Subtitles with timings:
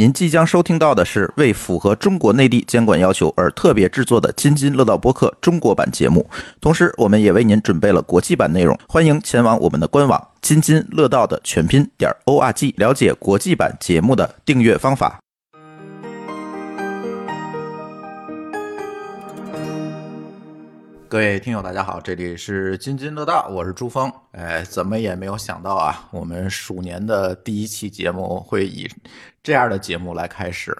[0.00, 6.26] 您即将收听到的是为符合中国内地监管要求而特别制作的津津乐道播客中国版节目，
[6.58, 15.20] 同时我们也为您准备了国际版内容，欢迎前往我们的官网津津乐道的全拼点 org 了解国际版节目的订阅方法。
[21.10, 24.10] 各位听友，大家好，这里是津津乐道，我是朱峰。
[24.30, 28.88] 哎，怎么也没有想到啊，我们鼠年的第一期节目会以
[29.42, 30.76] 这样的节目来开始。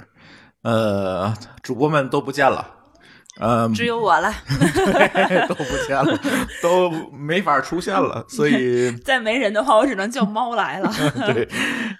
[0.62, 2.66] 呃，主播们都不见了，
[3.40, 4.30] 呃，只有我了，
[5.48, 6.18] 都不见了，
[6.62, 10.92] 都没法出现了，所以 再没人的话，我只能叫猫来了。
[11.26, 11.48] 对，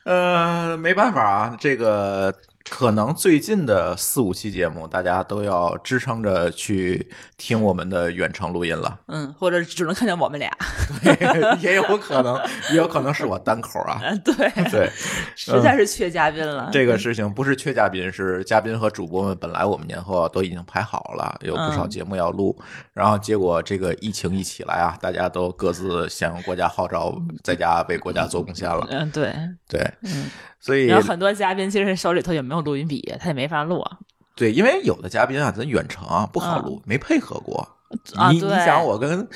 [0.04, 2.34] 呃，没办法啊，这个。
[2.68, 9.00] 可能最近的四五期节目，大家都要支撑着去听我们的远程录音了。
[9.08, 10.50] 嗯，或者只能看见我们俩。
[11.02, 12.38] 对， 也有可能，
[12.70, 14.00] 也有可能是我单口啊。
[14.22, 14.34] 对
[14.70, 14.90] 对，
[15.34, 16.68] 实在是缺嘉宾了。
[16.70, 22.56] 这个事情不是缺嘉宾，是嘉宾和主播们本来我们年后都已经排好了，有不少节目要录，
[22.92, 28.86] 然后结果这个疫情一起来啊，大家都各自响应国家号召，在家为国家做贡献了。
[28.90, 29.34] 嗯，对
[29.66, 30.30] 对，嗯。
[30.60, 33.82] 所以有很多嘉宾其实手里头也没有录音笔，他也没法录。
[34.36, 37.66] 对，因为有的嘉宾啊，咱远程啊不好录，没配合过。
[38.30, 39.26] 你你想，我跟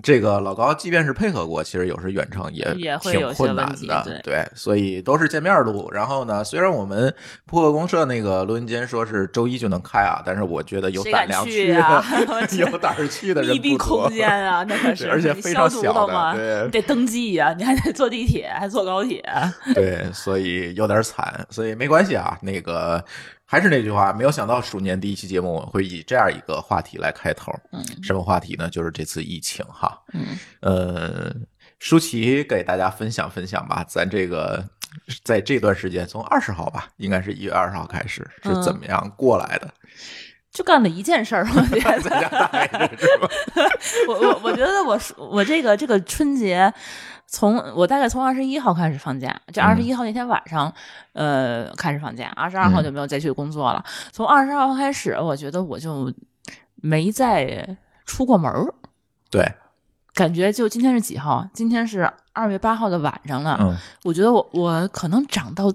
[0.00, 4.20] 这个老高，即便是配合过，其实有时远程也也挺困难的。
[4.22, 5.90] 对，所以都是见面录。
[5.90, 7.12] 然后呢，虽然我们
[7.46, 12.04] 扑克公社那个录音间说是周一就能开啊，但是我觉得有胆量去啊，
[12.56, 19.20] 有胆去的人密闭空间啊，那可 是而且非常小的，对，你得登记呀，你还得坐地铁，还坐高铁。
[19.74, 23.04] 对，所以有点惨，所以没关系啊，那个。
[23.48, 27.52] 还是那句话，没有想到鼠年第一期节目会以这样一个话题来开头。
[27.70, 28.68] 嗯，什么话题呢？
[28.68, 29.96] 就是这次疫情哈。
[30.12, 31.32] 嗯，呃，
[31.78, 33.84] 舒淇给大家分享分享吧。
[33.88, 34.64] 咱这个
[35.22, 39.72] 在这段时间，从二十号吧，应该是一月二十号开始，是怎么样过来的？
[40.50, 43.28] 就干了一件事儿，我在家待着是吧？
[44.08, 46.72] 我我我觉得我我这个这个春节。
[47.36, 50.72] 从我大概从二十一号开始放假，就二十一号那天晚上，
[51.12, 52.32] 呃，开始放假。
[52.34, 53.84] 二十二号就没有再去工作了。
[54.10, 56.10] 从二十二号开始，我觉得我就
[56.76, 57.76] 没再
[58.06, 58.72] 出过门儿。
[59.30, 59.44] 对，
[60.14, 61.46] 感觉就今天是几号？
[61.52, 63.58] 今天是二月八号的晚上了。
[63.60, 65.70] 嗯，我觉得我我可能长到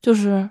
[0.00, 0.48] 就是。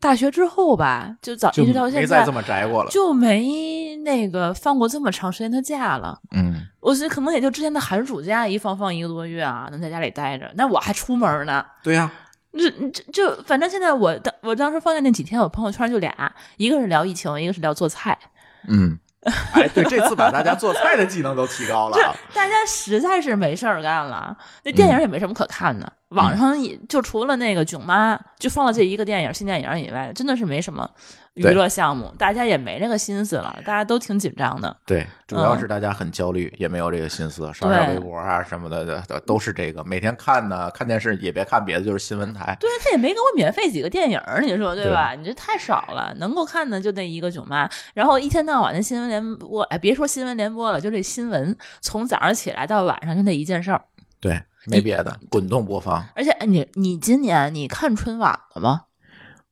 [0.00, 6.18] 大学之后吧，就早一直到现在，没再这么宅过了，就没那个放过这么长时间的假了。
[6.34, 10.50] 嗯，我觉得可能也就之前的寒暑假一放放一个多月啊，能在家里待着。
[10.56, 11.64] 那我还出门呢。
[11.82, 12.10] 对呀，
[12.52, 18.18] 这这就反正现在我当我当时放假那几天，我朋友圈就俩，一个是聊疫情，一个是聊做菜。
[18.66, 18.98] 嗯。
[19.52, 21.96] 哎，对，这次把大家做菜的技能都提高了。
[22.32, 30.88] 大家实在是没事儿干了，那电影也没什么可看的，网上也就除了那个囧妈，就放了这一个电影新电影以外，真的是没什么。
[31.34, 34.76] 娱乐项目，大家也没这个心思了，大家都挺紧张的。
[34.84, 39.82] 对，主要是大家很焦虑，也没有这个心思，刷刷微博啊什么的，都都是这个。
[39.84, 42.56] 每天看呢，看电视也别看别的，就是新闻台。
[42.58, 45.14] 对他也没给我免费几个电影，你说对吧？
[45.14, 53.80] 你这太少了，能够看的就那一个囧妈，然后一天到晚的新闻联播，哎，别说新闻联播了，就这新闻，从早上起来到晚上就那一件事儿。
[54.20, 56.04] 对，没别的，滚动播放。
[56.14, 58.82] 而且，你你今年你看春晚了吗？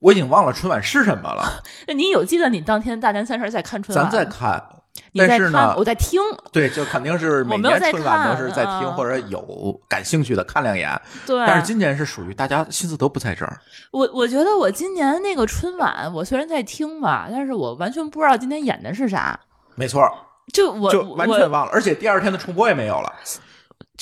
[0.00, 1.62] 我已经忘了春晚是什么了。
[1.88, 4.04] 那你有记得你当天大年三十在看春晚？
[4.04, 4.62] 咱在看，
[5.14, 6.20] 但是呢，我在听。
[6.52, 10.88] 对，就肯定是每年春晚都是在听，或者有感兴趣的看两眼。
[11.26, 11.36] 对。
[11.46, 13.60] 但是今年是属于大家心思都不在这儿。
[13.90, 19.38] 我我觉得我今年那个春晚，我虽然在听吧，但是我完全不知道今天演的是啥。
[19.74, 20.02] 没错。
[20.52, 23.12] 就我就完全忘了，而且第二天的重播也没有了。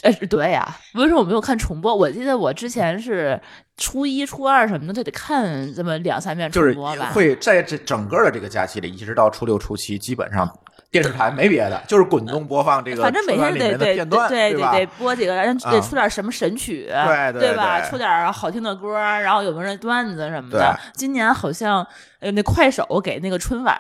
[0.03, 1.95] 哎，对呀，为什么我没有看重播？
[1.95, 3.41] 我记得我之前是
[3.77, 7.11] 初一、初二什么的，都得看这么两三遍重播吧。
[7.13, 10.47] 会在这整个的这个假期里，一直到初六、初七，基本上
[10.91, 13.03] 电视台没别的， 就是滚动播放这个。
[13.03, 15.35] 反正每天得得对对得播几个，
[15.71, 16.87] 得出点什么神曲，
[17.33, 17.81] 对对吧？
[17.83, 20.79] 出点好听的歌，然后有没有人段子什么的。
[20.95, 21.87] 今年好像。
[22.19, 23.79] 呃，那快手给那个春晚，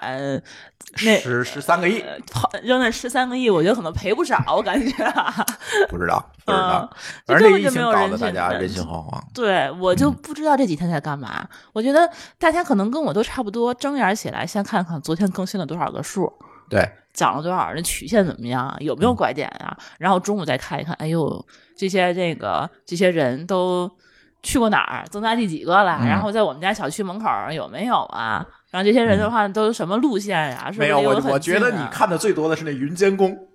[1.03, 2.05] 那十十三个亿，
[2.63, 4.93] 扔那十三个亿，我觉得可能赔不少，我感觉。
[5.89, 6.89] 不知道，不知道，
[7.27, 9.19] 反正这疫情搞得大家人心惶惶。
[9.35, 11.49] 对，我就不知道这几天在干嘛。
[11.73, 12.07] 我觉得
[12.39, 16.31] 大家可能跟我都差不多，睁眼起来先看看昨天更新了多少个数，
[16.69, 19.77] 对，涨了多少，那曲线怎么样，有没有拐点啊？
[19.99, 21.47] 然后中午再看一看，哎呦，
[21.77, 23.91] 这些这个这些人都。
[24.43, 25.05] 去过哪儿？
[25.11, 25.99] 增加第几个了？
[26.07, 28.47] 然后在我们家小区门口有没有啊？
[28.71, 30.71] 然后这些人的话都什么路线呀？
[30.77, 33.49] 没有，我我觉得你看的最多的是那云监工。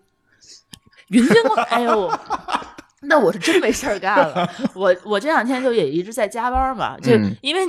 [1.07, 2.11] 云监工，哎呦，
[3.07, 4.47] 那我是真没事儿干了。
[4.75, 7.61] 我我这两天就也一直在加班嘛，就嗯因为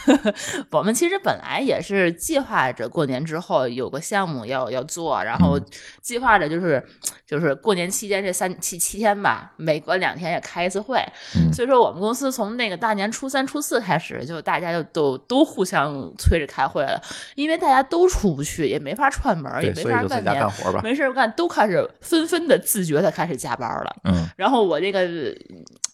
[0.72, 5.60] 我们其实本来也是计划着过年之后有个项目要要做，然后
[6.00, 6.82] 计划着就是
[7.26, 10.98] 就是过年期间这三七七天吧，每隔两天也开一次会。
[11.36, 16.98] 嗯所以说我们公司从那个大年初三、初四开始，就大家就都都互相催着开会了，
[17.34, 20.50] 因为大家都出不去，也没法串门，也，没法干年干。
[20.50, 20.80] 活吧。
[20.82, 23.96] 没事干，都开始纷纷的自觉的开始加班了。
[24.04, 25.08] 嗯然后我这个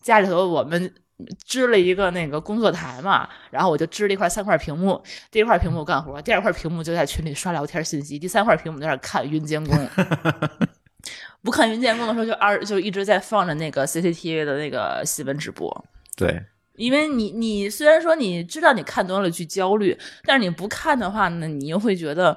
[0.02, 0.92] 家里头我们
[1.44, 9.76] 支了一个那个工作台嘛，然后我就支了一块三块屏幕，第一块屏幕干活，第二块屏幕就在群里刷聊天信息，第三块屏幕在那看云监工。
[11.42, 15.84] 不看云监工的时候，就二就一直在放着那个 CCTV 的那个新闻直播。
[16.16, 16.42] 对，
[16.74, 22.36] 因为你你虽然说你知道你看多了去焦虑，但是你不看的话呢，你又会觉得，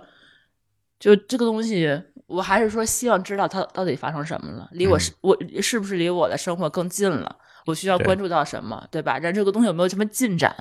[1.00, 2.02] 就这个东西，
[2.32, 7.36] 我还是说希望知道它到底发生什么了，离我是、我是不是离我的生活更近了？
[7.66, 9.20] 我需要关注到什么，对吧？
[9.20, 10.56] 让这个东西有没有什么进展？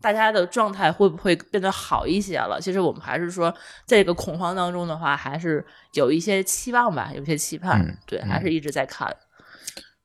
[0.00, 2.60] 大家的状态会不会变得好一些了？
[2.60, 3.50] 其实我们还是说，
[3.86, 5.64] 在这个恐慌当中的话，还是
[5.94, 7.80] 有一些期望吧，有一些期盼。
[7.80, 9.14] 嗯对，嗯还是一直在看。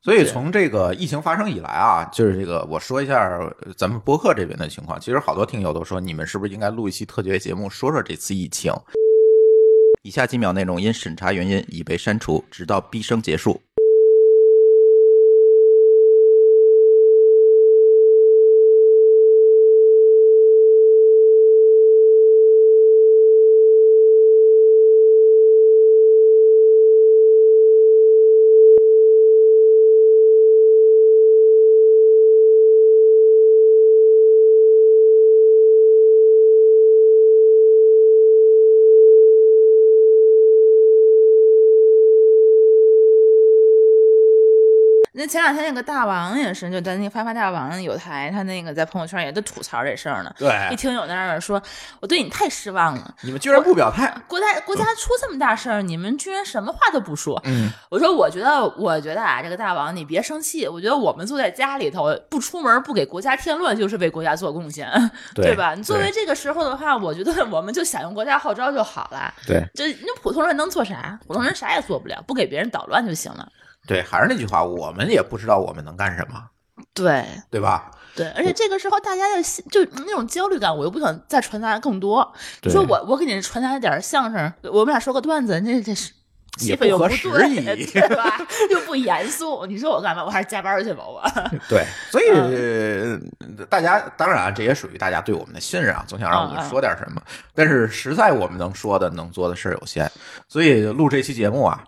[0.01, 4.99] 所以从这个疫情发生以来啊，就是这个我说一下呃咱们播客这边的情况。
[4.99, 8.73] 其实好多听友都说，你们是不是应该录一期特别节目，说说这次疫情？
[10.03, 13.61] 以下几秒内容因审查原因已被删除，直到毕生结束。
[45.13, 50.33] 那前两天那个大王也是，就咱那个发发大王有台，他那个在朋友圈也在吐槽这事儿呢。
[50.71, 51.61] 一，听有在那儿说，
[51.99, 53.13] 我对你太失望了。
[53.21, 54.09] 你们居然不表态。
[54.25, 57.41] 国家国家出这么大事儿，你们居然什么话都不说。
[57.43, 60.65] 嗯，我说，我觉得，我觉得啊，这个大王你别生气。
[60.65, 64.89] 我觉得我们坐在家里头不出门，不给国家添乱，就是为国家做贡献，
[65.35, 65.75] 对吧？
[65.75, 69.33] 你作为这个时候的话，我觉得我们就响应国家号召就好了。
[69.45, 71.19] 对这那普通人能做啥？
[71.27, 73.45] 普通人啥也做不了，不给别人捣乱就行了。
[73.87, 76.43] 对，还是那句话，我们也不知道我们能干什么，
[76.93, 77.91] 对，对吧？
[78.15, 82.33] 对，而且这个时候大家的心就那种焦虑感，我又不想再传达更多。
[82.61, 86.11] 你说我我给你传达点相声，我们俩说个段子，那这是
[86.57, 88.37] 气也氛又不对，宜对吧？
[88.69, 90.25] 又不严肃，你说我干嘛？
[90.25, 91.23] 我还是加班去吧，我。
[91.69, 93.17] 对，所以、呃
[93.69, 97.21] 大家当然啊这也属于大家对我们的信任啊，总想让我们说点什么。
[97.55, 100.11] 但是实在我们能说的、能做的事儿有限，
[100.49, 101.81] 所以录这期节目啊，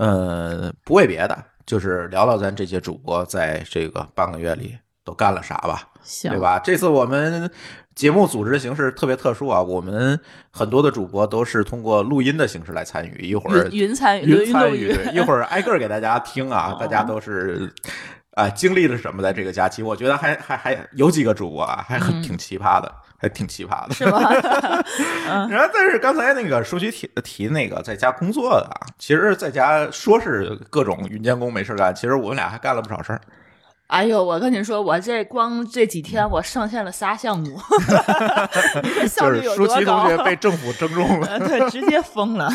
[0.00, 4.74] 呃，不为别的，就是聊聊咱这些主播在这个半个月里
[5.04, 6.40] 都干了啥吧，行对？
[6.40, 6.58] 吧？
[6.58, 7.50] 这次我们
[7.94, 10.18] 节目组织的形式特别特殊啊，我们
[10.50, 17.70] 很多的主播都是通过录音的形式来参与，一会儿云云参与，云参录与，一会儿挨个给大家听啊， 哦大家都是
[18.30, 19.82] 啊、经历了什么在这个假期？
[19.82, 23.88] 我觉得还还还有几个主播啊，还很挺奇葩的，还挺奇葩的。
[23.90, 24.20] 嗯 是吗？
[25.50, 33.20] 然后，但是刚才那个舒淇提提那个在家工作的啊，其实在家说是各种云监工没事干，其实我们俩还干了不少事儿。
[33.90, 37.58] 哎呦，我跟你说，我这光这几天我上线了仨项目，
[38.84, 40.06] 你说效就率有多是舒淇同？
[40.08, 41.26] 学被政府征中了。
[41.26, 42.48] 呃对，直接疯了。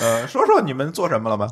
[0.00, 1.48] 呃，说说你们做什么了吗？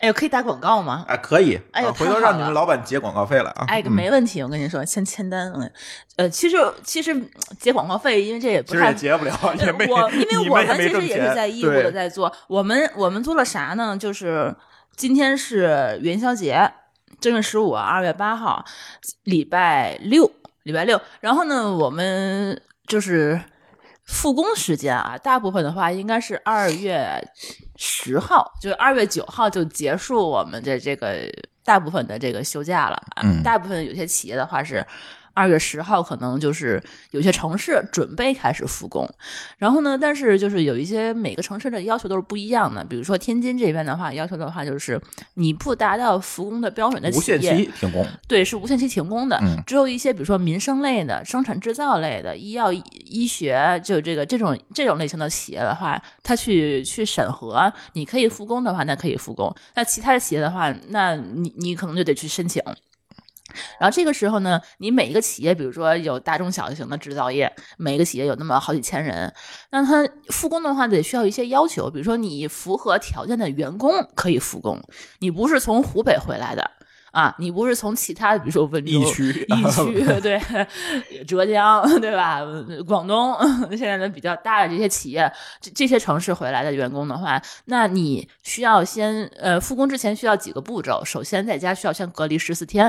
[0.00, 1.04] 哎呦，可以打广告吗？
[1.06, 3.66] 哎，可以，哎呦啊回头让你们老板结广告费了啊。
[3.68, 5.52] 哎，嗯没问题，我跟你说，先签单。
[5.54, 5.70] 嗯
[6.16, 12.32] 呃，其实其实嗯结广告费，因为这也不太也结不了，也没，我因为 你我们其实也是钱在义务的对在做。
[12.48, 13.94] 我们我们做了啥呢？
[13.96, 14.54] 就是
[14.96, 16.72] 今天是元宵节，
[17.20, 18.64] 正月十五，二月八号，
[19.24, 20.30] 礼拜六，
[20.62, 20.98] 礼拜六。
[21.20, 23.38] 然后呢，我们就是
[24.10, 27.22] 复工时间啊，大部分的话应该是二月
[27.76, 31.16] 十号，就是二月九号就结束我们的这个
[31.64, 32.96] 大部分的这个休假了。
[33.14, 34.84] 啊嗯大部分有些企业的话是。
[35.34, 36.82] 二月十号可能就是
[37.12, 39.08] 有些城市准备开始复工，
[39.58, 42.84] 然后呢，但是就是有一些每个城市的要求都是不一样的。
[42.84, 45.00] 比如说天津这边的话，要求的话就是
[45.34, 48.06] 你不达到复工的标准的企无限业，期停工。
[48.26, 49.38] 对，是无限期停工的。
[49.42, 62.60] 嗯只有一些比如说民生类的、生产制造类的、医药、医学，就这个这种这种类型的企业的话，它去去审核，你可以复工的话，那可以复工；那其他的企业的话，那你你可能就得去申请。
[63.78, 69.32] 然后这个时候呢，你每一个企业，比如说有大中小型的制造业，每一个企业有那么好几千人，
[69.70, 74.80] 那他复工的话得需要一些要求，比如说你符合条件的员工可以复工，
[75.18, 76.70] 你不是从湖北回来的
[77.10, 80.40] 啊，你不是从其他的，比如说温州、疫区疫区，对，
[81.24, 82.40] 浙江，对吧？
[82.86, 83.36] 广东
[83.70, 91.02] 现在的比较大的这些企业，这这些城市回来的员工的话，那你需要先呃复工之前需要几个步骤。
[91.04, 92.88] 首先，在家需要先隔离十四天；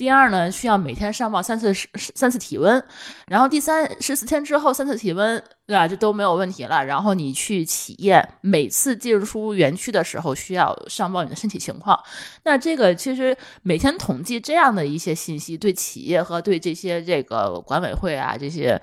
[0.00, 1.74] 第二呢，需要每天上报三次
[2.14, 2.80] 三次体温；
[3.26, 5.86] 然后第三十四天之后三次体温，对吧？
[5.86, 6.82] 这都没有问题了。
[6.82, 12.02] 然后你去企业每次进出园区的时候，需要上报你的身体情况。
[12.44, 18.80] 那这个其实每天统计这样的一些信息，对企业和对这些这个管委会啊这些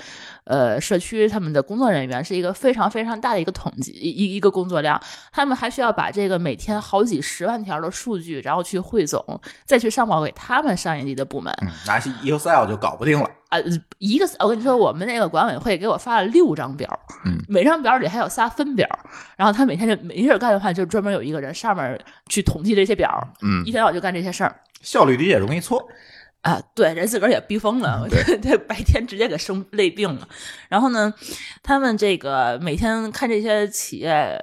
[0.48, 5.00] 呃社区他们的工作人员是一个非常非常大的一个统计一一个工作量。
[5.32, 9.24] 他们还需要把这个每天好几十万条的数据，然后去汇总，
[9.66, 11.54] 再去上报给他们上一级的部门。
[11.62, 13.30] 嗯，拿起 Excel 就搞不定了。
[13.50, 13.58] 啊，
[14.00, 16.88] 一个我跟你说，我们那个管委会给我发了六张表，
[17.26, 18.86] 嗯，每张表里还有仨分表，
[19.38, 23.10] 然后他每天就没事干的话，就专门有一个人上面去统计这些表，
[23.42, 24.54] 嗯一天到晚就干这些事儿。
[24.82, 25.88] 效率低也容易错。
[26.48, 28.08] 啊，对，人自个儿也逼疯了，
[28.42, 30.26] 这 白天直接给生累病了。
[30.70, 31.14] 然后呢，
[31.62, 34.40] 他们这个每天看这些企业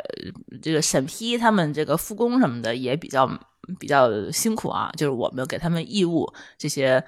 [0.60, 3.26] 这个审批他们这个复工什么的也比较
[3.80, 7.02] 比较辛苦啊，就是我们给他们义务这些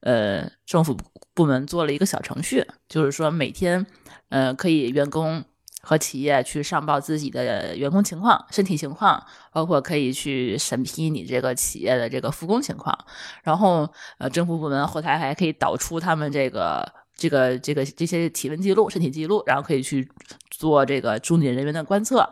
[0.00, 0.96] 呃政府
[1.34, 3.84] 部门做了一个小程序，就是说每天
[4.30, 5.44] 呃可以员工。
[5.80, 12.96] 和企业去上报自己的员工情况、身体情况，包括可以去审批你这个企业的这个复工情况。
[13.42, 20.10] 然后，呃，政府部门后台还可以导出他们这个、这个、这个这些体温记录、身体记录，然后可以去
[20.50, 22.28] 做这个重点人员的观测、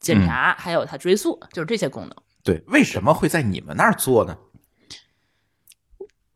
[0.00, 2.16] 检查，还有他追溯，就是这些功能。
[2.42, 4.36] 对，为什么会在你们那儿做呢？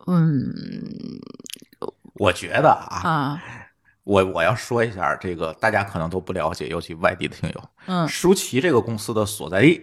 [0.07, 0.53] 嗯
[2.15, 3.43] 我觉得啊，啊
[4.11, 9.81] 我我要说一下，这个大家可能都不了解，尤其外地的听友，嗯，舒淇这个公司的所在地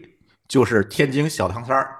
[0.50, 1.96] 就是天津小汤山儿。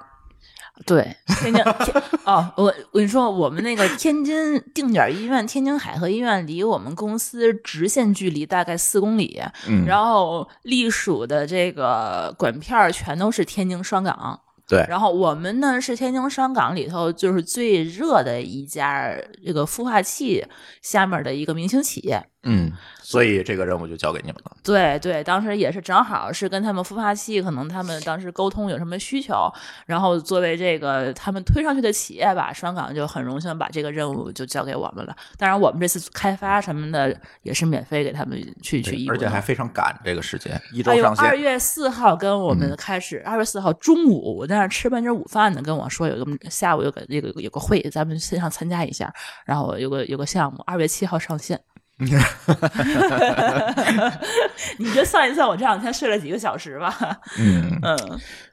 [0.86, 14.40] 对，天津天哦，我我跟你说，我们那个天津定点医院天津海河医院离我们公司直线距离大概四公里，嗯，然后隶属的这个管片儿全都是天津双港。
[14.68, 20.46] 对，然后我们呢是天津商港里头就是最热的一家这个孵化器
[20.82, 22.22] 下面的一个明星企业。
[22.50, 24.56] 嗯，所以这个任务就交给你们了。
[24.64, 29.52] 对对，当时也是正好是跟他们孵化器，可能他们当时沟通有什么需求，
[29.86, 35.16] 然后作为这个他们推上去的企业吧，双港就很荣幸把这个任务就交给我们了。
[35.38, 41.26] 当然，我们这次开发什么的也是免费给他们去去义务的，而且还非常赶这个时间，一哎呦，周上线。
[41.26, 49.14] 二月四号跟我们开始，二、月四号中午我在那儿吃半截午饭呢，跟我说有个下午有个有个有个会，咱们线上参加一下，
[49.46, 51.60] 然后有个有个项目，二月七号上线。
[54.78, 56.96] 你就算一算，我这两天睡了几个小时吧。
[57.40, 57.98] 嗯， 嗯，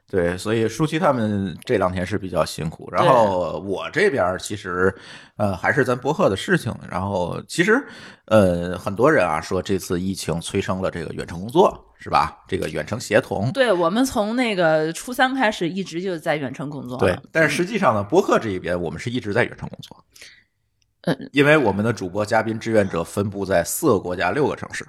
[0.09, 2.89] 对，所以舒淇他们这两天是比较辛苦。
[2.91, 4.91] 然后我这边其实，
[5.37, 6.73] 呃，还是咱博客的事情。
[6.89, 7.85] 然后其实，
[8.25, 12.43] 呃，很多人啊说这次疫情催生了这个远程工作，是吧？
[12.47, 13.51] 这个远程协同。
[13.51, 16.97] 对我们从那个初三开始一直就在远程工作。
[16.97, 20.03] 对，但是实际上呢，博客这一边我们是一直在远程工作。
[21.31, 24.85] 因为我们的主播、嘉宾、志愿者分布在四个国家、六个城市。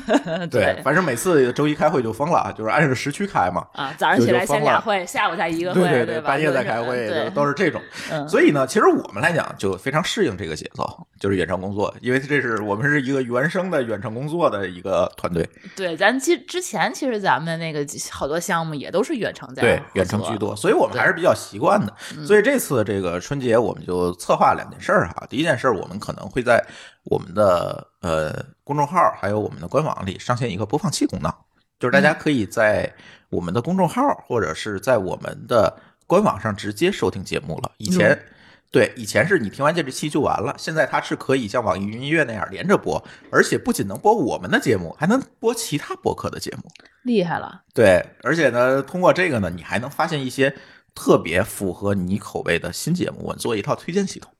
[0.50, 3.66] 对，反正每次周一开会就疯了，就是按照时区开嘛。
[3.72, 7.80] 啊，早上起来先俩会，下午再一个会，对对，半夜再开会，对，都是这种。
[8.10, 15.48] 嗯所以呢，其实我们来讲就非常适应这个节奏，就是远程工作，因为这是我们是一个原生的远程工作的一个团队。
[15.74, 21.94] 对，咱其之前其实咱们那个好多项目也都是远程在对，远程居多，所以我们还是比较习惯的。
[22.16, 25.26] 嗯所以这次这个春节，我们就策划两件事儿哈。
[25.28, 26.64] 第一件事儿，我们可能会在
[27.06, 31.32] 我们的呃公众号还有我们的官网里上线一个播放器功能，
[31.80, 32.92] 就是大家嗯可以在
[33.30, 37.72] 我们的公众号或者是在我们的官网上直接收听节目了。
[37.78, 38.10] 以前。
[38.10, 38.32] 嗯
[38.72, 46.64] 对，以前是你听完这期就完了，现在它是可以像网易云音乐那样连着播，而且不仅能播我们的节目，还能播其他播客的节目。
[47.04, 47.62] 厉害了。
[47.72, 50.54] 对，而且呢，通过这个呢，你还能发现一些
[50.94, 54.30] 特别符合你口味的新节目，我做一套推荐系统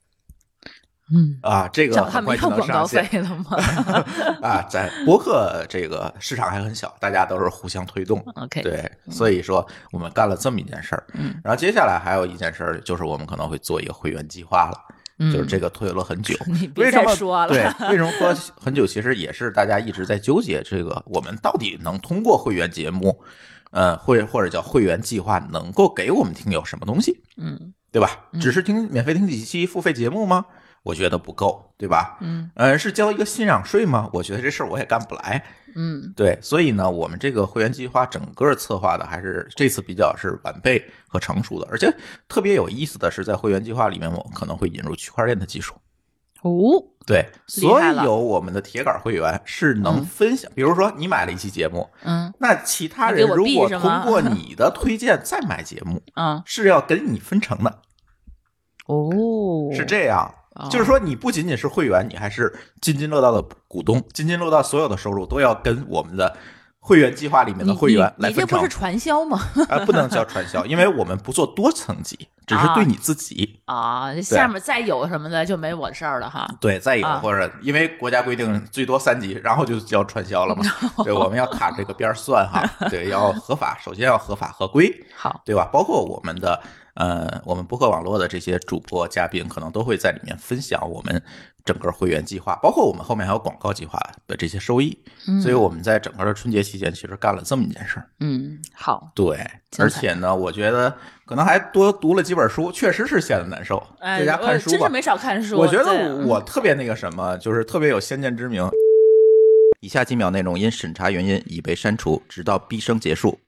[1.14, 3.56] 嗯，啊，这个很快就能上线费了吗
[4.42, 4.62] 啊。
[4.68, 8.18] 在博客这个市场还很小，大家都是互相推动。
[8.34, 14.78] ？OK，对，所以说我们干了这么一件事儿，嗯，然后接下来还有一件事儿，就是我们可能会做一个会员计划了，
[15.20, 17.52] 嗯就是这个推了很久，你别为什么再说了。
[17.52, 18.84] 对，为什么说很久？
[18.84, 23.22] 其实也是大家一直在纠结这个，我们到底能通过会员节目，
[23.70, 28.10] 呃，或或者叫会员计划，能够给我们听友什么东西，嗯对吧？
[28.40, 30.44] 只是听免费听几期付费节目吗？
[30.86, 32.16] 我觉得不够，对吧？
[32.20, 34.08] 嗯呃，是交一个信仰税吗？
[34.12, 35.44] 我觉得这事儿我也干不来。
[35.74, 41.92] 嗯对，所以呢，我们这个会员计划整个策划的还是这次比较是完备和成熟的，而且
[42.28, 45.74] 特别有意思的是，在会员计划里面，我们可能会引入区块链的技术。
[46.42, 57.80] 哦，对，所害了有我们的铁杆会员是能嗯分享，比如说你买了一期节目，嗯那其他人如果通过 你的推荐再买节目，嗯是要跟你分成的，
[58.86, 60.32] 哦，是这样。
[60.56, 64.02] 哦就是说，你不仅仅是会员，你还是津津乐道的股东。
[64.12, 66.36] 津津乐道所有的收入都要跟我们的
[66.78, 68.68] 会员计划里面的会员来分成你这不是。
[68.68, 69.40] 传销吗？
[69.68, 73.60] 啊， 不能叫传销，因为我们不做多层级，只是对你自己。
[73.64, 76.48] 啊，这下面再有什么的就没我的事儿了哈。
[76.60, 80.64] 对，再有啊或者因为国家规定最多三级，然后就叫传销了嘛。
[81.04, 82.62] 对，我们要卡这个边儿算哈。
[82.88, 85.68] 对，要合法，首先要合法合规，好，对吧？
[85.72, 86.62] 包括我们的
[86.96, 91.22] 呃，我们博客网络的这些主播嘉宾，可能都会在里面分享我们
[91.64, 94.98] 整个会员计划，包括我们后面还有广告计划的这些收益。
[95.28, 98.08] 嗯所以我们在整个的春节期间，其实干了这么一件事儿。
[98.20, 99.38] 嗯，好，对，
[99.78, 104.88] 而且呢，我觉得可能还多读了几本书，确实是闲的难受，哎，在家看书吧真是。
[104.88, 105.58] 没少看书。
[105.58, 108.66] 我觉得我特别那个什么，就是特别有先见之明。
[109.80, 113.38] 以下几秒内容因审查原因已被删除，直到毕生结束。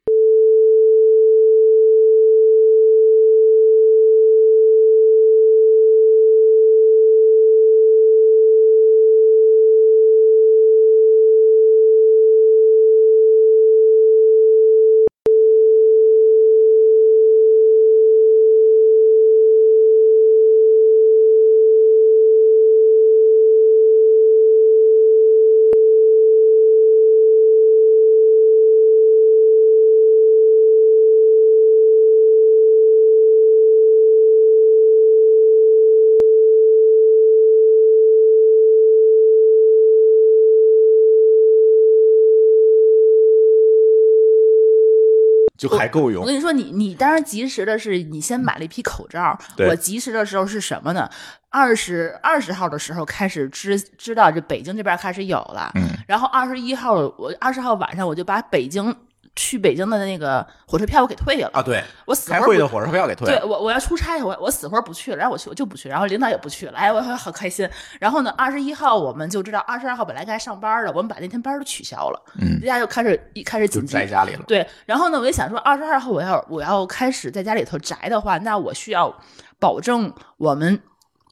[45.58, 46.26] 就还够用我。
[46.26, 49.38] 跟你说，你你当然及时的是，你先买了一批口罩。
[49.54, 51.10] 对我及时的时候是什么呢？
[51.50, 58.94] 二十二十号的时候开始知知道这北京这边开始有了，嗯，然后二十一号我二十号晚上我就把北京
[59.38, 61.48] 去北京的那个火车票我给退了。
[61.52, 63.40] 啊，对，我死开会的火车票给退了。
[63.40, 67.68] 对我，我要出差，我我死活不去了，然后我去我就不去，然后领导也不去了，哎，我好开心。
[68.00, 74.44] 然后呢，二十一号我们就知道，二十二号本来该上班的，我们把那天班都取消了，嗯大家就开始一开始就紧急在家里了。
[74.48, 79.14] 对，然后呢，我就想说，二十二号我要我要开始在家里头宅的话，那我需要
[79.60, 80.80] 保证我们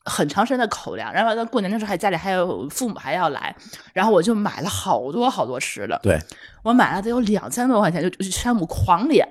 [0.07, 3.55] 很长时间的口粮，然后到过年的时候还家里还有父母还要来，
[3.93, 6.19] 然后我就买了好多好多吃的，对，
[6.63, 9.23] 我买了得有两千多块钱，就就去山姆狂敛，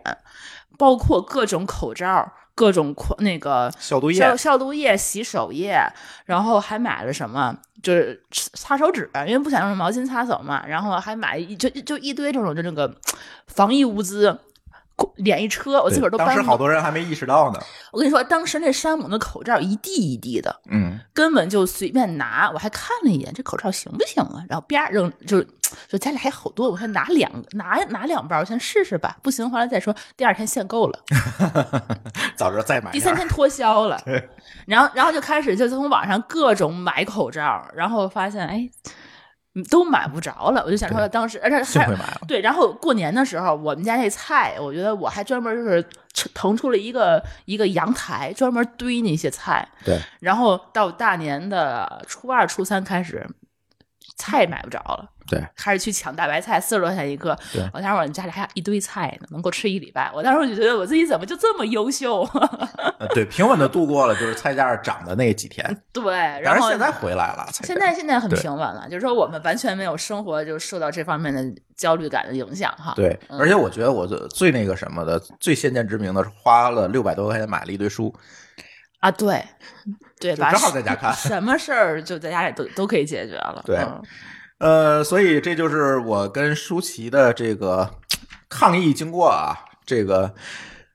[0.78, 2.32] 包括各种口罩。
[2.58, 5.78] 各种狂那个消毒液消消毒液、洗手液，
[6.24, 10.66] 然后还买了什么，就是擦手纸，因为不想用毛巾擦手嘛。
[10.66, 12.90] 然后还买一就就一堆这种就那个
[13.48, 14.40] 防疫物资，
[15.18, 17.60] 敛一车，我自个儿都当时好多人还没意识到呢。
[17.92, 22.50] 我跟你说，当时那山姆的口罩一地一地的，嗯，根本就随便拿。
[22.54, 24.44] 我还看了一眼，这口罩行不行啊？
[24.50, 25.44] 然后啪扔，就
[25.88, 29.18] 就家里还好多，我说拿两个，拿拿两包，先试试吧。
[29.22, 29.96] 不行，回来再说。
[30.18, 31.00] 第二天限购了，
[32.36, 33.00] 早知道再买第。
[33.00, 34.02] 三天脱销了。
[34.66, 38.70] 然后，然后就开始就从网上各种买口罩，然后发现哎，
[39.64, 40.64] 都买不着了。
[40.66, 41.96] 我就想说，当时而且还。
[42.28, 45.86] 对，然后过年的时候，我们家那菜，我觉得我还专门就是
[46.34, 49.68] 腾出了一个一个阳台，专门堆那些菜。
[49.84, 53.26] 对，然后到大年的初二、初三开始，
[54.16, 55.10] 菜买不着了。
[55.28, 57.38] 对，开始去抢大白菜，四十多块钱一个。
[57.52, 60.12] 对我当时我们家里还有一堆菜呢，能够吃一礼拜。
[60.14, 62.22] 我当时我就觉得我自己怎么就这么优秀？
[63.00, 67.48] 呃对，平稳的度过了就是菜价涨的那几天， 对，然后现在回来了。
[67.52, 71.44] 现在现在很平稳了，就是说我们完全没有生活就受到这方面的
[71.76, 72.94] 焦虑感的影响哈。
[72.96, 78.14] 对，嗯而且我觉得我最最那个什么的，最先见之明的是花了六百多块钱买了一堆书，
[79.00, 79.44] 啊，对，
[80.20, 81.14] 对正好在家看。
[81.14, 83.64] 什么事儿就在家里都都可以解决了。
[83.66, 84.02] 对嗯
[84.60, 87.90] 呃，所以这就是我跟舒淇的这个
[88.50, 90.34] 抗议经过啊，这个。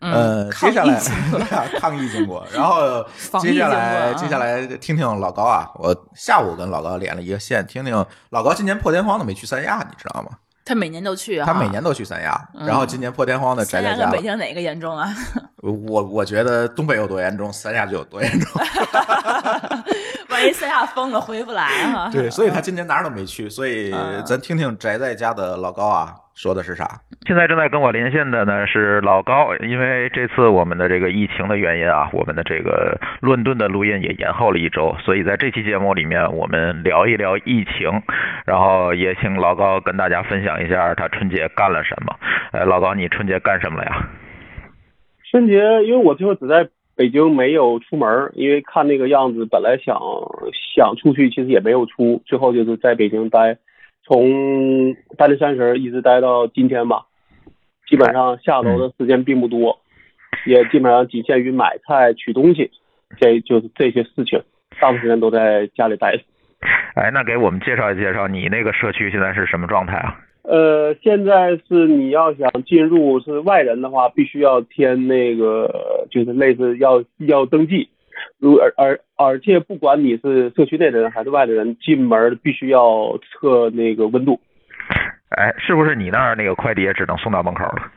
[0.00, 0.98] 呃，嗯接下来
[1.78, 3.04] 抗议经过，然后
[3.38, 10.30] 接下来接下来听听老高啊，我下午跟老高连了一个线，听听老高今年破天荒的没去三亚，你知道吗？
[10.64, 15.14] 他每年都去啊，他每年都去三亚，嗯然后今年破天荒的宅在家北京哪个严重啊？
[15.60, 18.50] 我我觉得东北有多严重，三亚就有多严重。
[20.40, 22.08] 万一三亚封了回不来哈。
[22.12, 26.86] 对，所以他今年哪儿都没去，所以嗯咱听听宅在家的老高啊，说的是啥？
[27.26, 38.02] 现在正在跟我连线的呢是老高，因为这次我们的这个疫情的原因啊，我们的这个伦敦的录音也延后了一周，所以在这期节目里面，我们聊一聊疫情，
[38.46, 42.16] 然后也请老高跟大家分享一下他春节干了什么。
[42.52, 44.08] 哎，老高，你春节干什么了呀？
[45.30, 46.68] 春节，因为我最后只在
[47.00, 49.98] 北京没有出门，因为看那个样子，本来想
[50.76, 53.56] 想出去，其实也没有出，最后就是在北京待。
[54.04, 57.06] 从大年三十一直待到今天吧，
[57.88, 59.80] 基本上下楼的时间并不多，
[60.44, 62.70] 也基本上仅限于买菜、取东西，
[63.16, 64.38] 这就是这些事情，
[64.78, 66.22] 大部分时间都在家里待着。
[66.96, 70.18] 哎，那给我们介绍介绍你那个社区现在是什么状态啊？
[70.50, 77.88] 呃，现在是你要想进入是外人的话，必须要填那个，就是类似要要登记。
[78.40, 84.40] 如而而而且不管你是社区内的人还是外的人，进门必须要测那个温度。
[85.28, 87.88] 哎，是不是你那儿那个快递也只能送到门口了？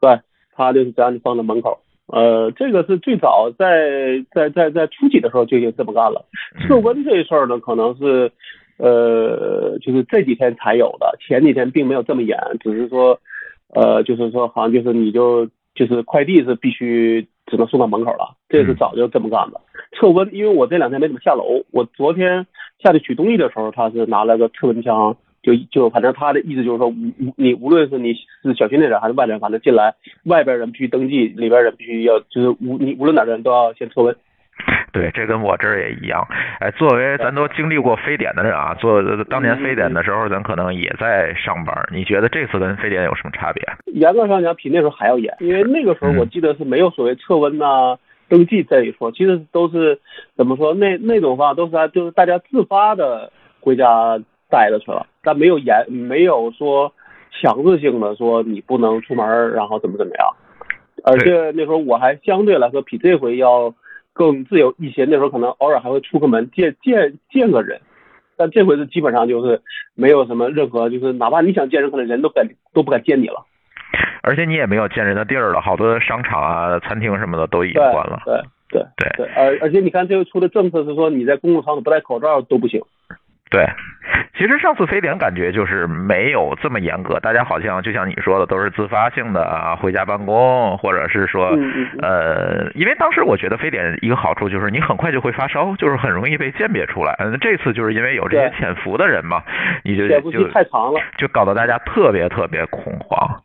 [0.00, 0.18] 对，
[0.56, 1.78] 他就是只让你放在门口。
[2.08, 6.24] 呃，这个是最早在在在在初几的时候就已经这么干了。
[6.66, 8.32] 测温这事儿呢，可能是
[8.80, 13.20] 呃，就是这几天才有的，前几天并没有这么严，只是说
[13.74, 17.26] 呃，就是说好像就是你就就是快递是必须。
[17.46, 19.60] 只能送到门口了，这是早就这么干的。
[19.98, 22.46] 测温，因为我这两天没怎么下楼，我昨天
[22.78, 29.92] 下去取东西的时候，他是拿了个测温枪，就就反正他的意思就是说，无无你无论是你是小区内人还是外人，反正进来
[30.26, 34.14] 外边人必须登记，里边人必须要就是无你无论哪个人都要先测温。
[34.92, 36.26] 对，这跟我这儿也一样。
[36.58, 41.74] 哎，作为咱都经历过非典的人啊，做当年非典的时候，咱可能也在上班。
[41.92, 43.62] 你觉得这次跟非典有什么差别？
[43.86, 47.96] 严格上讲，比那时候还要严，因为那个时候我记得是没有所谓测温呐、
[48.28, 49.98] 登记这一说，其实都是
[50.36, 50.74] 怎么说？
[50.74, 54.18] 那那种话都是就是大家自发的回家
[54.50, 56.92] 待着去了，但没有严，没有说
[57.40, 60.34] 强制性的说你不能出门，然后怎么怎么样。
[61.04, 63.72] 而且那时候我还相对来说比这回要。
[64.20, 67.80] 更自由一些，那时候可能偶尔还会出个门见见见个人，
[68.36, 69.62] 但这回是基本上就是
[69.94, 73.46] 没有什么任何，就是哪怕你想见人，可能人都敢都不敢见你了。
[74.20, 78.20] 而且你也没有见人的地儿了，好多商场啊、餐厅什么的都已经关了。
[78.26, 82.82] 对对对对，而而且你看这回出的政策是说，你在公共场所不戴口罩都不行。
[83.50, 83.66] 对，
[84.38, 91.58] 其实上次非典感觉就是没有这么严格，大家好像就像你说的，都是自发性的啊，回家办公，或者是说，
[92.00, 97.16] 呃，因为当时我觉得非典一个好处就是你很快就会发烧，就是很容易被鉴别出来。
[97.18, 99.42] 嗯，这次就是因为有这些潜伏的人嘛，
[99.82, 103.42] 你就就太长了，就搞得大家特别特别恐慌。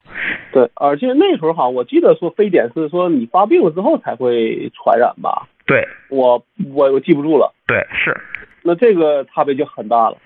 [0.51, 5.47] 对，而且那时候哈，我记得说非典是说你发病了之后才会传染吧？
[5.65, 6.43] 对，我
[6.75, 7.51] 我我记不住了。
[7.65, 8.15] 对，是。
[8.67, 10.17] 那这个差别就很大了，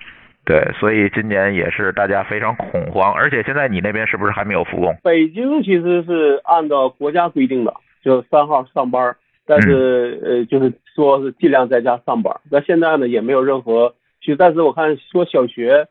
[0.45, 4.95] 对，所以今年也是大家非常恐慌，而且现在你那边是不是还没有复工？
[5.03, 9.13] 北京其实是按照国家规定的，就三号上班，
[9.45, 12.33] 但是呃，就是说是尽量在家上班。
[12.49, 15.85] 那现在呢，也没有任何，其实但是我看说小学，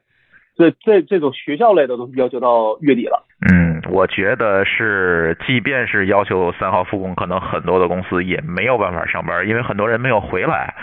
[0.59, 3.25] 这这这种学校类的都要求到月底了。
[3.49, 10.75] 嗯，我觉得是，即便是要求三号复工，可能很多的公司也没有办法上班，因为很多人没有回来，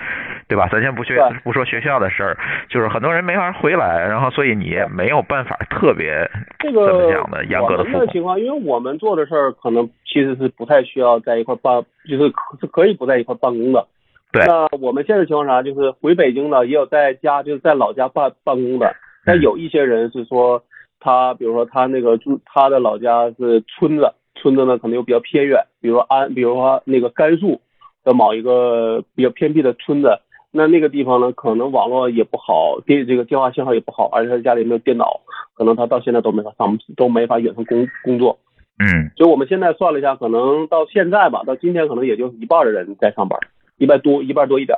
[0.47, 0.69] 对吧？
[0.71, 2.37] 咱先不学不说学校的事儿，
[2.69, 6.25] 就是很多人没法回来，然后所以你也没有办法特别
[6.59, 13.85] 这个怎么讲的严格的复工情况，因为我们做的事儿可能其实是不太需要在一块办，就是是可以不在一块办公的。
[14.31, 14.45] 对。
[14.45, 15.61] 那我们现在情况啥？
[15.61, 20.61] 就是回北京的，也有在家就是在老家办办公的，但有一些人是说。
[20.97, 27.61] 他比如说他那个住他的老家是村子，村子呢可能又比较偏远，比如说安，比如说那个甘肃
[28.03, 30.17] 的某一个比较偏僻的村子，
[30.49, 35.21] 那那个地方呢可能网络也不好，电这个电话信号也不好，而且他家里没有电脑，
[35.53, 38.39] 可能他到现在都没法上，都没法远程工工作。
[38.79, 43.39] 嗯，就我们现在算了一下，可能到现在吧，到今天可能也就一半的人在上班。
[43.77, 44.77] 一半多，一半多一点。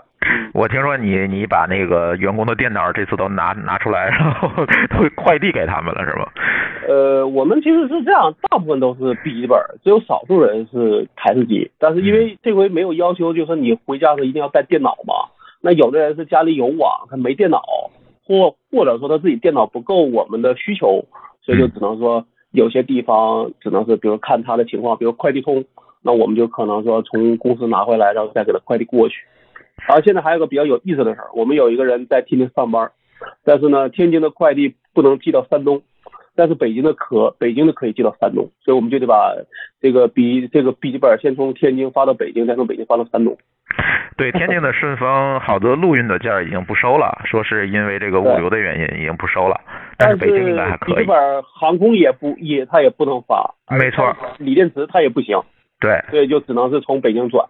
[0.54, 4.50] 我听说你你把那个员工的电脑这次都拿拿出来，然后
[4.90, 6.32] 都快递给他们了，是吧？
[6.88, 11.70] 呃，我们其实是这样，大部分都是笔记本，只有少数人是台式机。
[11.78, 15.14] 但是因为这回没有要求，就是你回家时一定要带电脑嘛。
[15.62, 17.62] 那有的人是家里有网，他没电脑，
[18.26, 21.06] 或或者说他自己电脑不够我们的需求，
[21.44, 25.64] 所以就只能说有些地方只能是，比如看他的情况，比如快递通。
[26.08, 29.18] 那我们就可能说从公司拿回来，然后再给他快递过去。
[29.90, 32.90] 而现在还有个比较有意思的事儿，我们有一个人在天津上班，
[33.44, 35.82] 但是呢，天津的快递不能寄到山东，
[36.34, 39.36] 但是北京的可，北京的可以寄到山东，所以我们就得把
[39.82, 43.38] 这个笔这个笔记本先从天津发到北京，再从北京发到山东。
[44.16, 49.60] 对，天津的顺丰好多陆运的件已经不收了，说是因为这个物流的原因已经不收了。
[49.98, 50.96] 但是北京应该还可以。
[50.96, 54.16] 笔记本航空也不也它也不能发，没错。
[54.40, 55.38] 锂电池它也不行。
[55.80, 56.04] 对。
[56.10, 57.46] 所以就只能是从北京转。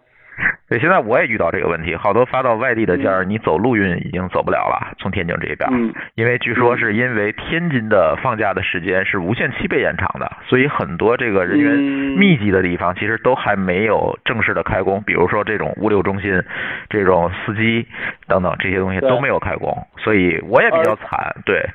[0.68, 5.68] 对，现在我也遇到这个问题，好多发到外地的件儿，你走陆运已经走不了了，从天津这边，
[6.14, 11.74] 因为据说是因为天津的放假的时间是无限期被延长的，所以很多这个人员
[12.16, 16.40] 密集的地方其实都还没有正式的开工，比如说这种物流中心、
[16.88, 17.84] 这种司机
[18.28, 21.68] 等等这些东西都没有开工，所以我也比较惨，对，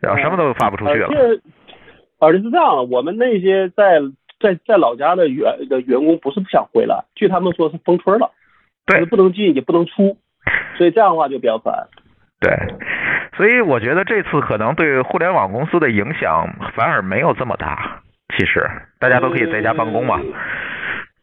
[0.00, 1.08] 然后什么都发不出去了。
[2.18, 4.00] 而且是这样，我们那些在。
[4.40, 8.30] 在在老家的员的员工不是不想回来，据他们说是封村了，
[8.86, 10.16] 对，不能进也不能出，
[10.76, 11.88] 所以这样的话就比较烦。
[12.40, 12.52] 对，
[13.36, 16.46] 所以我觉得这次可能对互联网公司的影响
[16.76, 18.00] 反而没有这么大。
[18.36, 18.64] 其实
[19.00, 20.20] 大家都可以在家办公嘛。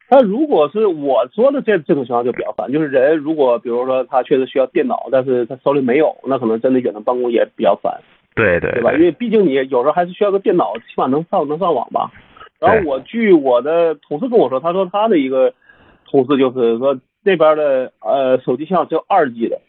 [0.09, 7.93] 那如果是我说的这这种情况就比较烦，就是人如果比如说他确实需要电脑，但是他手里没有，那可能真的远程办公也比较烦。
[8.35, 8.91] 对对，对吧？
[8.91, 12.11] 因为毕竟你有时候还是需要个电脑，起码能上能上网吧。
[12.59, 15.53] 然后我据我的同事跟我说，他说他的一个
[16.09, 19.59] 同事就是说那边的呃手机信号只有二 G 的，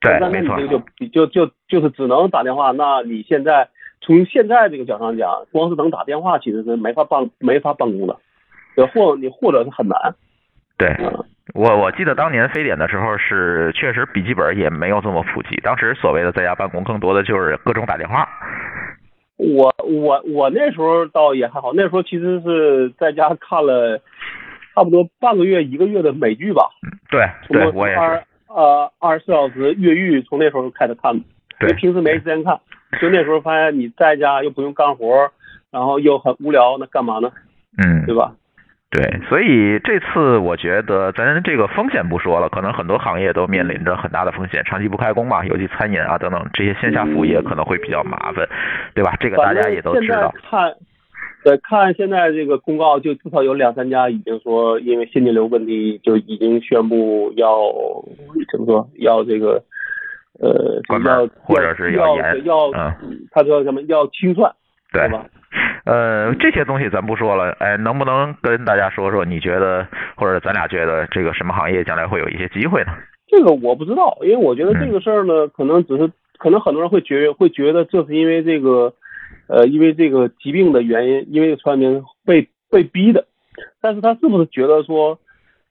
[0.00, 2.72] 对，那你这个就就就就是只能打电话。
[2.72, 3.68] 那你现在
[4.00, 8.16] 从现在这个角度上讲，光是能打电话其实是没法办没法办公的，
[8.88, 9.96] 或你或者是很难。
[10.76, 10.94] 对，
[11.54, 18.28] 我我记得当年非典的时候是确实笔记本也没有这么普及，当时所谓的在家办公更多的就是各种打电话。
[19.36, 24.00] 我我我那时候倒也还好，那时候其实是在家看了
[24.74, 26.70] 差不多半个月一个月的美剧吧。
[27.10, 28.22] 对，对我也是。
[28.48, 31.24] 呃，二十四小时越狱从那时候开始看的，
[31.62, 32.60] 因为平时没时间看，
[33.00, 35.28] 就那时候发现你在家又不用干活，
[35.72, 37.32] 然后又很无聊，那干嘛呢？
[37.78, 38.32] 嗯，对吧？
[38.94, 48.48] 对，所以这次我觉得咱这个风险不说了，可能很多行业都面临着很大的风险，长期不开工嘛，尤其餐饮啊等等这些线下服务业可能会比较麻烦，
[48.94, 49.16] 对吧？
[49.18, 50.32] 这个大家也都知道。
[50.48, 50.72] 看，
[51.42, 57.50] 对，看现在这个公告，就至少有两三家已经说，因为现金流问题，就已经宣布要
[58.52, 59.60] 怎么说，要这个
[60.38, 62.70] 呃，关门或者是要严，要，
[63.32, 64.52] 他说什么要清算，
[64.92, 65.26] 对吧？
[65.84, 69.24] 呃，这些东西咱不说了，哎，能不能跟大家说说？
[69.24, 69.86] 你觉得
[70.16, 72.92] 或者咱俩觉得这个什么行业将来会有一些机会呢？
[73.26, 78.92] 这个我不知道，因为我觉得这个事儿呢，可能只是可能很多人会觉会觉得这是因为这个
[79.48, 83.24] 呃，因为这个疾病的原因，因为传染病被被逼的，
[83.80, 85.18] 但是他是不是觉得说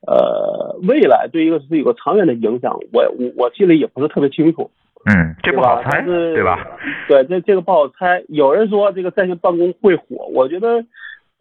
[0.05, 2.77] 呃，未来对一个是有个长远的影响？
[2.91, 4.69] 我我我心里也不是特别清楚。
[5.05, 6.65] 嗯，这不好猜，对吧？
[7.09, 8.23] 对，这这个不好猜。
[8.29, 10.83] 有人说这个在线办公会火，我觉得，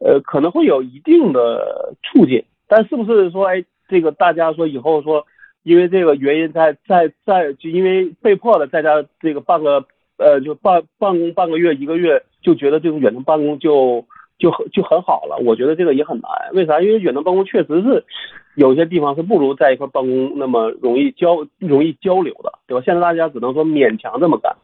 [0.00, 5.24] 呃，可能会有一定的促进，但是不是说，哎，这个大家说以后说，
[5.62, 9.84] 因为这个原因在在在，就因为被迫的在家这个办个，
[10.16, 14.04] 呃，就办办公半个月一个月，就觉得这种远程办公就
[14.38, 15.36] 就很就很好了？
[15.44, 16.28] 我觉得这个也很难。
[16.52, 16.80] 为啥？
[16.80, 18.04] 因为远程办公确实是。
[18.54, 22.82] 有些地方是不如在一块办公那么容易交容易交流的，对吧？
[22.84, 24.54] 现在大家只能说勉强这么干，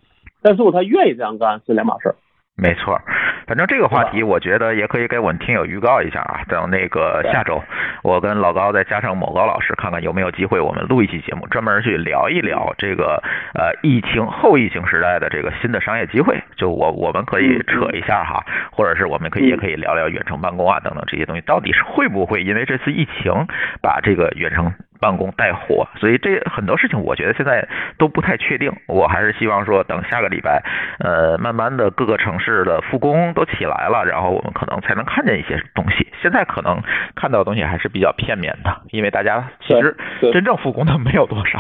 [0.43, 2.15] 但是如果他愿意这样干是两码事儿。
[2.61, 3.01] 没错，
[3.47, 6.43] 反正这个话题我觉得也可以给我们听友预告一下啊。
[6.49, 7.63] 等那个下周，
[8.03, 13.23] 我跟老高再加上某高老师，看看有没有机会我们录一期节目，专门去聊一聊这个
[13.55, 16.43] 呃疫情后疫情时代的这个新的商业机会。
[16.57, 23.47] 就我我们可以扯一下哈，或者是我们可以也可以聊聊远程办公啊等等这些东西，到底是会不会因为这次疫情
[23.81, 24.75] 把这个远程。
[25.01, 27.67] 办公带火，所以这很多事情我觉得现在
[27.99, 28.73] 都不太确定。
[28.87, 30.63] 我还是希望说，等下个礼拜，
[30.99, 36.07] 呃，慢慢的各个城市的复工都起来了，然后我们可能才能看见一些东西。
[36.21, 36.83] 现在可能
[37.15, 39.97] 看到的东西还是比较片面的，因为大家其实
[40.33, 41.59] 真正复工的没有多少。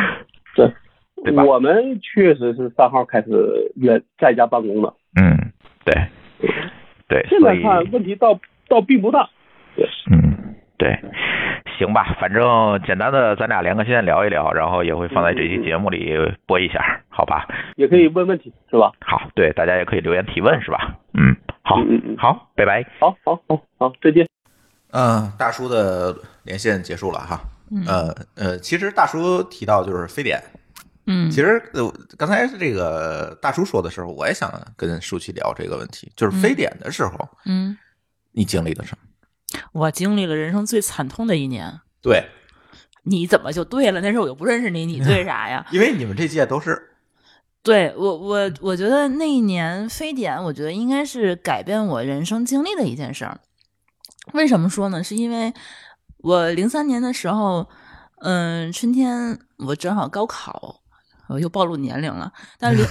[0.54, 0.72] 对，
[1.24, 1.42] 对吧？
[1.44, 3.28] 我们确实是三号开始
[3.76, 4.94] 远在家办公的。
[5.20, 5.52] 嗯，
[5.84, 5.94] 对，
[7.08, 7.26] 对。
[7.28, 9.28] 现在看问题倒倒并不大。
[9.74, 10.98] 对，嗯，对。
[11.78, 17.46] 行吧，反正简单的咱俩连个线聊一聊，然后也会放在这期节目里播一下，好吧？
[17.76, 18.92] 也可以问问题，是吧？
[19.00, 20.96] 好，对，大家也可以留言提问，是吧？
[21.14, 22.82] 嗯，好，嗯嗯，好，拜拜。
[23.00, 24.26] 好，好，好，好，再见。
[24.92, 27.40] 嗯，大叔的连线结束了哈。
[27.86, 30.40] 呃呃，其实大叔提到就是非典，
[31.06, 37.76] 嗯，其实呃刚才这个大叔说的时候，我也想跟舒淇聊这个问题，就是非典的时候，嗯，
[38.32, 38.98] 你经历了什么？
[39.72, 41.80] 我经历了人生最惨痛的一年。
[42.02, 42.28] 对，
[43.04, 44.00] 你怎么就对了？
[44.00, 45.66] 那时候我又不认识你，你对啥呀？
[45.72, 46.90] 因为你们这届都是。
[47.62, 53.40] 对我，我我觉得那一年非典，我觉得应该是改变我人生经历的一件事儿。
[54.32, 55.02] 为什么说呢？
[55.02, 55.52] 是因为
[56.18, 57.68] 我零三年的时候，
[58.20, 60.80] 嗯，春天我正好高考，
[61.28, 62.84] 我又暴露年龄了，但零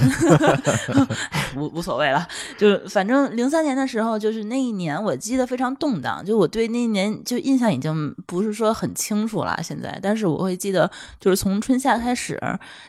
[1.57, 12.39] 无无所谓了，就反正零三年的时候，就是那一年我记得非常动荡，就我对那一年就印象已经不是说很清楚了，现在，但是我会记得，就是从春夏开始，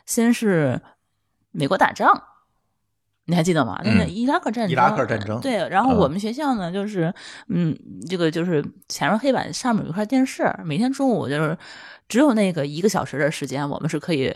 [0.04, 0.80] 先是
[1.52, 2.22] 美国打仗。
[3.28, 3.80] 你还记得吗？
[3.82, 5.68] 那个伊拉克战争，伊拉克战争对。
[5.68, 7.12] 然后我们学校呢，就是
[7.48, 7.76] 嗯，
[8.08, 11.58] 这个就是前面黑板上面有一块电视，每天中午就是
[12.08, 14.32] 只有那个一个小时的时间，我们是可以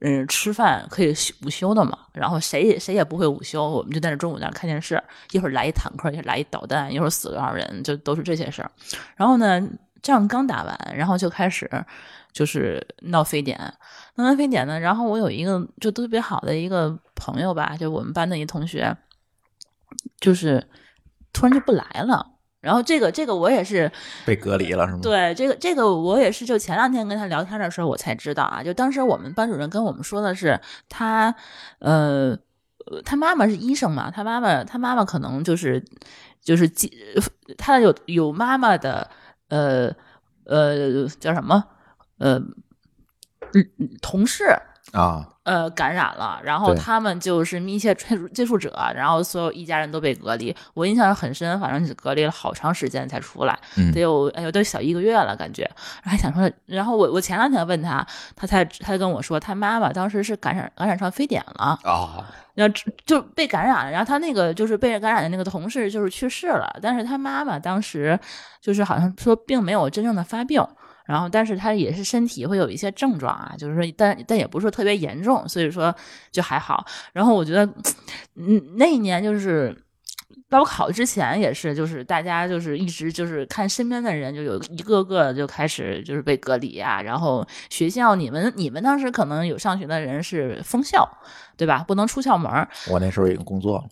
[0.00, 1.98] 嗯吃饭，可以午休的嘛。
[2.12, 5.02] 然后谁也谁也不会午休，我们就在那中午在那看电视，
[5.32, 8.70] 一会儿来一坦克，一会来一导弹，一会儿死多少人，就都是这些事儿。
[9.16, 9.62] 然后呢，
[10.02, 11.70] 仗刚打完，然后就开始
[12.32, 13.58] 就是闹非典。
[14.16, 18.96] 闹完非典呢，然后我有一个就特别好的一个朋友吧，就我们班的一同学，
[20.20, 20.68] 就是
[21.32, 22.33] 突然就不来了。
[22.64, 23.90] 然后这个这个我也是
[24.24, 25.00] 被隔离了，是吗？
[25.02, 28.62] 对，这个这个我也是，就前两天跟他聊天的时候，我才知道啊。
[28.62, 31.34] 就当时我们班主任跟我们说的是，他
[31.78, 32.36] 呃，
[33.04, 35.84] 他妈妈是医生嘛，他妈妈他妈妈可能就是
[36.40, 36.68] 就是
[37.58, 39.10] 他有有妈妈的
[39.48, 39.92] 呃
[40.46, 41.64] 呃叫什么
[42.18, 42.42] 呃。
[44.02, 44.44] 同事
[44.90, 50.54] 啊，呃，感染了，然后他们就是密切接触接触者，然后所有一家人都被隔离。
[50.72, 53.58] 我印象很深，反正是隔离了好长时间才出来，
[53.92, 55.70] 得有哎呦，都小一个月了，感觉
[56.02, 56.50] 还想说。
[56.64, 63.90] 然后我我前两天问他，他才他跟我说，他妈妈当时是感染感染上非典了啊，然后就被感染了。
[63.90, 68.18] 然后他那个就是被感染的那个同事就是去世了，但是他妈妈当时
[68.62, 70.66] 就是好像说并没有真正的发病。
[71.04, 75.94] 然后，但是他也是身体会有一些症状啊，就是说，但但也不是说特别严重，所以说
[76.32, 76.84] 就还好。
[77.12, 77.64] 然后我觉得，
[78.36, 79.76] 嗯，那一年就是
[80.48, 87.02] 高考之前也是，就是大家就是一直就是看身边的人，就有一个个就开始就是被隔离啊。
[87.02, 91.06] 然后学校，你们你们当时可能有上学的人是封校，
[91.56, 91.84] 对吧？
[91.86, 92.50] 不能出校门。
[92.88, 93.84] 我那时候已经工作了，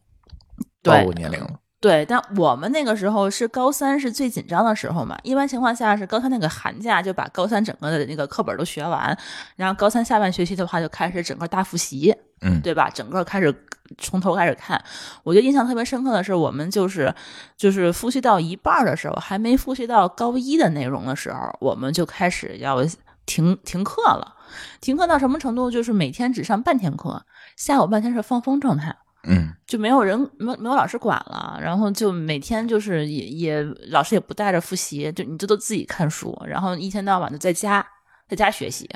[0.82, 1.58] 暴露年龄了。
[1.82, 5.18] 对，但我们那个时候是高三是最紧张的时候嘛。
[5.24, 9.18] 一般情况下是高三那个寒假就把高三整个的那个课本都学完，
[9.56, 12.88] 然后高三下半学期的话就开始整个大复习，嗯，对吧？
[12.88, 13.52] 整个开始
[13.98, 14.80] 从头开始看。
[15.24, 17.12] 我觉得印象特别深刻的是，我们就是
[17.56, 22.80] 就是复习到一半的时候，还没复习到高一的内容的时候，我们就开始要
[23.26, 24.36] 停停课了。
[24.80, 25.68] 停课到什么程度？
[25.68, 27.24] 就是每天只上半天课，
[27.56, 28.94] 下午半天是放风状态。
[29.28, 37.86] 嗯，就没有人没没有老师管了，然后就每天就是也也老师也不带着复习，就你这都自己看书，然后一天到晚的在家
[38.28, 38.88] 在家学习，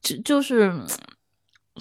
[0.00, 0.72] 就就是。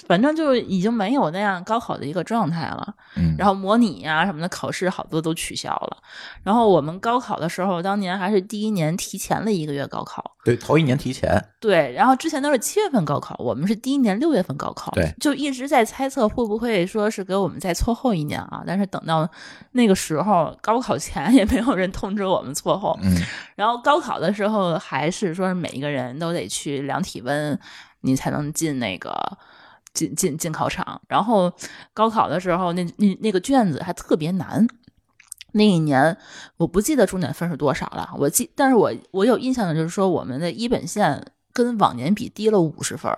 [0.06, 5.98] 反正就已经没有那样高考的一个状态了，嗯，然后模拟呀什么的考试好多都取消了，
[6.44, 19.30] 然后我们高考的时候，当年还是第一年提前了一个月高考，对，头一年提前，对，然后之前都是七月份高考，我们是第一年六月份高考，对，就一直在猜测会不会说是给我们再错后一年啊，但是等到
[19.72, 23.16] 那个时候高考前也没有人通知我们错后，嗯，
[23.56, 27.60] 然后高考的时候还是说每一个人都得去量体温，
[28.02, 29.38] 你才能进那个。
[29.98, 31.52] 进进进考场，然后
[31.94, 34.68] 高考的时候，那那那个卷子还特别难。
[35.54, 36.16] 那一年
[36.58, 43.12] 我不记得重点分是多少了，我记，但是我我有印象的就是说，我们的一本线跟往年比低了五十分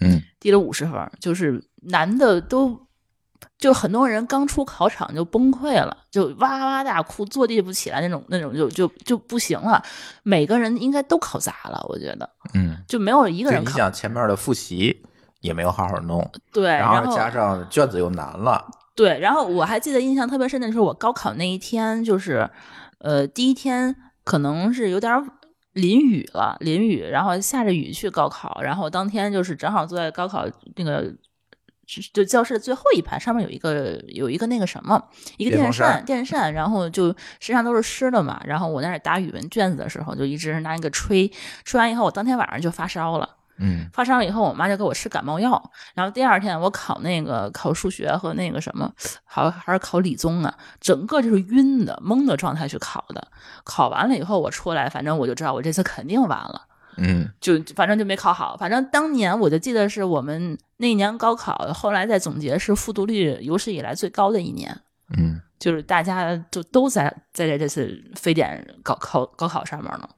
[0.00, 2.78] 嗯，低了五十分就是难的都，
[3.58, 9.82] 就很多人刚出考场就崩溃了，就哇哇大哭，坐地不起来那种那种，就就就不行了。
[10.22, 13.72] 每个人应该都考砸了，我觉得，嗯，就没有一个人考。
[13.72, 15.04] 你想前面的复习。
[15.46, 19.18] 也没有好好弄，对，然后加上卷子又难了，对。
[19.20, 22.50] 然后我还记得印象特别深的是，我高考那一天，就是
[22.98, 25.24] 呃第一天可能是有点
[25.72, 31.12] 淋雨了，淋雨，然后下着雨去高考，然后当天就是正好坐在高考那个
[32.12, 35.00] 就教室的最后一排，上面有一个有一个那个什么
[35.36, 38.40] 一个电扇，电扇，然后就身上都是湿的嘛。
[38.44, 41.30] 然后我在那打语文卷子的时候，就一直拿那个吹，
[41.64, 43.36] 吹完以后，我当天晚上就发烧了。
[43.58, 45.70] 嗯，发烧了以后，我妈就给我吃感冒药。
[45.94, 48.92] 然后第二天我考那个考数学和那个什么，
[49.24, 53.28] 好还是考理综啊，整个就是晕的、懵的状态去考的。
[53.64, 56.66] 考完了以后，我出来，反正我就知道我这次肯定完了。
[56.98, 58.56] 嗯，就反正就没考好。
[58.58, 64.78] 反正当年我就记得是我们那年高考，后来再总结是复读率有史以来最高的一年。
[65.16, 70.08] 嗯，就是大家就都在在这次非典高考高考上面呢。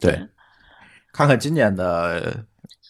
[0.00, 0.28] 对，
[1.12, 2.44] 看看今年的。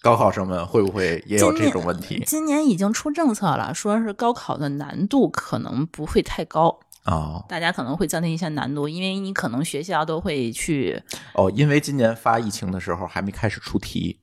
[0.04, 2.22] 高考生们会不会也有这种问题？
[2.26, 6.78] 今年已经出政策了，说是高考的难度可能不会太高。
[7.06, 11.02] 哦，大家可能会降低一下难度，因为你可能学校都会去
[11.32, 14.20] 哦，因为今年发疫情的时候还没开始出题，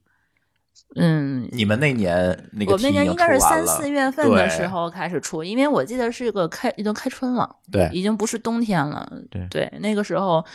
[0.95, 7.89] 嗯，你们那年那个我们那年应该是三四月份的时候开始出，因为我记得是个开已经开春了，对。
[7.91, 9.11] 已经不是冬天了。
[9.49, 10.45] 对那个时候，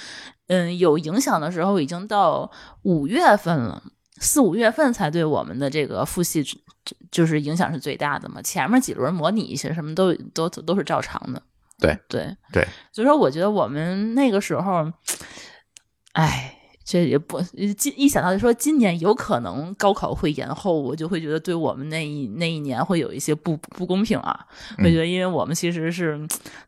[0.46, 2.48] 嗯，有影响的时候已经到
[2.82, 3.82] 五月份了，
[4.20, 6.44] 四五月份才对我们的这个复习
[7.10, 8.40] 就是影响是最大的嘛。
[8.42, 11.42] 前面几轮模拟一些什么都都都是照常的。
[11.78, 14.92] 对对对，所以说我觉得我们那个时候，
[16.12, 16.52] 哎。
[16.88, 17.42] 这也不
[17.76, 24.46] 今一想到就说今年有可能高考会延后，我就会觉得对我们那一那一年会有一些不不公平啊。
[24.78, 26.16] 我觉得，因为我们其实是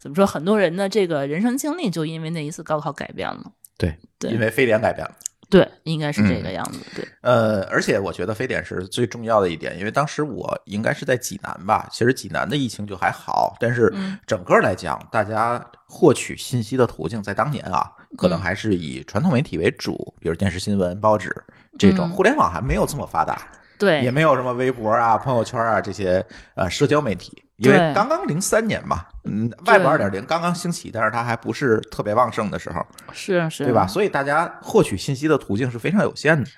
[0.00, 3.52] 怎么说，很多人的这个人生经历就因为那一次高考改变了。
[3.76, 5.14] 对对，因为非典改变了。
[5.50, 6.78] 对，应该是这个样子。
[6.94, 13.92] 对，呃，而且我觉得非典是最重要的一点，因为当时我应该是在济南吧，其实济南的疫情就还好，但是
[14.26, 21.34] 整个来讲，大家获取信息的途径在当年啊，可能还是以传统媒体为主，比如电视新闻、报纸
[21.78, 23.48] 这种，互联网还没有这么发达，
[23.78, 26.24] 对，也没有什么微博啊、朋友圈啊这些
[26.54, 27.42] 呃社交媒体。
[27.58, 33.84] 因为刚刚零三年嘛，嗯，Web 二点零刚刚兴起，但是它还不是特别旺盛的时候，是是，对吧？
[33.84, 36.48] 所以大家获取信息的途径是非常有限的。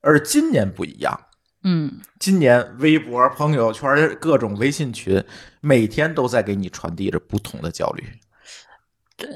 [0.00, 1.20] 而今年不一样，
[1.62, 5.22] 嗯，今年微博、朋友圈、各种微信群，
[5.60, 8.04] 每天都在给你传递着不同的焦虑。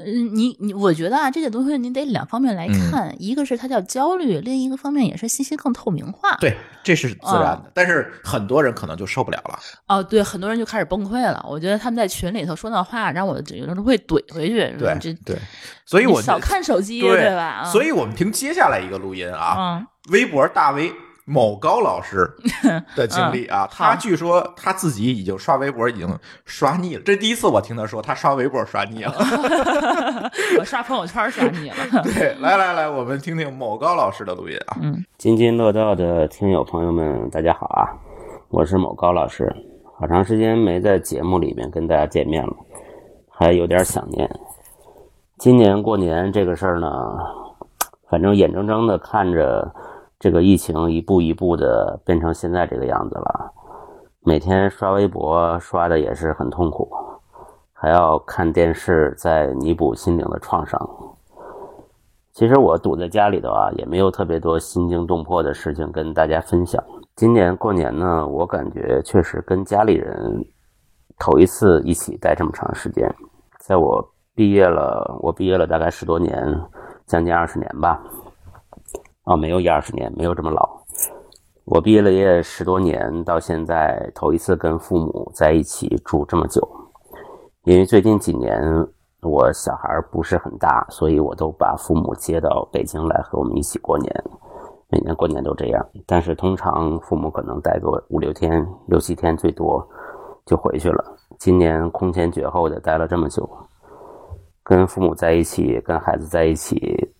[0.05, 6.35] 你你，我觉得啊，这些东西你得两方面来看，嗯、一个是它叫焦虑，另一个方面也是信息更透明化。
[6.39, 9.59] 对，这是自然的，哦、但是很多人可能就受不了了。
[9.87, 11.45] 哦，对，很多人就开始崩溃了。
[11.47, 14.75] 我觉得他们在群里头说那话，让我有时候会怼回去。
[14.77, 15.37] 对，这对，
[15.85, 17.63] 所以我少看手机，对对吧？
[17.65, 20.91] 所以我们听接下来一个录音啊，嗯，微博大 V。
[21.25, 22.29] 某高老师
[22.95, 26.07] 的经历啊， 嗯、他据说他自己已经刷微博已经
[26.45, 29.13] 刷腻了，这第一次我听他说他刷微博刷腻了，
[30.59, 31.75] 我刷朋友圈刷腻了。
[32.05, 34.77] 对，来来来，我们听听某高老师的录音啊。
[34.81, 37.89] 嗯，津津乐道的听友朋友们，大家好啊，
[38.49, 39.51] 我是某高老师，
[39.99, 42.53] 好长时间没在节目里面跟大家见面了，
[43.31, 44.29] 还有点想念。
[45.39, 46.87] 今年过年这个事儿呢，
[48.11, 49.73] 反正眼睁睁的看着。
[50.17, 53.51] 这个疫情一步一步的变成现在这个样子了，
[54.21, 56.89] 每天刷微博刷的也是很痛苦，
[57.73, 60.79] 还要看电视在弥补心灵的创伤。
[62.31, 66.83] 其实我堵在家里头啊，也没有特别多心惊动魄的事情跟大家分享。
[67.15, 70.43] 今年过年呢，我感觉确实跟家里人
[71.17, 73.09] 头一次一起待这么长时间。
[73.59, 76.35] 在我毕业了，我毕业了大概十多年，
[77.05, 78.03] 将近二十年吧。
[79.25, 80.69] 哦，没有一二十年，没有这么老。
[81.63, 86.61] 我毕业了业十多年，到现在头一次跟父母在一起住这么久。
[87.63, 88.61] 因为最近几年
[89.23, 94.23] 我小孩不是很大，所以我都把父母接到北京来和我们一起过年。
[94.89, 99.83] 每年过年都这样，但是通常父母可能待个五六天、六七天最多
[100.45, 101.03] 就回去了。
[101.39, 103.49] 今年空前绝后的待了这么久，
[104.63, 107.11] 跟父母在一起，跟孩子在一起。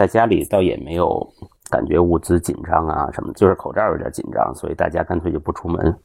[0.00, 1.30] 在家里倒也没有
[1.70, 6.00] 感觉物资紧张啊什么，就是口罩有点紧张，所以大家干脆就不出门。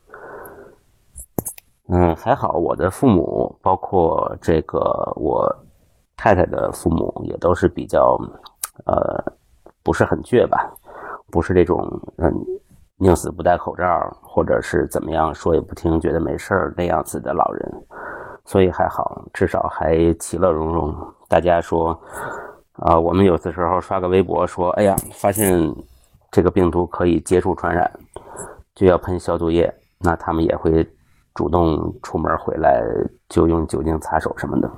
[1.88, 4.80] 嗯，还好我的父母，包括这个
[5.16, 5.50] 我
[6.18, 8.20] 太太的父母，也都是比较
[8.86, 9.24] 呃
[9.82, 10.70] 不是很倔吧，
[11.32, 11.80] 不是这种
[12.18, 12.30] 嗯
[12.98, 13.86] 宁死不戴口罩，
[14.22, 17.74] 或者是怎么样说也不听，觉得没事儿那样子的老人，
[18.44, 20.94] 所以还好，至少还其乐融融。
[21.30, 21.98] 大家说。
[22.78, 25.74] 啊，我们有的时候刷个微博说，哎呀，发现
[26.30, 27.90] 这个病毒可以接触传染，
[28.76, 29.74] 就要喷消毒液。
[29.98, 30.86] 那他们也会
[31.34, 32.84] 主动出门回来
[33.30, 34.70] 就用酒精擦手什么的，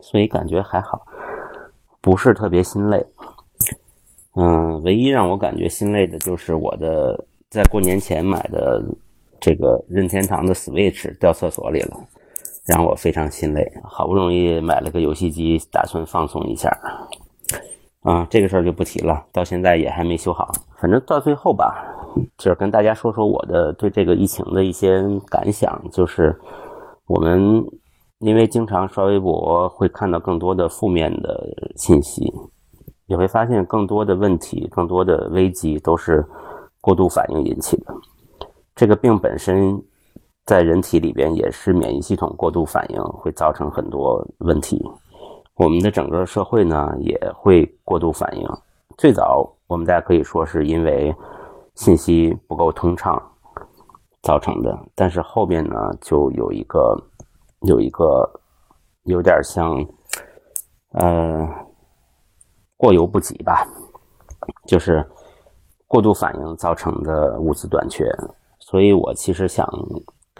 [0.00, 1.06] 所以感觉还好，
[2.00, 3.06] 不是特别心累。
[4.34, 8.82] 嗯，唯一让我感觉心累的就是我的在过年前买的
[9.38, 11.96] 这个任天堂的 Switch 掉厕所里了。
[12.64, 16.70] 让我非常心累，好不容易买了个游戏机，打算放松一下，
[18.02, 20.52] 啊，这个事儿就不提了，到现在也还没修好。
[20.80, 21.84] 反正到最后吧，
[22.38, 26.38] 就是跟大家说说我的对这个疫情的一些感想，就是
[27.08, 27.64] 我们
[28.20, 31.44] 因为经常刷微博，会看到更多的负面的
[31.74, 32.32] 信息，
[33.06, 36.24] 也会发现更多的问题、更多的危机都是
[36.80, 37.92] 过度反应引起的。
[38.76, 39.82] 这个病本身。
[40.44, 44.82] 在人体里边也是免疫系统过度反应，会造成很多问题。
[45.54, 48.48] 我们的整个社会呢也会过度反应。
[48.98, 51.14] 最早我们大家可以说是因为
[51.74, 53.20] 信息不够通畅
[54.22, 56.96] 造成的，但是后面呢就有一个
[57.62, 58.28] 有一个
[59.04, 59.84] 有点像
[60.92, 61.48] 呃
[62.76, 63.66] 过犹不及吧，
[64.66, 65.04] 就是。
[65.92, 68.10] 过度反应造成的物资短缺。
[68.58, 69.68] 所以我其实想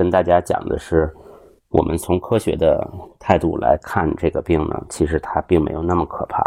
[0.02, 1.08] 跟大家讲的是，
[1.68, 2.84] 我们从科学的
[3.20, 6.42] 态度来看这个病呢，其实它并没有那么可怕，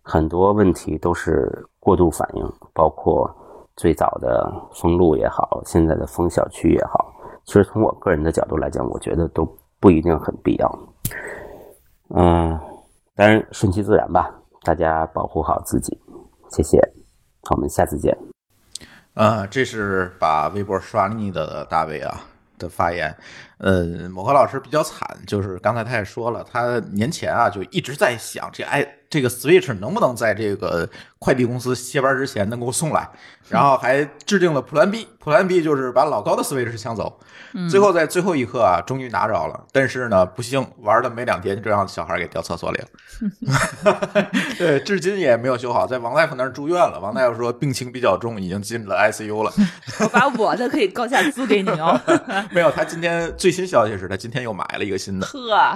[0.00, 3.30] 很多问题都是过度反应，包括
[3.76, 7.12] 最早的封路也好，现在的封小区也好，
[7.44, 9.46] 其实从我个人的角度来讲，我觉得都
[9.78, 10.78] 不一定很必要。
[12.14, 12.58] 嗯，
[13.14, 16.00] 当然顺其自然吧，大家保护好自己，
[16.48, 16.80] 谢谢，
[17.50, 18.16] 我们下次见。
[19.12, 22.18] 啊，这是把微博刷腻的大卫啊
[22.60, 23.12] 的发言。
[23.58, 30.88] 呃，某科老师比较惨，就是刚才他也说了，他年前啊就一直在想，这哎这个 Switch 能不能在这个
[31.18, 33.06] 快递公司歇班之前能给我送来，
[33.48, 37.18] 然后还制定了 Plan B，Plan B 就是把老高的 Switch 抢走。
[37.68, 42.86] 最后在最后一刻啊，终于拿着了，但是呢，不幸玩了没两天，就让小孩给掉厕所里了。
[44.56, 47.00] 对，至今也没有修好，在王大夫那儿住院了。
[47.00, 49.52] 王大夫说病情比较重，已经进了 ICU 了。
[49.98, 52.00] 我把我的可以高价租给你哦。
[52.54, 55.74] 没有，他今天最新消息是他今天又买了一个新的，呵，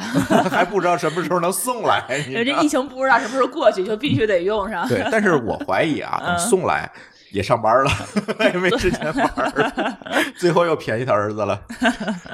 [0.49, 2.05] 还不知道什么时候能送来。
[2.09, 4.87] 这疫情不知道什么时候过去，就必须得用上。
[4.89, 6.91] 对，但是我怀疑啊，等送来。
[7.31, 7.91] 也上班了，
[8.53, 9.53] 也没时间玩
[10.39, 11.61] 最后又便宜他儿子了。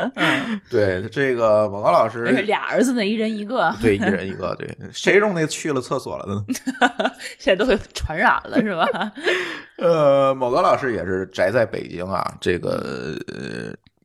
[0.68, 3.74] 对，这个某高老师俩儿子呢，一人一个。
[3.80, 4.55] 对，一人一个。
[4.57, 6.45] 对，谁用那去了厕所了呢？
[7.38, 9.12] 现在都会传染了，是吧？
[9.78, 13.16] 呃，某高老师也是宅在北京啊，这个。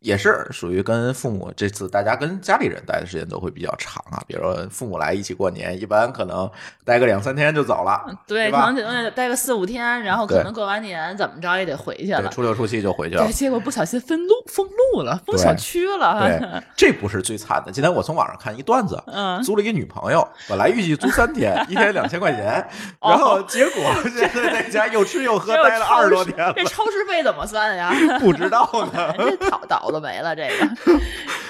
[0.05, 6.47] 也是属于跟父母这次大家跟家里人待的时间都会比较长啊，比如说父母来一起过年，一般可能
[6.85, 13.23] 待个两三天就走了，对，可能待个四五天，然后可能过完年怎么着也得回去了，初六初七就回去了。
[13.23, 16.19] 对，结果不小心封路封路了，封小区了。
[16.19, 17.71] 对， 这不是最惨的。
[17.71, 22.63] 今天我从网上看一段子，嗯，租了一个女朋友，本来预计租三天，一天两千块钱，
[23.01, 26.53] 然后结果现在在家又吃又喝， 待了二十多天了。
[26.55, 27.91] 这超时费怎么算呀？
[28.19, 29.94] 不知道呢，这倒倒。
[29.95, 30.99] 都没了，这个。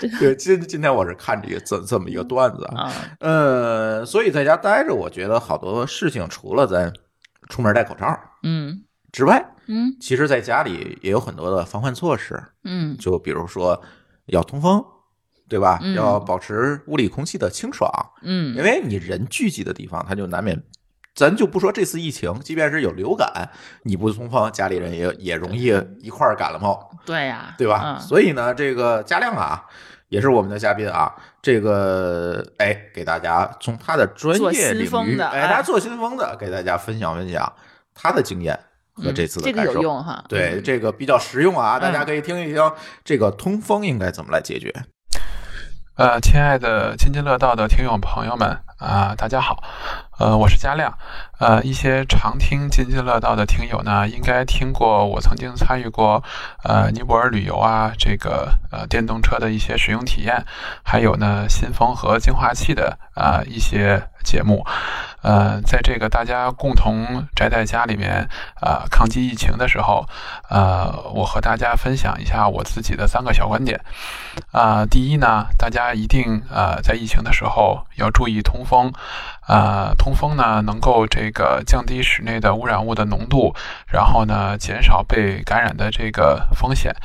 [0.19, 6.91] 对，今今天我是看这个这这么一个段子啊，呃，所以在家待着，我觉得好多事情除了咱
[7.49, 8.05] 出门戴口罩，
[8.43, 13.81] 嗯，之外，嗯，其实在家里也有很多的防范措施，嗯，就比如说
[14.25, 14.83] 要通风，
[15.47, 15.79] 对吧？
[15.95, 17.89] 要保持屋里空气的清爽，
[18.21, 20.61] 嗯，因为你人聚集的地方，它就难免。
[21.15, 23.49] 咱就不说这次疫情，即便是有流感，
[23.83, 26.91] 你不通风，家里人也也容易一块儿感了冒。
[27.05, 27.97] 对呀，对吧？
[28.01, 29.63] 所以呢，这个嘉亮啊，
[30.09, 37.53] 也是我们的嘉宾啊，这个哎，给大家从他的专业领域，哎，他做新风的，给大家分享分享
[37.93, 38.59] 他的经验
[38.93, 39.71] 和这次的感受。
[39.71, 40.21] 这个有用哈？
[40.27, 42.71] 对，这个比较实用啊，大家可以听一听，
[43.05, 44.69] 这个通风应该怎么来解决。
[45.95, 48.49] 呃，亲爱的津津乐道的听友朋友们
[48.79, 49.63] 啊，大家好。
[50.17, 50.97] 呃，我是嘉亮。
[51.39, 56.23] 呃，一些常听津津乐道的听友呢，应该听过我曾经参与过
[56.63, 60.45] 呃尼泊尔旅游啊，这个呃电动车的一些使用体验，
[60.83, 64.65] 还有呢新风和净化器的啊一些节目。
[65.21, 68.29] 呃，在这个大家共同宅在家里面
[68.61, 70.07] 啊抗击疫情的时候，
[70.49, 73.81] 呃，我和大家分享一下我自己的三个小观点。
[74.53, 78.93] 啊，第一呢，大家一定呃在疫情的时候要注意通风。
[79.47, 83.55] 呃，通风呢，能够这个降低室内的污染物的浓度，
[83.87, 86.95] 然后呢，减少被感染的这个风险，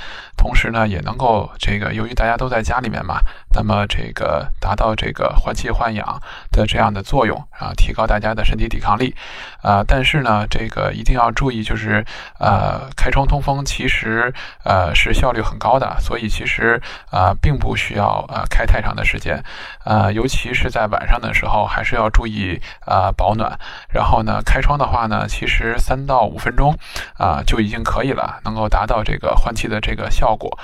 [0.40, 3.20] 同时呢，也能够这个，由于大家都在家里面嘛，
[3.54, 6.18] 那么这个达到这个换气换氧
[6.50, 9.14] 的这样的作用啊，提高大家的身体抵抗力
[9.60, 9.84] 啊。
[9.86, 12.02] 但是呢，这个一定要注意，就是
[12.38, 14.32] 呃，开窗通风其实
[14.64, 16.80] 呃是效率很高的，所以其实
[17.10, 19.44] 啊，并不需要呃开太长的时间，
[19.84, 22.58] 呃，尤其是在晚上的时候，还是要注意。
[22.86, 26.76] 啊保暖，然后呢开窗的话呢，其实三到五分钟
[27.18, 30.58] 啊就已经可以了，能够达到这个换气的这个效果。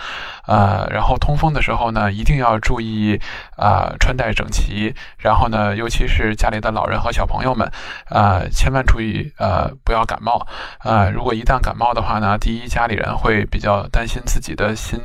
[0.46, 3.20] 呃，然后通风的时候呢，一定要注意
[3.56, 7.70] 啊穿戴整齐，然后呢，尤其是家里的老人和小朋友们
[8.08, 10.46] 啊，千万注意呃不要感冒
[10.78, 11.08] 啊。
[11.08, 15.00] 如果一旦感冒的话呢，第一家里人会比较担心自己的心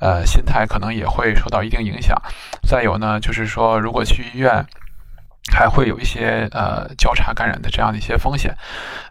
[0.00, 2.20] 呃心态可能也会受到一定影响。
[2.68, 4.66] 再有呢，就是说如果去医院。
[5.52, 8.56] 还会有一些呃交叉感染的这样的一些风险，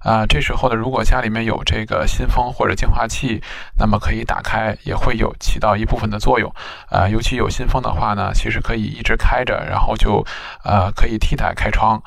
[0.01, 3.41] 啊，这时候呢，如果家里面有这个新风或者净化器，
[3.77, 6.51] 那么可以打开，也会有起到一部分的作用，
[6.89, 10.25] 啊，尤其有新风的话呢，其实可以一直开着，然后就
[10.63, 12.01] 呃可以替代开窗，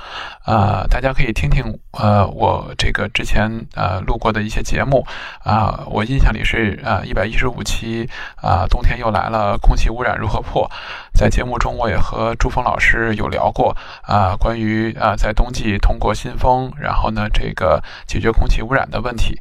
[0.45, 5.07] 啊，大家可以听听呃我这个之前呃录过的一些节目，
[5.45, 8.09] 啊，我印象里是呃一百一十五期
[8.43, 10.71] 啊，冬天又来了，空气污染如何破？
[11.17, 19.41] 在节目中我也和朱峰老师有聊过啊，关于啊在冬季通过新风，然后呢这个解决空气污染的问题。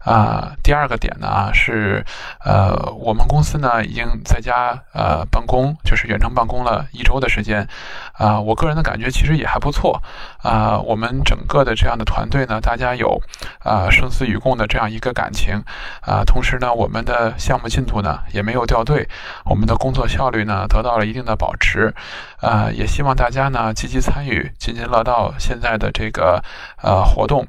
[0.00, 2.04] 啊，第二个点呢是，
[2.44, 7.66] 呃，我们公司呢已经在家呃办公，就是远程办公了一周的时间，
[8.12, 10.02] 啊，我个人的感觉其实也还不错，
[10.44, 13.18] 啊，我们整个的这样的团队呢，大家有
[13.60, 15.54] 啊生死与共的这样一个感情，
[16.02, 19.08] 啊，同时呢，我们的项目进度呢也没有掉队，
[19.46, 21.94] 我们的工作效率呢得到了一定的保持，
[22.42, 26.44] 啊，也希望大家呢积极参与津津乐道现在的这个
[26.82, 27.48] 呃活动。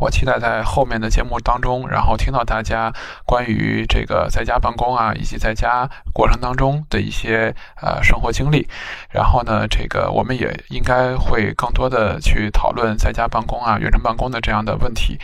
[0.00, 2.92] 我期待在后面的节目当中，然后听到大家
[3.24, 8.68] 关于这个在家办公啊，以及在家过程当中的一些呃生活经历。
[9.10, 15.18] 然后呢，这个我们也应该会更多的去讨论在家办公啊、远程办公的这样的问题。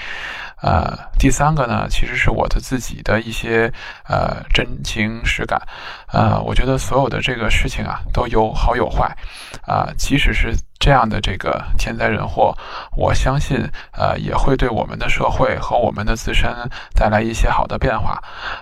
[0.63, 3.73] 呃，第三个呢，其实是我的自己的一些
[4.07, 5.61] 呃真情实感。
[6.13, 9.17] 呃，我觉得所有的这个事情啊，都有好有坏。
[9.67, 10.55] 啊，即使是。
[10.81, 12.57] 这样的这个天灾人祸，
[12.97, 16.51] 我相信，呃，也会对我们的社会和我们的自身
[16.95, 18.19] 带来一些好的变化，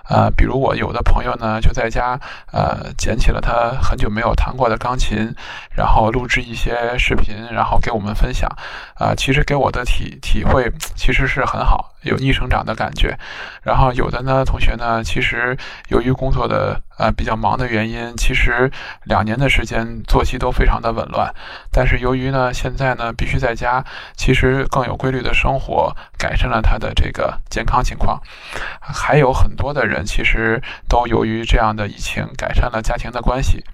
[0.08, 2.18] 呃，比如我有的朋友呢，就在家，
[2.52, 5.32] 呃，捡起了他很久没有弹过的钢琴，
[5.70, 8.50] 然后录制一些视频，然后给我们分享，
[8.98, 11.94] 呃，其实给我的体体会其实是很好。
[12.02, 13.18] 有逆生长的感觉，
[13.62, 15.56] 然后有的呢同学呢，其实
[15.88, 18.70] 由于工作的呃比较忙的原因，其实
[19.04, 21.34] 两年的时间作息都非常的紊乱，
[21.72, 23.84] 但是由于呢现在呢必须在家，
[24.16, 28.20] 其实更有规律的生活，改善了他的这个健康情况，
[28.80, 33.64] 还有很多的人其实都由于这样的疫情改善了家庭的关系。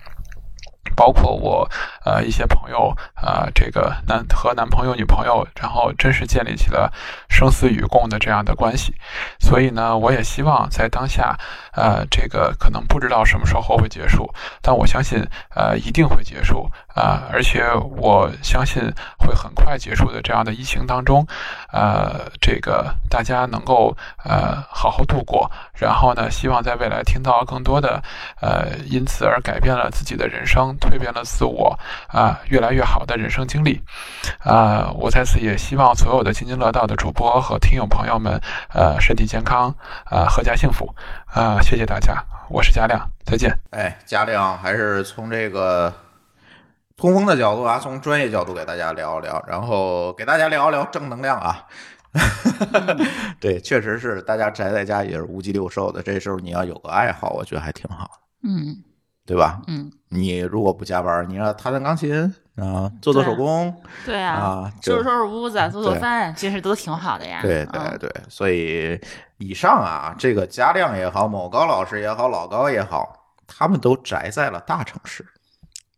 [0.95, 1.69] 包括我，
[2.05, 6.93] 呃，一些朋友，呃，这个男和男朋友、女朋友，然后真是建立起了
[7.29, 8.95] 生死与共的这样的关系。
[9.39, 11.37] 所以呢，我也希望在当下，
[11.73, 14.33] 呃，这个可能不知道什么时候会结束，
[14.63, 15.23] 但我相信，
[15.55, 16.71] 呃，一定会结束。
[16.95, 17.65] 啊，而且
[17.97, 18.83] 我相信
[19.19, 21.27] 会很快结束的这样的疫情当中，
[21.73, 25.51] 呃，这个大家能够呃好好度过。
[25.75, 28.01] 然后呢，希望在未来听到更多的
[28.41, 31.77] 呃因此而改变了自己的人生、蜕变了自我
[32.07, 33.83] 啊越来越好的人生经历。
[34.39, 38.41] 啊，我在此也希望所有的津津乐道的主播和听友朋友们
[38.73, 39.75] 呃身体健康
[40.05, 40.95] 啊阖家幸福
[41.33, 41.61] 啊！
[41.61, 43.53] 谢谢大家，我是嘉亮，再见。
[43.71, 45.93] 哎，嘉亮还是从这个。
[46.97, 51.67] 通风的角度啊，从专业角度给大家聊一聊，然后给大家聊一聊正能量啊。
[53.41, 58.11] 对，确实是大家宅在家也是无鸡六兽的，这时候你要有个爱好，我觉得还挺好的。
[58.45, 58.77] 嗯，
[59.27, 59.61] 对吧？
[59.67, 63.75] 嗯，你如果不加班，你要弹弹钢琴啊，做做手工，
[64.07, 67.41] 对啊，啊，收拾收拾屋子，做做饭，其实都挺好的呀。
[67.43, 68.97] 对对对，所以
[69.39, 75.27] 以上啊，这个嘉亮也好，某高老师也好，老高也好，他们都宅在了大城市。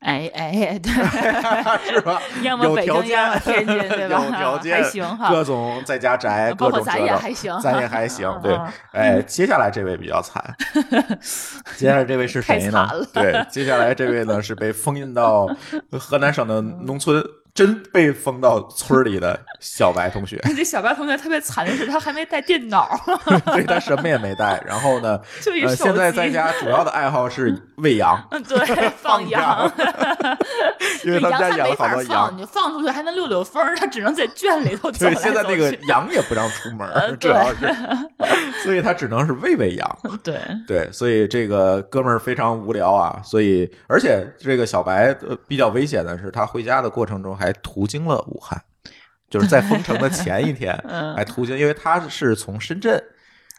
[0.01, 0.93] 哎哎，对，
[1.91, 2.21] 是吧？
[2.43, 4.23] 要么北京，要么天津， 对吧？
[4.25, 5.31] 有条件，还行哈。
[5.31, 8.39] 各种在家宅，各种咱也还行，咱也还行。
[8.43, 8.57] 对，
[8.93, 10.43] 哎，接下来这位比较惨。
[11.77, 12.89] 接下来这位是谁呢？
[13.13, 15.49] 对，接下来这位呢是被封印到
[15.93, 17.23] 河南省的农村。
[17.57, 22.89] 真被封到村里的小白同学， 这小白同学特别惨的是，他还没带电脑，
[23.55, 24.63] 对他什么也没带。
[24.67, 25.19] 然后呢，
[25.65, 29.73] 呃，现在在家主要的爱好是喂羊，嗯，对，放羊，
[31.03, 37.75] 因为他们家养了好多羊，你放出去还能溜溜风，他只能在圈里头走对，现在那个羊也不让出门，主要是，
[38.63, 39.99] 所以他只能是喂喂羊。
[40.23, 43.19] 对对，所以这个哥们儿非常无聊啊。
[43.25, 45.17] 所以，而且这个小白
[45.49, 47.47] 比较危险的是，他回家的过程中还。
[47.47, 48.61] 还途经了武汉，
[49.31, 50.77] 就是在封城的前一天，
[51.15, 53.01] 还途经，因为他是从深圳。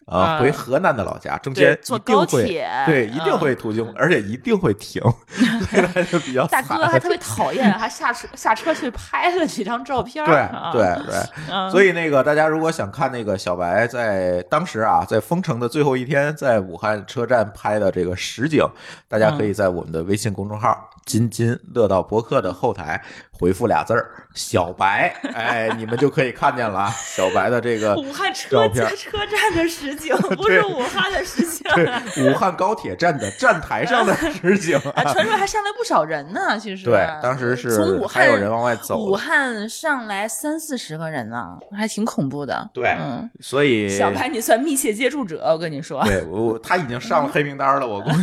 [0.08, 5.02] 啊，回河南的老家，中间坐高铁对，一定会途经，而且一定会停，
[5.70, 10.26] 所以就比较大哥还特别讨厌，还下车下车去拍了几张照片。
[10.26, 10.34] 对
[10.72, 11.16] 对对，
[11.70, 18.66] 所以那个大家如果想看那个小白在当时啊，在封城的最后一天，在武汉车站拍的这个实景，
[19.10, 23.02] 大家可以在我们的微信公众号“津津乐道博客”的后台
[23.32, 30.16] 回复俩字儿“小白”， 哎，你们就可以看见了小白的这个武汉车站车站的实景。
[30.36, 34.78] 不是武汉的实景，对，武汉高铁站的站台上的 实景。
[34.94, 36.86] 啊传说还上来不少人呢，其实。
[36.86, 42.70] 对，当时是从武汉有人往外走，武汉上来三四十个人呢，还挺恐怖的。
[42.74, 46.04] 对，嗯，所以小白你算密切接触者，我跟你说。
[46.04, 48.18] 对，我他已经上了黑名单了，我估计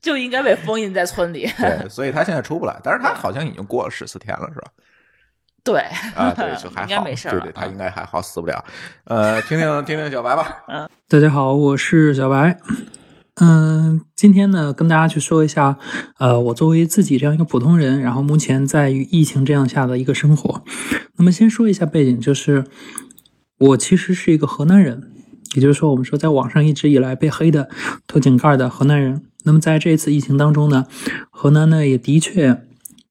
[0.00, 1.50] 就应该被封印在村里。
[1.58, 4.68] 对，所以他现在出不来，但是他好像已经过了十四天了，是吧？
[5.62, 5.80] 对
[6.14, 8.64] 啊，对，就 还好，对对，他应该还好，死不了。
[9.04, 10.64] 呃，听听听听小白吧。
[10.68, 12.58] 嗯，大家好，我是小白。
[13.42, 15.78] 嗯，今天呢，跟大家去说一下，
[16.18, 20.62] 呃，我作为自己这样一个普通人，然后目前在于疫情这样下的一个生活。
[21.16, 22.64] 那么先说一下背景，就是
[23.58, 25.09] 我其实是一个河南人，
[25.54, 27.68] 也就是说，我们说在网上一直以来被黑的
[28.06, 29.22] 偷井盖的河南人。
[29.44, 30.86] 那么在这一次疫情当中呢，
[31.30, 32.62] 河南呢也的确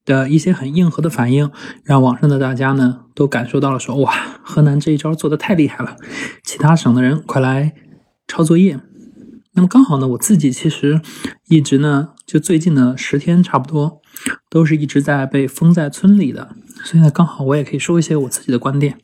[0.04, 1.50] 的一些很硬核的反应，
[1.82, 5.96] 让网上的大家呢都感受到了说，哇，河南这一招做的太厉害了，
[6.44, 7.74] 其他省的人快来
[8.28, 8.78] 抄作业。
[9.54, 11.00] 那么刚好呢，我自己其实
[11.48, 13.99] 一直呢，就最近的十天差不多，
[14.48, 16.54] 都是一直在被封在村里的，
[16.84, 18.98] 所以呢，刚好我也可以说一些我自己的观点。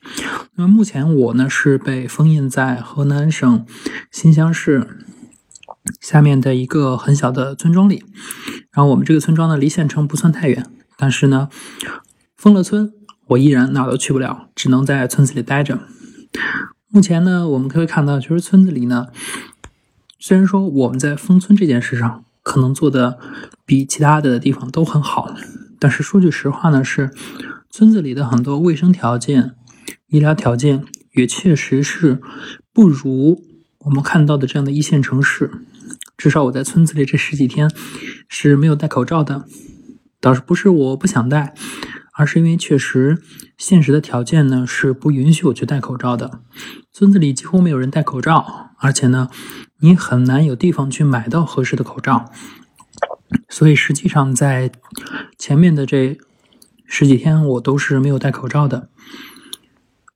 [0.54, 3.66] 那么目前我呢是被封印在河南省
[4.10, 5.04] 新乡市
[6.00, 8.04] 下面的一个很小的村庄里，
[8.72, 11.48] 然后我们这个村庄呢离县城不算太远，但是呢，
[12.36, 12.92] 封了村，
[13.28, 15.80] 我依然哪都去不了，只能在村子里待着。
[16.88, 19.08] 目前呢，我们可以看到，就是村子里呢。
[20.18, 23.18] 虽然说我们在封村这件事上可能做的
[23.64, 25.34] 比其他的地方都很好，
[25.80, 27.10] 但是说句实话呢，是
[27.68, 29.56] 村子里的很多卫生条件、
[30.06, 30.84] 医疗条件
[31.14, 32.20] 也确实是
[32.72, 33.42] 不如
[33.78, 35.50] 我们看到的这样的一线城市。
[36.16, 37.68] 至少我在村子里这十几天
[38.28, 39.44] 是没有戴口罩的，
[40.20, 41.52] 倒是不是我不想戴，
[42.12, 43.20] 而是因为确实
[43.58, 46.38] 现实的条件呢是不允许我去戴口罩的。
[46.92, 49.28] 村子里几乎没有人戴口罩，而且呢。
[49.80, 52.30] 你很难有地方去买到合适的口罩，
[53.48, 54.70] 所以实际上在
[55.38, 56.18] 前面的这
[56.86, 58.88] 十几天，我都是没有戴口罩的。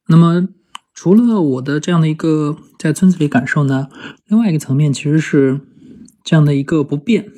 [0.08, 0.48] 那么，
[0.94, 3.88] 除了我的这样的一个在村子里感受呢，
[4.26, 5.60] 另外一个层面其实是
[6.24, 7.30] 这样的一个不便，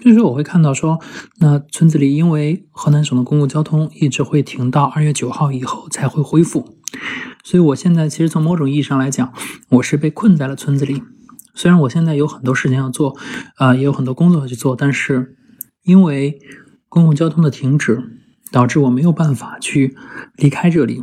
[0.00, 1.00] 就是我会看到说，
[1.38, 6.78] 那村子里因为河南省的公共交通一直会停到二月九号以后才会恢复。
[7.42, 9.32] 所以，我现在其实从某种意义上来讲，
[9.70, 11.02] 我是被困在了村子里。
[11.54, 13.16] 虽然我现在有很多事情要做，
[13.56, 15.36] 啊，也有很多工作要去做，但是
[15.82, 16.38] 因为
[16.88, 18.02] 公共交通的停止，
[18.50, 19.96] 导致我没有办法去
[20.36, 21.02] 离开这里。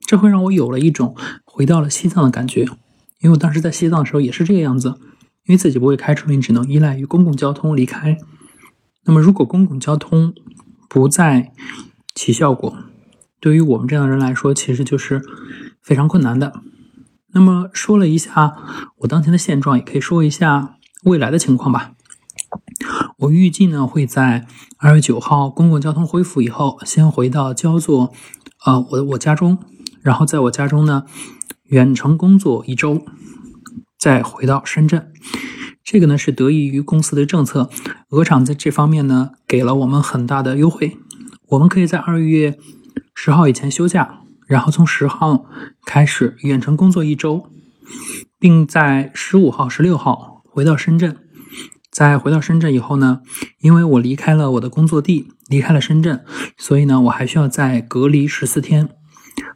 [0.00, 2.62] 这会让我有了一种回到了西藏的感觉。
[3.20, 4.88] 因为我当时在西藏的时候也是这个样子，
[5.46, 8.18] 因为自己不会开车，你只能依赖于公共交通离开。
[9.04, 10.34] 那么，如果公共交通
[10.88, 11.52] 不再
[12.14, 12.76] 起效果，
[13.42, 15.20] 对于我们这样的人来说，其实就是
[15.82, 16.62] 非常困难的。
[17.32, 18.54] 那么说了一下
[18.98, 21.90] 我当前的现状，也可以说一下未来的情况吧。
[23.18, 24.46] 我预计呢会在
[24.78, 28.12] 二月九号公共交通恢复以后，先回到焦作，
[28.64, 29.58] 呃，我我家中，
[30.02, 31.04] 然后在我家中呢
[31.64, 33.04] 远程工作一周，
[33.98, 35.10] 再回到深圳。
[35.82, 37.68] 这个呢是得益于公司的政策，
[38.10, 40.96] 鹅厂在这方面呢给了我们很大的优惠，
[41.48, 42.56] 我们可以在二月。
[43.14, 45.46] 十号以前休假，然后从十号
[45.84, 47.50] 开始远程工作一周，
[48.38, 51.16] 并在十五号、十六号回到深圳。
[51.90, 53.20] 在回到深圳以后呢，
[53.60, 56.24] 因为我离开了我的工作地，离开了深圳，
[56.56, 58.88] 所以呢，我还需要再隔离十四天。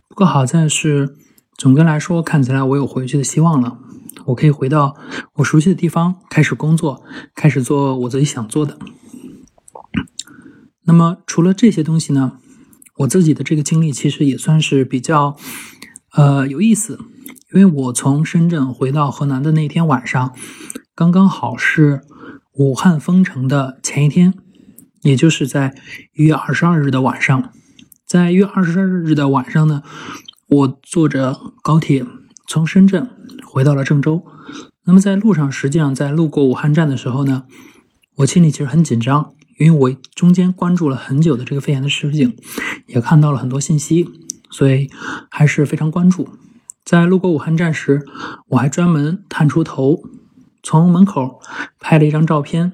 [0.06, 1.16] 不过好在是，
[1.56, 3.78] 总的来说，看起来我有回去的希望了。
[4.26, 4.96] 我可以回到
[5.36, 7.02] 我熟悉的地方，开始工作，
[7.34, 8.78] 开始做我自己想做的。
[10.84, 12.38] 那么除了这些东西呢？
[12.98, 15.36] 我自己的这个经历其实也算是比较，
[16.14, 16.98] 呃有意思，
[17.52, 20.34] 因为我从深圳回到河南的那天晚上，
[20.94, 22.00] 刚刚好是
[22.54, 24.32] 武汉封城的前一天，
[25.02, 25.74] 也就是在
[26.14, 27.52] 一月二十二日的晚上，
[28.06, 29.82] 在一月二十二日的晚上呢，
[30.48, 32.06] 我坐着高铁
[32.48, 33.10] 从深圳
[33.44, 34.24] 回到了郑州。
[34.84, 37.44] 那么在路上，实际上在路过武汉站的时候呢，
[38.16, 39.35] 我心里其实很紧张。
[39.58, 42.36] 因为我中间关注了很久的这个肺炎的事情，
[42.86, 44.08] 也看到了很多信息，
[44.50, 44.90] 所以
[45.30, 46.28] 还是非常关注。
[46.84, 48.06] 在路过武汉站时，
[48.48, 50.02] 我还专门探出头，
[50.62, 51.40] 从门口
[51.80, 52.72] 拍了一张照片。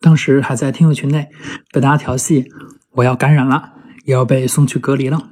[0.00, 1.28] 当时还在听友群内
[1.72, 2.50] 被大家调戏，
[2.92, 3.72] 我要感染了，
[4.04, 5.30] 也要被送去隔离了。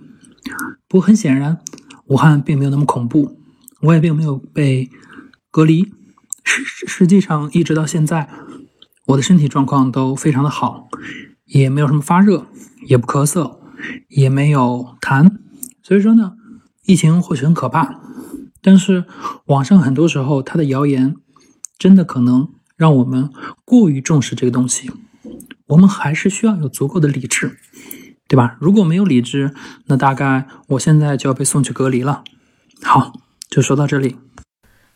[0.89, 1.59] 不过很显然，
[2.07, 3.39] 武汉并没有那么恐怖，
[3.83, 4.89] 我也并没有被
[5.51, 5.93] 隔离。
[6.43, 8.29] 实实际上，一直到现在。
[9.07, 10.89] 我的身体状况都非常的好，
[11.45, 12.47] 也没有什么发热，
[12.87, 13.59] 也不咳嗽，
[14.09, 15.31] 也没有痰。
[15.83, 16.33] 所以说呢，
[16.85, 18.01] 疫情或许很可怕，
[18.61, 19.05] 但是
[19.47, 21.15] 网上很多时候它的谣言
[21.79, 23.31] 真的可能让我们
[23.65, 24.91] 过于重视这个东西。
[25.69, 27.59] 我们还是需要有足够的理智，
[28.27, 28.57] 对吧？
[28.61, 29.55] 如果没有理智，
[29.87, 32.25] 那大概我现在就要被送去隔离了。
[32.83, 33.13] 好，
[33.49, 34.17] 就说到这里。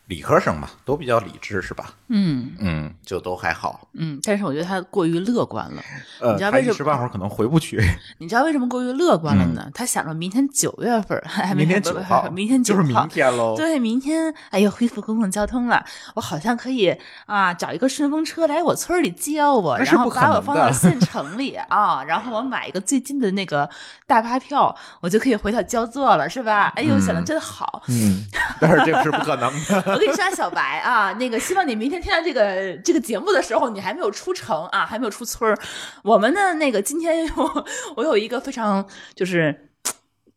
[0.07, 1.93] 理科生嘛，都比较理智是吧？
[2.09, 3.87] 嗯嗯，就都还好。
[3.93, 5.81] 嗯，但是我觉得他过于乐观了。
[6.19, 7.81] 呃，你知道为什么一时半会儿可能回不去。
[8.19, 9.69] 你知道为什么过于乐观了呢？
[9.73, 11.21] 他想着明天九月份
[11.55, 13.55] 明天九号，明天九号，就是明天喽。
[13.55, 15.83] 对，明天哎呀，恢复公共交通了，
[16.15, 16.93] 我好像可以
[17.25, 23.69] 啊，找一个顺风车来我村里接我，然后不把我放到县城里啊， 然后我买一个最近的那个
[24.05, 26.73] 大巴票，我就可以回到焦作了，是吧？
[26.75, 27.81] 哎呦，想的真好。
[27.87, 28.25] 嗯，
[28.59, 30.00] 但是这个是不可能的。
[30.01, 35.55] 我跟你说啊，小白啊，那个希望你明天听到这个这个节目的时候，你还没有出城啊，还没有出村儿。
[36.03, 38.83] 我们呢，那个今天我 我有一个非常
[39.15, 39.69] 就是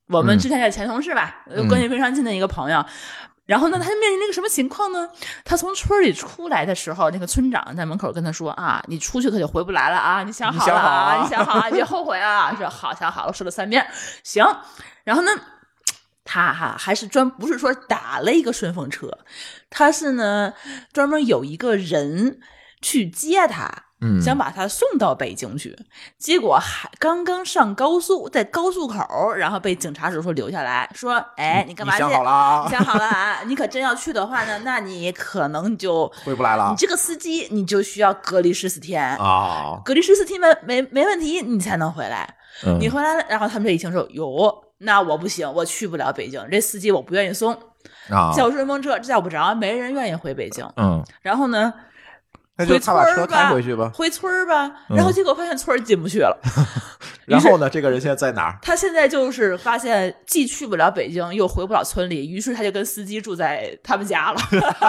[0.09, 2.85] 我们嗯之前的前同事吧，关系非常近的一个朋友。
[3.47, 5.09] 然后呢，他就面临那个什么情况呢？
[5.45, 10.23] 他从村里出来的时候，那个村长在门口跟他说：“啊，你出去可就回不来了啊！
[10.23, 13.87] 你想好了啊，你你想好啊，别后悔啊！”说好，想好了，说了三遍，
[14.23, 14.43] 行。
[15.05, 15.31] 然后呢，
[16.25, 19.11] 他哈还是专不是说打了一个顺风车，
[19.69, 20.53] 他是呢
[20.93, 22.41] 专门有一个人
[22.81, 23.71] 去接他，
[24.01, 25.77] 嗯，想把他送到北京去，
[26.19, 32.01] 结果还刚刚上高速，在高速口，然后被警察叔叔留下来说：“哎，你干嘛去？
[32.01, 33.43] 想好了啊你想好了啊？
[33.47, 39.03] 你可真要去的话呢，那你可能就 回不来了你这个司机你就需要隔离十四天。
[39.19, 39.81] 啊。
[39.85, 42.35] 隔离十四天没没没问题，你才能回来。
[42.65, 47.55] 嗯你回来了，然后他们这一听说，哟，那我不行，我去不了北京，这司机我不愿意送，
[48.11, 50.69] 啊，叫顺风车叫不着，没人愿意回北京。
[50.77, 51.73] 嗯，然后呢，
[52.57, 53.91] 那就回村他把车儿吧，开回去吧。
[53.95, 54.67] 回村儿吧。
[54.91, 56.39] 嗯然后结果发现村儿进不去了。
[57.27, 58.59] 然后呢，这个人现在在哪儿？
[58.61, 64.41] 他现在就是发现既去不了北京，又回不了村里，于是他就跟司机住在他们家了，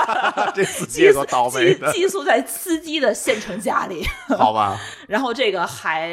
[0.54, 4.06] 这司机也够倒霉的，寄寄宿在司机的县城家里。
[4.38, 4.78] 好吧？
[5.08, 6.12] 然后这个还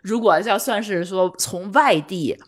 [0.00, 2.40] 如果要算是说从外地。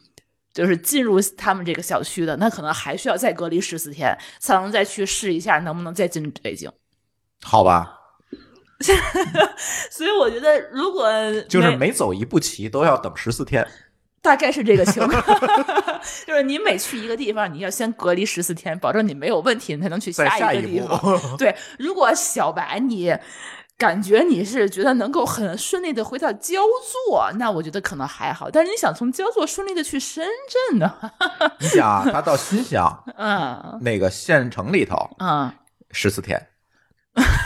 [0.52, 6.70] 就是进入他们这个小区的，那可能还需要再隔离十四天，才能再去试一下能不能再进北京。
[7.42, 7.98] 好吧，
[9.90, 11.10] 所以我觉得，如果
[11.48, 13.66] 就是每走一步棋都要等十四天。
[14.20, 15.20] 大概是这个情况，
[16.24, 21.36] 就是你每去一个地方，你要先隔离十四天，保证你没有问题，你才能去下一一个地步方。
[21.36, 23.12] 对，如果小白你
[23.82, 26.60] 感觉你是觉得能够很顺利的回到焦
[27.08, 28.48] 作，那我觉得可能还好。
[28.48, 30.24] 但是你想从焦作顺利的去深
[30.70, 30.94] 圳呢？
[31.58, 35.52] 你想啊，他到新乡嗯那个县城里头嗯，
[35.90, 36.40] 十四天，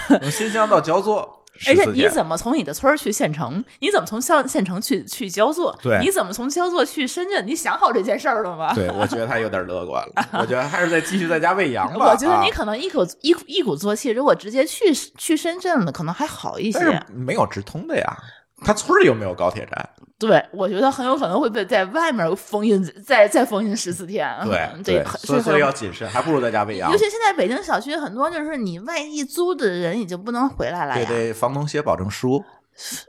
[0.09, 3.65] 从新乡到焦作而且你怎么从你的村儿去县城？
[3.81, 5.77] 你怎么从县县城去去焦作？
[5.83, 7.47] 对你怎么从焦作去深圳？
[7.47, 8.75] 你想好这件事儿了吗？
[8.75, 10.29] 对，我觉得他有点乐观了。
[10.41, 12.11] 我觉得还是再继续在家喂羊吧。
[12.13, 16.93] 我觉得你啊可能一口一鼓一鼓作气，如果直接去去深圳了，可能还好一些但。
[16.93, 18.17] 是没有直通的呀，
[18.65, 19.91] 他村儿有没有高铁站。
[20.19, 24.27] 对，我觉得很有可能会被在外面封印，再再封印十四天。
[24.45, 26.97] 对对，所以所以要谨慎，还不如在家喂羊尤。
[26.97, 31.09] 其现在北京小区很多，就是你外地租的人已经不能回来了对呀。
[31.09, 32.43] 对，房东写保证书。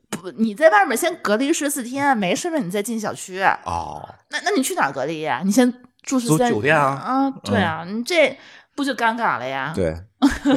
[0.10, 3.42] 不，你在外面先隔离十四天，没事了你再进小区。
[3.64, 5.42] 哦，那那你去哪儿隔离呀？
[5.46, 5.74] 你先
[6.04, 8.38] 住十租三酒店啊啊，对啊，你这
[8.78, 9.74] 不就尴尬了呀？
[9.76, 9.92] 对，
[10.44, 10.56] 对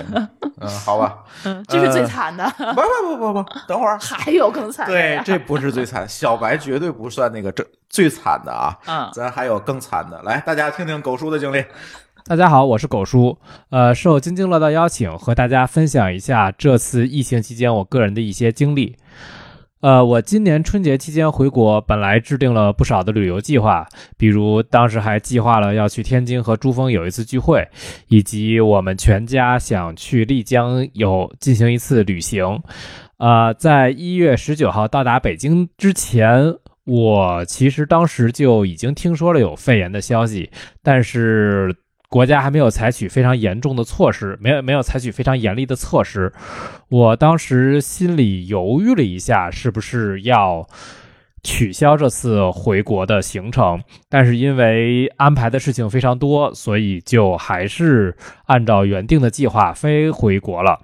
[0.60, 1.24] 嗯，好吧。
[1.44, 2.44] 嗯，这是最呃惨的。
[2.58, 3.98] 不不不不不，等会儿。
[3.98, 8.76] 还有更惨的，对这不是最惨，小白绝对不算那个这最惨的啊。
[8.86, 11.64] 嗯咱还有更惨的，来，大家听听狗叔的经历。
[12.26, 13.38] 大家好，我是狗叔。
[13.70, 18.98] 呃，受津津乐道邀请，和大家分享一下这次疫情期间我个人的一些经历。
[19.80, 27.66] 呃，我今年春节期间回国，本来制定了不少的旅游计划，比如当时还计划了要去天津和珠峰有一次聚会，
[28.08, 32.62] 以及我们全家想去丽江有进行一次旅行。
[33.16, 40.50] 呃，在一月十九号到达北京之前，我其实当时就已经听说了有肺炎的消息，
[40.82, 41.74] 但是
[42.10, 46.32] 国家还没有采取非常严重的措施，没有没有采取非常严厉的措施。
[46.88, 50.66] 我当时心里犹豫了一下，是不是要
[51.44, 53.80] 取消这次回国的行程？
[54.08, 60.80] 但是因为安排的事情非常多，所以就还是按照原定的计划飞回国了。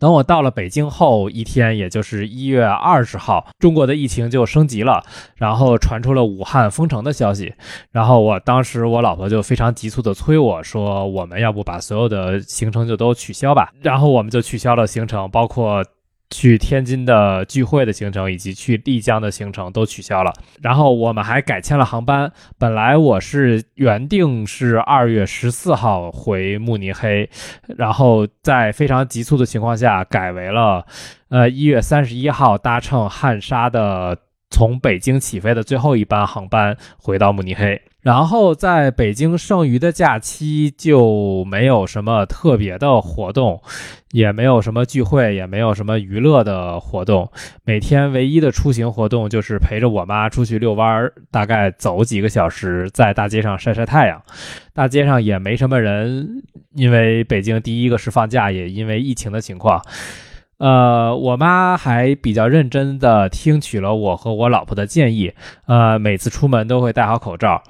[0.00, 5.04] 等我到了北京后一天，也就是一月二十号，中国的疫情就升级了，
[5.36, 7.52] 然后传出了武汉封城的消息。
[7.92, 13.70] 然后我当时我老婆就非常急促的催我说，我们要不把所有的行程就都取消吧？
[13.82, 15.84] 然后我们就取消了行程，包括
[16.30, 20.32] 去天津的聚会的行程以及去丽江的行程都取消了。
[20.62, 27.28] 然后我们还改签了航班，本来我是原定是二月十四号回慕尼黑，
[27.76, 30.86] 然后在非常急促的情况下改为了，
[31.28, 34.16] 呃一月三十一号搭乘汉莎的
[34.50, 37.80] 从北京起飞的最后一班航班回到慕尼黑。
[38.00, 43.60] 然后在北京剩余的假期就没有什么特别的活动，
[44.12, 47.30] 也没有什么聚会，也没有什么娱乐的活动。
[47.62, 54.22] 每天唯一的出行活动就是陪着我妈出去遛弯儿，大概走几个小时，在大街上晒晒太阳。
[54.72, 56.42] 大街上也没什么人，
[56.74, 59.84] 因为北京第一个是放假，也因为疫情的情况。
[60.60, 65.32] 呃，我妈还比较认真的听取了我和我老婆的建议，
[65.66, 67.62] 呃，每次出门都会戴好口罩。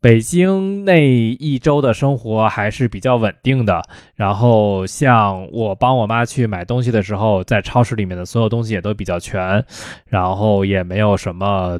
[0.00, 3.82] 北京那一周的生活还是比较稳定的，
[4.16, 9.64] 然后像我帮我妈去买东西的时候，在超市里面的所有东西也都比较全，
[10.06, 11.78] 然后也没有什么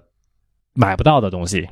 [0.74, 1.66] 买不到的东西。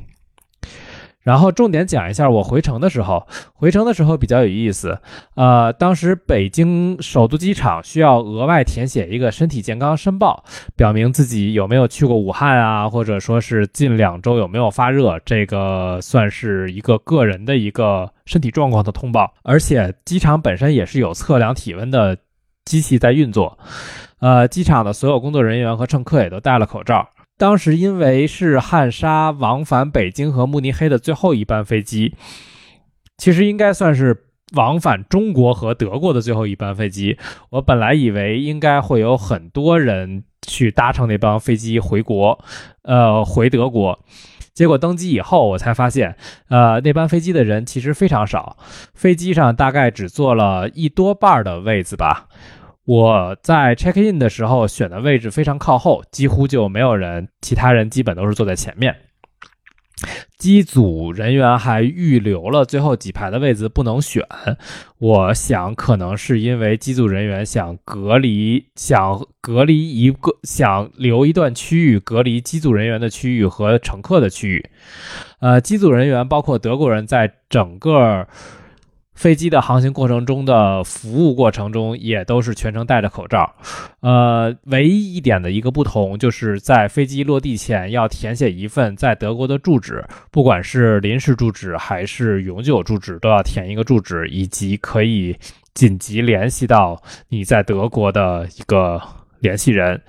[1.23, 4.99] 然后重点讲一下我回程的时候，回程的时候比较有意思。
[5.35, 10.45] 呃，当时北京首都机场需要额外填写一个身体健康申报，
[10.77, 19.35] 表明自己有没有去过武汉啊，或者说是近两周有没有发热，这个算是一个个人的一个身体状况的通报。
[19.43, 22.17] 而且机场本身也是有测量体温的
[22.65, 23.59] 机器在运作。
[24.21, 27.09] 呃，机场的所有工作人员和乘客也都戴了口罩。
[27.41, 32.15] 当时因为是汉莎往返北京和慕尼黑的最后一班飞机，
[33.17, 37.17] 其实应该算是往返中国和德国的最后一班飞机。
[37.49, 42.39] 我本来以为应该会有很多人去搭乘那班飞机回国，
[42.83, 43.99] 呃，回德国。
[44.53, 46.17] 结果登机以后，我才发现，
[46.49, 48.59] 呃，那班飞机的人其实非常少，
[48.93, 52.27] 飞机上大概只坐了一多半的位子吧。
[52.87, 58.97] 我在 check in 的时候选的位置非常靠后，几乎就没有人，其他人基本都是坐在前面。
[60.39, 64.25] 机组人员还预留了最后几排的位子不能选，
[64.99, 74.71] 我想可能是因为机组人员想隔离，想隔离一个，想留一段区域隔离机组人员的区域和乘客的区域。
[75.41, 78.27] 呃，机组人员包括德国人在整个。
[79.21, 83.55] 飞机的航行过程中的服务过程中，也都是全程戴着口罩。
[84.01, 95.37] 呃，唯一一点的一个不同，就是在飞机落地前要填写一份在德国的住址，不管是临时住址还是永久住址，都要填一个住址，以及可以
[95.75, 96.99] 紧急联系到
[97.29, 98.99] 你在德国的一个。
[99.41, 100.01] 联系人，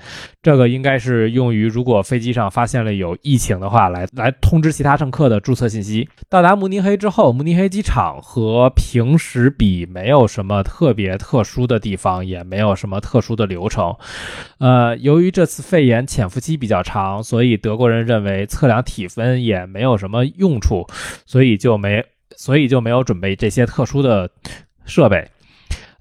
[0.41, 6.07] 这个应该是用于如果飞机上发现了有疫情的话，来来通知其他乘客的注册信息。
[6.29, 13.95] 到达慕尼黑之后，慕尼黑机场和平时比没有什么特别特殊的地方，也没有什么特殊的流程。
[14.59, 20.85] 呃，由于这次肺炎潜伏期比较长，所以德国人认为测量体温也没有什么用处，
[21.25, 22.03] 所以就没
[22.35, 24.29] 所以就没有准备这些特殊的
[24.85, 25.29] 设备。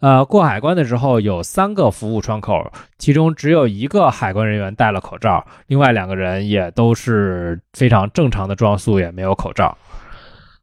[0.00, 9.76] 呃，过海关的时候有三个服务窗口，其中只有一个海关人员戴了口罩，另外两个人也都是非常正常的装束，也没有口罩。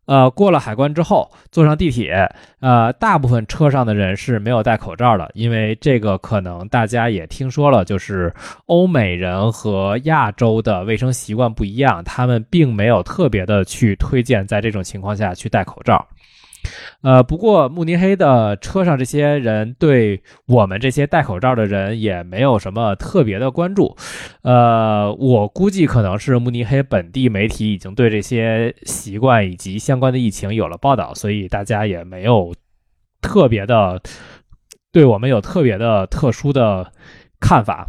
[0.07, 8.33] 呃，过了海关之后，坐上地铁，呃，大部分车上的人是没有戴口罩的，因为这个可能大家也听说了，就是
[8.67, 16.07] 欧美人和亚洲的卫生习惯不一样，他们并没有特别的去推荐在这种情况下去戴口罩。
[17.01, 23.95] 呃，不过慕尼黑的车上这些人对我们这些戴口罩的人也没有什么特别的关注。
[24.41, 32.53] 呃，我估计可能是慕尼黑本地媒体已经对这些习惯以及相关的疫情有了报道，所以大家也没有
[33.21, 34.01] 特别的
[34.91, 36.91] 对我们有特别的特殊的
[37.39, 37.87] 看法。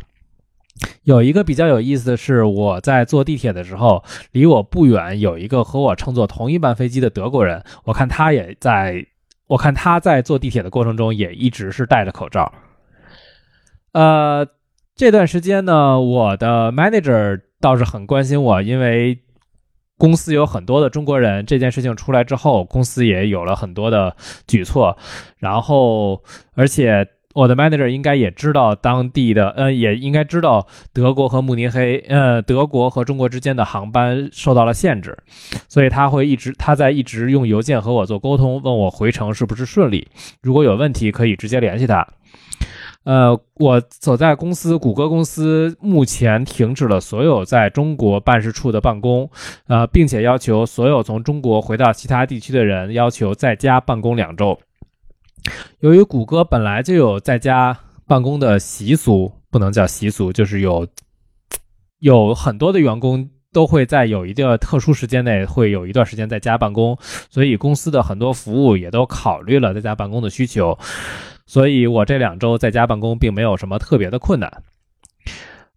[1.05, 9.07] 有一个比较有意思的是，我在坐地铁的时候，离我不远有一个和我乘坐同一班飞机的德国人，我看他也在，
[9.47, 12.53] 我看他在坐地铁的过程中也一直是戴着口罩。
[13.93, 14.47] 呃，
[14.95, 19.19] 这段时间呢，我的 manager 倒是很关心我，因为
[19.97, 24.15] 公司有很多的中国人，这件事情出来之后，公司也有了很多的
[24.47, 24.97] 举措，
[25.39, 26.23] 然后
[26.55, 27.09] 而且。
[27.35, 35.17] 我的 manager 应该也知道当地的，呃，也应该知道德国和慕尼黑，呃，德国和中国之间的航班受到了限制，
[35.69, 40.09] 所以他会一直他在一直用邮件和我做沟通，问我回程是不是顺利，
[40.43, 42.07] 如果有问题可以直接联系他。
[43.05, 49.31] 呃，我所在公司谷歌公司目前停止了所有在中国办事处的办公，
[49.69, 54.59] 呃，并且要求所有从中国回到其他地区的人要求在家办公两周。
[55.81, 60.87] 由于谷歌本来就有在家办公的习俗，不能叫习俗，就是有
[62.01, 66.99] 有很多的员工都会在有一个特殊时间内会有一段时间在家办公，
[67.31, 70.79] 所以公司的很多服务也都考虑了在家办公的需求。
[71.47, 74.63] 所以我这两周在家办公并没有什么特别的困难。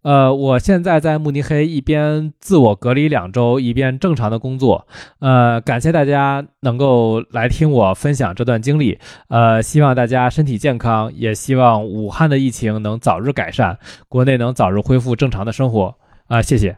[0.02, 4.86] 呃，我现在在慕尼黑，一边自我隔离两周，一边正常的工作。
[5.20, 8.98] 呃，感谢大家能够来听我分享这段经历。
[9.28, 13.78] 呃，希望大家身体健康，也希望武汉的疫情能早日改善，
[14.08, 15.94] 国内能早日恢复正常的生活。
[16.26, 16.76] 啊、谢谢。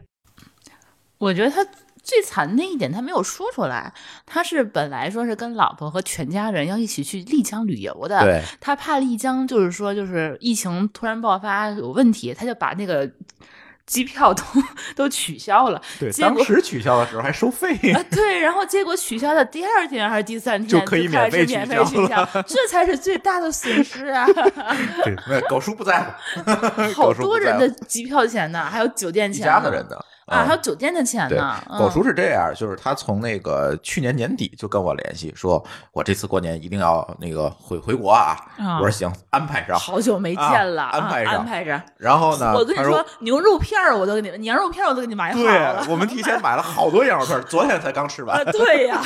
[1.17, 1.65] 我觉得他
[2.05, 3.91] 最惨的一点，他没有说出来。
[4.25, 13.09] 他是本来说是跟老婆和全家人要一起去丽江旅游的，对，他怕丽江就是说就是疫情突然爆发有问题，他就把那个
[13.87, 14.43] 机票都
[14.95, 15.81] 都取消了。
[15.99, 24.25] 对，当时取消的时候还收费，啊，对，然后结果取消的第二天还是第三天就可以免费免费取消这才是最大的损失啊！
[25.03, 26.01] 对，那狗叔不在
[26.43, 38.35] 乎，好多人的机票钱呢，还有酒店钱呢家子人的啊，嗯还有酒店的钱呢。，狗嗯叔是这样，就是他从那个去年年底就跟我联系，说我这次过年一定要那个回回国啊。
[38.57, 39.77] 啊我说行，安排上。
[39.77, 41.81] 好久没见了，安排上安排着。
[41.97, 45.85] 然后呢，他我跟你说，牛肉片儿我都给你，羊肉片儿我都给你买好对了。
[45.89, 48.51] 我们提前买了好多羊肉片，昨天才刚吃完啊，。
[48.51, 49.01] 对呀，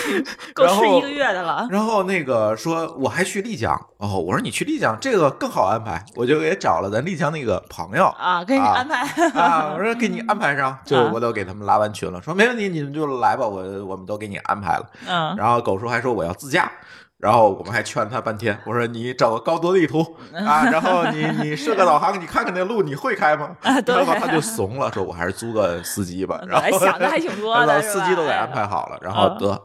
[0.54, 1.66] 够吃一个月的了。
[1.70, 9.02] 然后那个说我还去丽江哦，我说你去丽江这个更好安排，我就给找了咱丽江那个朋友啊，给你啊安排
[9.40, 14.86] 啊，我说给你安排上，就啊我都给他们拉完群了，说没问题，你们就来吧，我我们都给你安排了。
[15.06, 16.70] 嗯然后狗叔还说我要自驾，
[17.18, 20.00] 然后我们还劝他半天，我说你找个高德地图
[20.46, 23.56] 啊，然后你你设个导航，你看看那路你会开吗？
[23.62, 26.40] 然后他就怂了，说我还是租个司机吧。
[26.46, 29.62] 然后想的还挺多的 司机都给安排好了，然后嗯得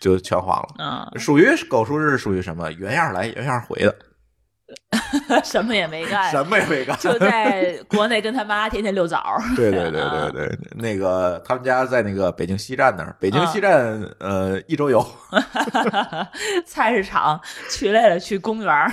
[0.00, 0.68] 就全黄了。
[0.78, 2.70] 嗯，属于狗叔是属于什么？
[2.72, 3.94] 原样来原样回的，
[5.42, 6.96] 什么也没干，什么也没干。
[7.00, 9.40] 就在国内跟他妈天天溜枣儿。
[9.56, 15.04] 对对对对对，那个他们家在那个北京西站那儿，北京西站呃一周游。
[16.66, 17.40] 菜市场
[17.70, 18.92] 去累了去公园儿。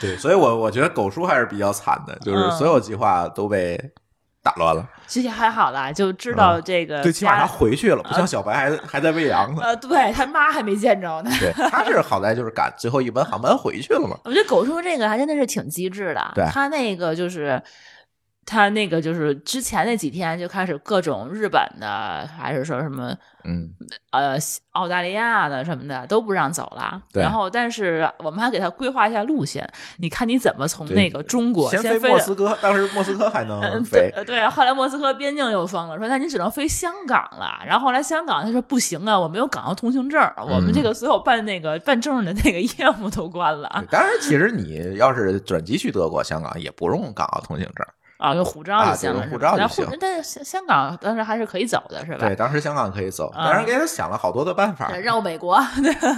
[0.00, 3.78] 对，所以我我觉得狗叔还是比较惨的，就是嗯所有计划都被
[4.42, 4.86] 打乱了。
[5.06, 9.62] 其实还好啦，就知道这个嗯对，起码他回去了，不像小白还还在喂羊呢。
[9.62, 11.30] 呃，对他妈还没见着呢。
[11.38, 14.16] 对，他是好在就是赶最后一班航班回去了嘛。
[14.24, 16.32] 我觉得狗叔这个还真的是挺机智的。
[16.34, 17.62] 对他那个就是。
[18.44, 23.14] 他那个就是之前那几天就开始各种日本的，还是说什么
[23.44, 23.70] 嗯，
[24.10, 24.36] 呃
[24.72, 27.00] 澳大利亚的什么的都不让走了。
[27.12, 29.68] 对然后但是我们还给他规划一下路线，
[29.98, 37.62] 你看你怎么从那个中国先飞莫斯科，当时莫斯科还能嗯，飞对，对，后来莫斯科边境又封了，说那你只能飞香港了。
[37.64, 47.86] 然后后来香港他说不行啊，我没有港澳通行证，我们这个所有办那个办证的那个业务都关了对当然，其实你要是转机去德国、香港，也不用港澳通行证。
[48.22, 52.18] 啊，用护照就行了，啊对用护照就行护但是香香港当时还是可以走的，是吧？
[52.20, 54.88] 对，当时香港可以走，啊当时给他想了好多的办法。
[54.88, 55.60] 对绕美国，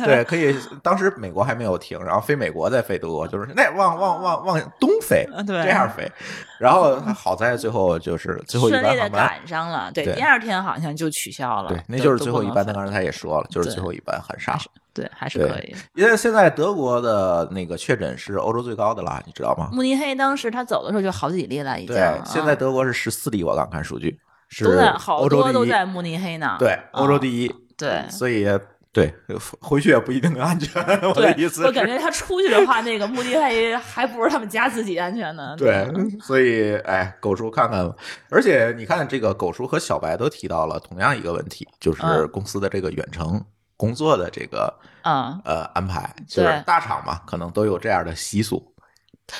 [0.04, 0.54] 对，可以。
[0.82, 6.10] 当时美国还没有停，然后飞美国再飞德国，就是那往往往往东飞，啊对这样飞。
[6.58, 9.90] 然后好在最后就是最后一班航班，赶上了。
[9.92, 11.68] 对，对第二天好像就取消了。
[11.70, 12.64] 对，那就是最后一班。
[12.64, 14.58] 他刚才他也说了，就是最后一班很傻。
[14.94, 15.74] 对，还是可以。
[15.94, 19.68] 因为现在德国的那个确诊是欧洲最高的了，你知道吗？
[19.72, 21.94] 慕尼黑当时他走的时候就好几例了，已经。
[21.94, 24.16] 对，啊现在德国是十四例，我刚看数据，
[24.48, 25.28] 是都在好。
[25.28, 26.56] 多都在慕尼黑呢。
[26.58, 27.54] 对，欧洲啊第一。
[27.76, 28.46] 对所以
[28.92, 29.12] 对
[29.60, 30.80] 回去也不一定安全。
[31.02, 35.56] 我的意，思，我感觉他出去的话，那个慕尼黑还不如他们家自己安全呢。
[35.58, 35.84] 对，
[36.20, 37.92] 所以哎，狗叔看看吧。
[38.30, 43.44] 而且你看，这个狗叔和小白都提到了同样一个问题，就是嗯公司的这个远程
[43.76, 44.72] 工作的这个
[45.02, 48.62] 嗯，呃安排，就是大厂嘛，可能都有这样的习俗，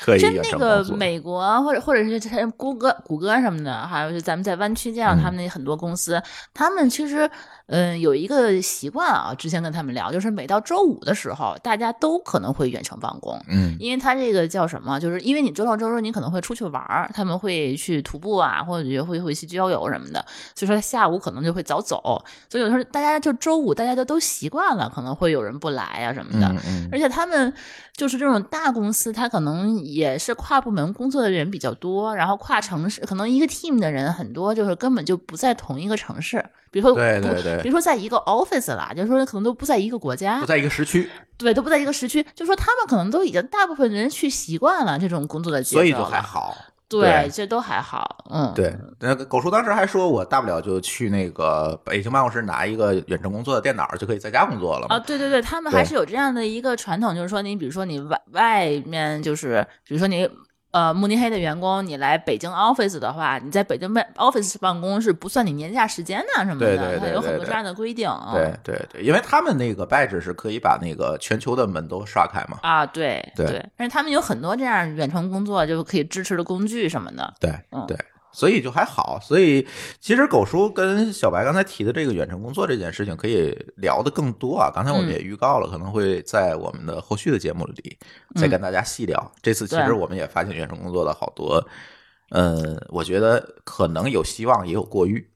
[0.03, 0.95] 可以真远程那个。
[0.95, 5.21] 美国或者或者是他谷歌、谷歌什么的，还有就咱们在湾区这样，嗯。
[5.21, 6.21] 他们那很多公司，
[6.53, 7.29] 他们其实
[7.67, 13.39] 嗯有一个习惯啊，之前跟他们聊，就是每到周五的时候，大家都可能会远程办公。
[13.47, 14.99] 嗯因为他这个叫什么？
[14.99, 20.23] 就是因为你周六周日你可能会出去玩儿，他们会去徒步啊，或者会会去郊游什么的，
[20.55, 22.23] 所以说下午可能就会早走。
[22.49, 26.47] 所以有时候大家就周五大家就都习惯了，可能会有人不来啊什么的。
[26.47, 27.51] 嗯嗯而且他们
[27.97, 36.45] 就是这种大公司，他可能也是跨部门工作的人比较多，然后跨城市，可能一个 team 的人很多，就是根本就不在同一个城市。
[36.71, 46.55] 比如说，对对对比如说在一个 office 了，就是说可能都不在一个国家不，在一个时区，对，都不在一个时区，就说他们可能都已经大部分人去习惯了这种工作的节奏，所以就还好。
[46.87, 54.95] 对，这都还好，嗯，对，那个狗叔当时还说，我大不了就去那个北京办公室拿一个远程工作的电脑，就可以在家工作了嘛。
[54.95, 60.29] 啊，对对对，他们还是有这样的一个传统，就是说你比如说你外外面就是，比如说你
[60.75, 68.33] 呃慕尼黑的员工，你来北京 office 的话，你在北京办 office 办公是不算你年假时间的什么的，对对对它有很多这样的规定啊。
[68.33, 72.59] 对对对，因为他们那个 badge 是可以把那个全球的门都刷开嘛。
[72.61, 77.33] 啊，对对对，但是他们有很多这样远程工作就可以支持的工具什么的。
[77.39, 77.97] 对嗯对，
[78.35, 79.17] 所以就还好。
[79.21, 79.65] 所以
[79.99, 84.69] 其实狗叔跟小白刚才提的这个远程工作这件事情，可以聊的更多啊。
[84.75, 87.97] 刚才我们也预告了，可能会在我们的后续的节目里
[88.35, 89.31] 再跟大家细聊。
[89.41, 91.65] 这次其实我们也发现远程工作的好多，
[92.29, 95.27] 呃，我觉得可能有希望，也有过誉。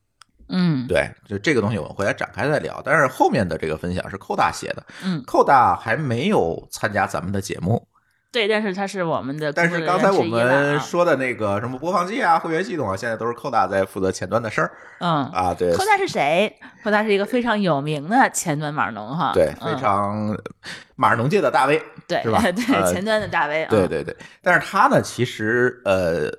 [0.52, 2.82] 嗯，对，就这个东西我们回来展开再聊。
[2.84, 7.88] 但是后面的这个分享是寇大写的，嗯，寇大还没有参加咱们的节目。
[8.32, 14.72] 对，但是他是我们的，但是刚才我们说的那个什么播放器啊、会员系统啊，现在都是寇大在负责前端的事儿。
[15.00, 16.56] 嗯啊，对，寇大是谁？
[16.84, 20.38] 寇大是一个非常有名的前端码农哈，对，非常
[20.96, 22.40] 码农界的大 V，对，是吧？
[22.52, 24.16] 对，前端的大 V，对对对。
[24.44, 26.30] 但是他呢，其实呃，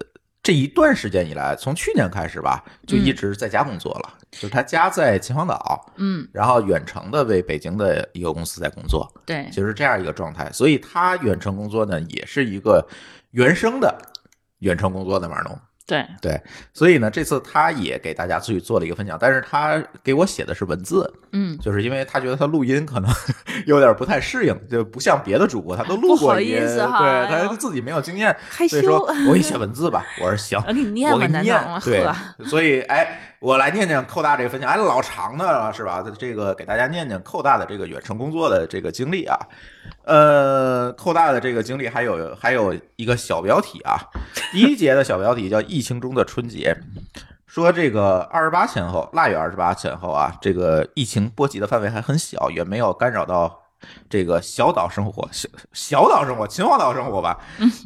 [0.50, 4.18] 这一段时间以来，从去年开始吧，就一直在家工作了。
[4.32, 10.50] 就是他家在秦皇岛，嗯，然后远程的为北京的一个公司在工作，对，就是这样一个状态。
[10.50, 12.84] 所以他远程工作呢，也是一个
[13.30, 13.96] 原生的
[14.58, 15.56] 远程工作的码农。
[15.90, 16.06] 对。
[16.22, 16.40] 对，
[16.72, 23.10] 所以呢，这次他也给大家去做了一个分享，但是他给我写的是文字，嗯，就是因为他觉得他录音可能
[23.66, 28.34] 有点不太适应，就不像别的主播，他都录过音，对他自己没有经验，
[28.68, 32.06] 所以说 我给你写文字吧，我说行，我给你念，我给你念，对，
[32.46, 33.26] 所以哎。
[33.40, 36.04] 我来念念寇大这个分享，哎，老长的了是吧？
[36.18, 39.34] 这个给大家念念寇大的这个远程工作的这个经历啊。
[40.04, 43.96] 呃，寇大的这个经历还有还有一个小标题啊，
[44.52, 46.76] 第一节的小标题叫“疫情中的春节”，
[47.48, 53.58] 说这个二十八前后，腊月二十八前后啊，这个疫情波及的范围还很小，也没有干扰到。
[54.08, 57.38] 这个小岛生活，小小岛生活，秦皇岛生活吧，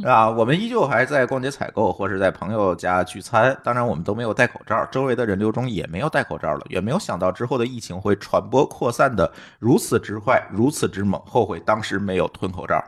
[0.05, 3.57] 啊，我们依旧还在逛街采购，或是在朋友家聚餐。
[3.63, 6.61] 当然，我们都没有戴口罩，周围的人流中也没有戴口罩了。
[6.69, 11.21] 也没有想到之后的疫情会传播扩散的如此之快，如此之猛。
[11.27, 12.83] 后悔当时没有吞口罩。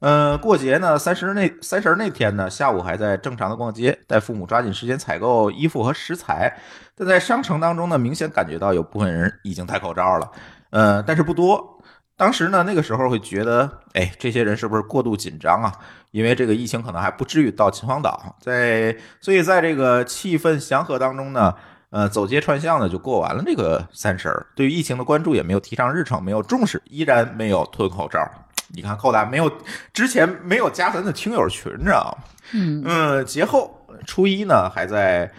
[0.00, 6.58] 嗯，过节呢，三十那三十那天呢，下午还在正常的逛街，带父母抓紧时间采购衣服和食材。
[6.96, 10.30] 但在商城当中呢，明显感觉到有部分人已经戴口罩了，
[10.70, 11.79] 呃，但是不多。
[12.20, 15.72] 当时呢，那个时候会觉得，哎，这些人是不是过度紧张啊？
[16.10, 21.54] 因为这个疫情可能还不至于到秦皇岛，在所以在这个气氛祥和当中呢，
[21.88, 24.46] 呃，走街串巷的就过完了这个三十儿。
[24.54, 28.20] 对于疫情的关注也没有提上日程，没有重视，依然没有吞口罩。
[28.68, 29.50] 你看寇大没有
[29.94, 32.24] 之前没有加咱的听友群，知道吗？
[32.52, 35.32] 嗯嗯，节后初一呢还在。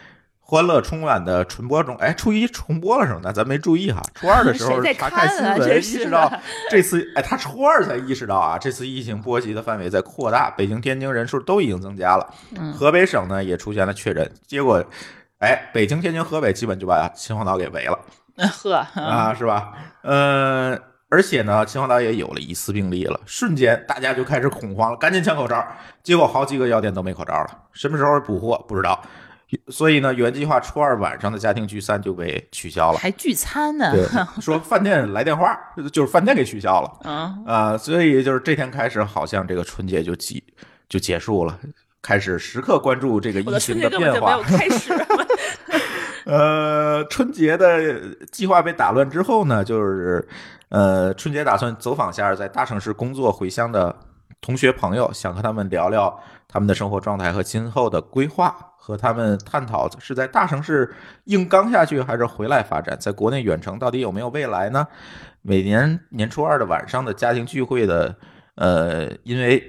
[0.51, 3.21] 欢乐春晚的重播中，哎，初一重播了是吗？
[3.23, 4.01] 那咱没注意哈。
[4.13, 6.29] 初二的 时候查看新闻，意识到
[6.69, 12.29] 这次，哎，他初二才意识到啊，这次疫情波及的范围在扩大，北京、天津人数都已经增加了。
[12.77, 14.83] 河北省呢也出现了确诊，结果，
[15.39, 17.97] 哎，北京、天津、河北基本就把秦皇岛给围了。
[18.51, 19.71] 呵啊，是吧？
[20.03, 20.77] 嗯，
[21.09, 25.65] 而且呢，秦皇岛也有了疑似病例了，瞬间大家就开始恐慌了，赶紧抢口罩。
[26.03, 29.01] 结果好几个药店都没口罩了，什么时候补货不知道。
[29.67, 33.93] 所以呢，原计划初二晚上的家庭聚餐就被取消了，还聚餐呢？
[34.39, 35.57] 说饭店来电话，
[35.91, 36.99] 就是饭店给取消了。
[37.03, 40.41] 嗯啊，所以就是这天开始，好像这个春节就结
[40.87, 41.59] 就结束了，
[42.01, 44.27] 开始时刻关注这个疫情的变化。
[44.27, 44.93] 没有开始。
[46.23, 50.25] 呃，春节的计划被打乱之后呢，就是
[50.69, 53.93] 呃，春节打算走访下在大城市工作回乡的
[54.39, 56.17] 同学朋友，想和他们聊聊
[56.47, 58.67] 他们的生活状态和今后的规划。
[58.83, 60.91] 和他们探讨是在大城市
[61.25, 62.97] 硬刚下去，还是回来发展？
[62.99, 64.87] 在国内远程到底有没有未来呢？
[65.43, 68.15] 每年年初二的晚上的家庭聚会的，
[68.55, 69.63] 呃，因为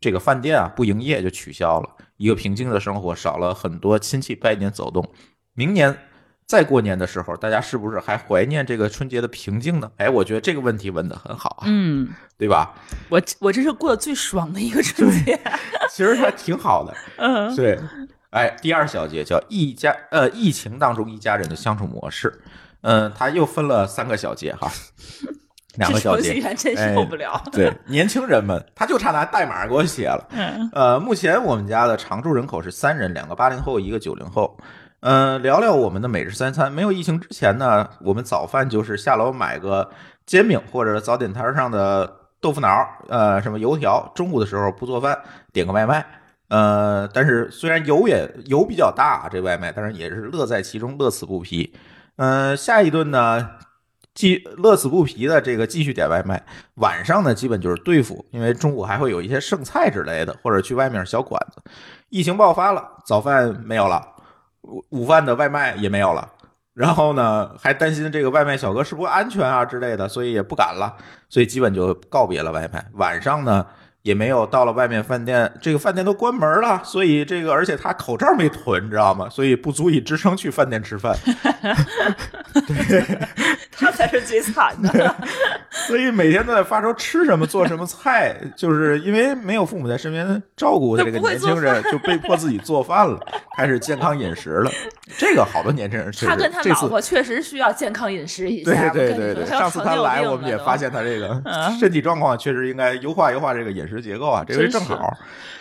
[0.00, 5.04] 这个饭店啊不营业就取消了，一个平静的生活少了很多亲戚拜年走动。
[5.54, 5.98] 明年
[6.46, 9.90] 再过年的时候，大家是不是还怀念这个春节的平静呢？
[9.96, 12.08] 哎，我觉得这个问题问的很好啊，嗯，
[12.38, 12.72] 对吧？
[13.08, 15.38] 我我这是过得最爽的一个春节，
[15.90, 17.78] 其实还挺好的， 嗯，对。
[18.30, 22.32] 哎，第二小节叫一家呃，疫情当中一家人的相处模式。
[22.82, 24.70] 嗯，他又分了三个小节哈，
[25.76, 27.42] 两个小节，真受不了。
[27.50, 30.28] 对，年轻人们，他就差拿代码给我写了。
[30.30, 34.56] 嗯呃，目前我们家的常住人口是三人，两个八零后，一个九零后。
[35.00, 36.72] 嗯，聊聊我们的每日三餐。
[36.72, 39.88] 没有疫情之前呢，我们早饭就是下楼买个
[40.24, 42.10] 煎饼或者早点摊上的
[42.40, 42.68] 豆腐脑，
[43.08, 44.10] 呃，什么油条。
[44.14, 45.18] 中午的时候不做饭，
[45.52, 46.04] 点个外卖。
[46.48, 51.74] 呃，但是虽然油也油比较大，这外卖，但是也是乐在其中，乐此不疲。
[52.16, 53.50] 嗯，下一顿呢，
[54.14, 56.42] 继乐此不疲的这个继续点外卖。
[56.76, 61.62] 晚上呢，基本就是对付，因为中午还会有一些剩菜之类的，或者去外面小馆子。
[62.08, 64.00] 疫情爆发了，早饭没有了，
[64.90, 66.28] 午饭的外卖也没有了，
[66.74, 70.96] 然后呢，还担心这个外卖小哥是不是安全啊之类的，所以也不敢了，
[71.28, 72.84] 所以基本就告别了外卖。
[72.94, 73.66] 晚上呢。
[74.06, 79.28] 也没有到了外面饭店，这个饭店都关门了，所以这个而且他口罩没囤，你知道吗？
[79.28, 81.12] 所以不足以支撑去饭店吃饭。
[82.54, 83.18] 对
[83.76, 85.14] 他才是最惨的。
[85.88, 93.18] 所以每天都在发愁吃什么做什么菜，就是因为没有父母在身边照顾这个年轻人，就被迫自己做饭了，
[93.56, 94.70] 开始健康饮食了。
[95.18, 98.88] 这个好多年轻人确实他跟他这次老婆确实需要健康饮食一下。
[98.90, 100.76] 对对对对，上次他来，我们也发。
[100.76, 105.12] 现他这个嗯身体状况确实应该优化优化这个饮食结构啊，这回正好。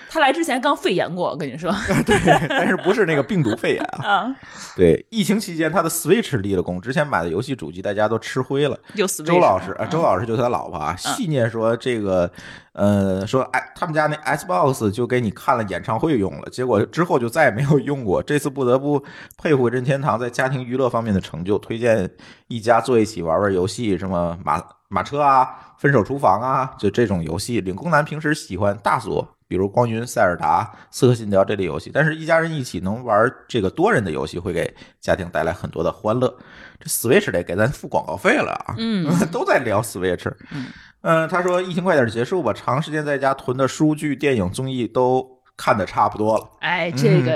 [0.07, 1.70] 他来之前刚肺炎过，我跟你说
[2.06, 2.16] 对，
[2.48, 4.07] 但是不是那个病毒肺炎啊？
[4.07, 4.36] 啊，
[4.74, 8.80] 对，疫情期间他的 Switch 立了功，之前买的游戏主机大家都吃灰了。
[9.26, 12.32] 周老师啊，周老师就是他老婆啊，戏念说这个，
[12.72, 18.24] 呃，说哎，他们家那 Xbox 就给你看了演唱会用了，结果之后就再也没有用过。
[18.24, 19.03] 这次不得不
[19.41, 22.10] 佩服任天堂在家庭娱乐方面的成就，推荐
[22.48, 27.62] 一家坐一起玩玩游戏，什么马马车啊、分手厨房啊，就这种游戏。
[27.62, 29.38] 领工男平时喜欢大作。
[29.48, 36.36] 比如光云、塞尔达、刺客信条这类游戏，但是一家人一起能玩这个多人的游戏，会给家庭带来很多的欢乐。
[36.80, 38.74] 这 Switch 得给咱付广告费了啊！
[38.80, 40.28] 嗯， 都在聊 Switch。
[40.52, 40.66] 嗯，
[41.02, 47.36] 呃，他说疫情快点结束吧，长时间在家囤的书剧、电影、综艺都看的差不多了，哎，这个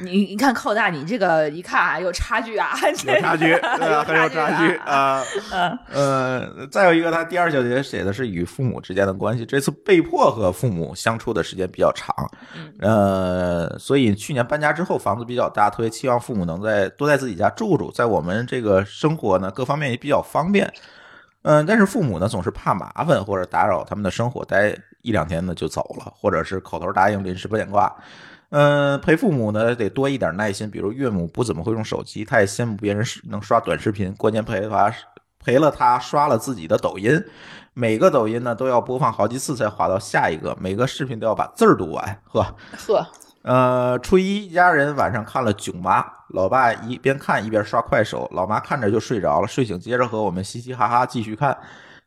[0.00, 2.76] 嗯你你看寇大，你这个一看啊，有差距啊，
[3.06, 3.46] 有差距，
[3.78, 5.22] 对啊，很有差距啊。
[5.52, 12.14] 嗯呃，再有一个，他第二小节写的是与父母之间的关系，这次被迫和父母相处的时间比较长，
[12.54, 20.72] 嗯呃，所以去年搬家之后房子比较大，特别期望父母能在多在自己家住住，在我们这个生活呢各方面也比较方便。
[21.42, 27.94] 嗯，但是父母呢总是怕麻烦或者打扰他们的生活，待一两天呢就走了，或者是口头答应临时不见挂。
[28.50, 34.92] 嗯，陪父母呢得多一点耐心，比如岳母不怎么会用手机，他也羡慕别人是能刷短视频，关键陪他
[35.38, 37.22] 陪了他刷了自己的抖音，
[37.74, 42.44] 每个抖音呢都要播放好几次才滑到下一个，每个视频都要把字儿读完，呵。
[42.88, 43.06] 呵，
[43.42, 51.56] 呃，初一一家人晚上看了《囧妈》，老爸一边看一边刷快手，老妈看着就睡着了，睡醒接着和我们嘻嘻哈哈继续看。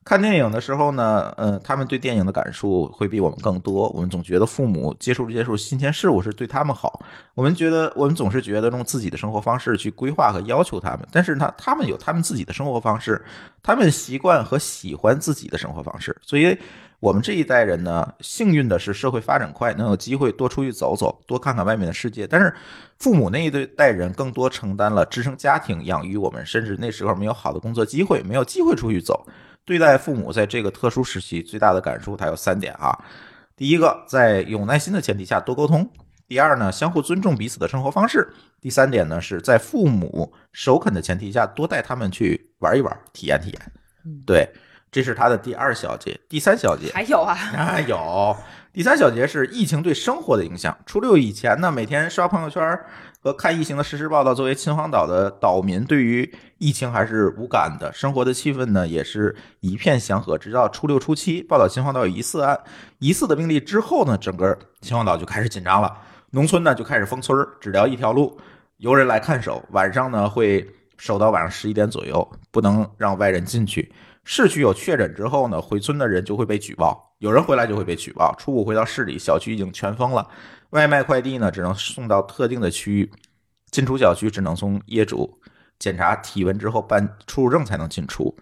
[0.05, 3.87] 看电影的时候呢，嗯、他们对电影的感触会比我们更多。
[3.89, 7.01] 我们总觉得父母接触接触新鲜事物是对他们好，
[7.33, 13.23] 我们觉得我们总是觉得用自己的生活方式去规划和要求他们，但是呢，他们有他们自己的生活方式，
[13.61, 16.57] 他们习惯和喜欢自己的生活方式，所以
[16.99, 22.27] 我们这一代人呢，幸运的是社会发展快，能有机会多出去走走，多看看外面的世界。
[22.27, 22.53] 但是
[22.99, 29.25] 父母那一代代人更多承担了支撑家庭、养育我们，甚至那时候没有好的工作机会，没有机会出去走。
[29.65, 32.97] 对待父母在这个特殊时期最大的感触，它有三点啊。
[33.55, 35.85] 第一个，在有耐心的前提下多沟通；
[36.27, 38.21] 第二呢，相互尊重彼此的生活方式；
[38.59, 43.71] 第三点呢，是在父母首肯的前提下多带他们去玩一玩，体验体验。
[44.25, 44.49] 对，
[44.91, 46.19] 这是他的第二小节。
[46.27, 48.35] 第三小节还有啊， 啊，有
[48.73, 50.75] 第三小节是疫情对生活的影响。
[50.85, 52.77] 初六以前呢，每天刷朋友圈
[53.23, 60.37] 和看疫情的实时报道，作为秦皇岛的岛民，对于疫情还是无感的，生活的气氛呢也是一片祥和。
[60.37, 62.59] 直到初六、初七，报道秦皇岛有疑似案、
[62.99, 65.95] 疑似的病例之后呢，整个秦皇岛就开始紧张了，
[66.31, 68.37] 农村呢就开始封村，只留一条路，
[68.79, 73.89] 由人来看守，晚上呢会守到晚上十一点左右，不能让外人进去。
[74.25, 78.35] 市区有确诊之后呢，回村的人就会被举报，有人回来就会被举报。
[78.37, 80.27] 初五回到市里，小区已经全封了，
[80.73, 83.11] 外卖快递呢只能送到特定的区域，
[83.69, 85.39] 进出小区只能从业主
[85.77, 88.35] 检查体温之后办出入证才能进出。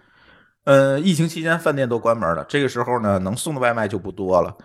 [0.64, 4.56] 呃，疫情期间饭店都关门了，这个时候呢，能送的外卖就不多了，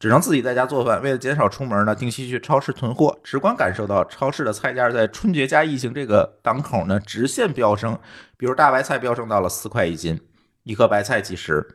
[0.00, 1.00] 只能自己在家做饭。
[1.00, 7.96] 为了减少出门呢，定期去超市囤货，直观感受到超市的菜价在春节加疫情这个档口呢直线飙升，
[8.36, 10.20] 比如大白菜飙升到了四块一斤。
[10.64, 11.66] 一颗白菜几十，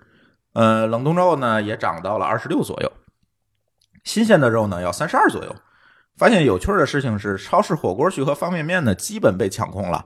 [0.53, 2.91] 呃，冷冻肉呢也涨到了二十六左右，
[4.07, 5.53] 新鲜的肉呢要三十二左右。
[6.15, 10.05] 发现有趣的事情是，超市火锅区和方便面呢基本被抢空了。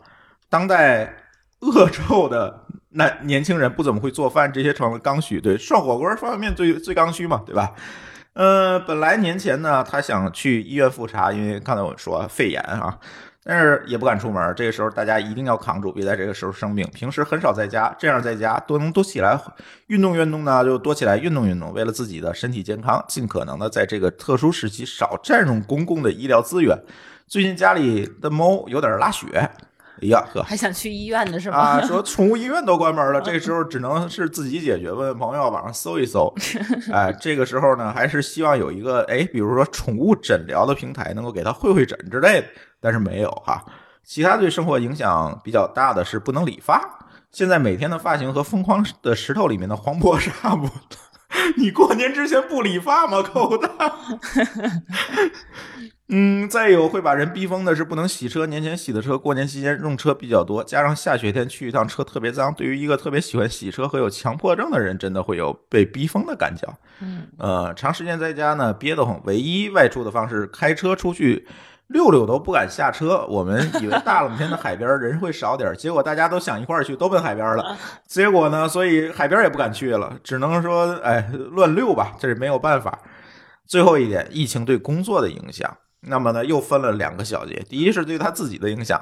[0.49, 1.15] 当代
[1.59, 5.39] 恶臭的那年轻人不怎么会做饭，这些成了刚需。
[5.39, 7.73] 对，涮火锅、方便面最最刚需嘛，对吧？
[8.33, 12.97] 呃，本来年前呢，他想去医院复查，因为刚才我说肺炎啊，
[13.43, 14.53] 但是也不敢出门。
[14.55, 16.87] 这个时候大家一定要扛住，别在这个时候生病。
[16.93, 19.39] 平时很少在家，这样在家多能多起来
[19.87, 21.73] 运动运动呢，就多起来运动运动。
[21.73, 26.77] 为了自己的身体健康，尽可能的在这个特殊时期少占用公共的医疗资源。
[27.27, 29.49] 最近家里的猫有点拉血，
[30.01, 30.41] 哎呀呵。
[30.47, 31.57] 还想去医院呢是吗？
[31.57, 34.91] 啊，说 宠物医院都关门了，这时候只能是自己解决。
[34.91, 36.33] 问问朋友，网上搜一搜。
[36.91, 42.47] 哎，这个时候呢，还是希望有一个哎，比如说宠物诊疗的平台，能够给它会会诊之类的，
[42.79, 43.63] 但是没有哈。
[44.03, 46.81] 其他对生活影响比较大的是不能理发。
[47.31, 50.97] 现在每天的发型和《疯狂的石头》里面的黄渤差不多，
[51.55, 53.69] 你过年之前不理发吗，狗蛋？
[56.13, 66.67] 嗯，再有会把人逼疯的是不能洗车，年前洗的车，过年期间用车比较多，加上下雪天去一趟车特别脏，对于一个特别喜欢洗车和有强迫症的人，真的会有被逼疯的感觉。
[66.99, 71.47] 嗯，呃，长时间在家呢憋得慌，唯一外出的方式开车出去
[71.87, 73.25] 溜溜都不敢下车。
[73.29, 77.77] 我们以为大冷天的海边人会少点，结果大家都想一块儿去，都奔海边了。
[78.05, 82.99] 结果呢，所以海边也不敢去了，只能说哎乱溜吧，这是没有办法。
[83.65, 85.77] 最后一点，疫情对工作的影响。
[86.07, 87.63] 那么呢，又分了两个小节。
[87.69, 88.99] 第一是对他自己的影响，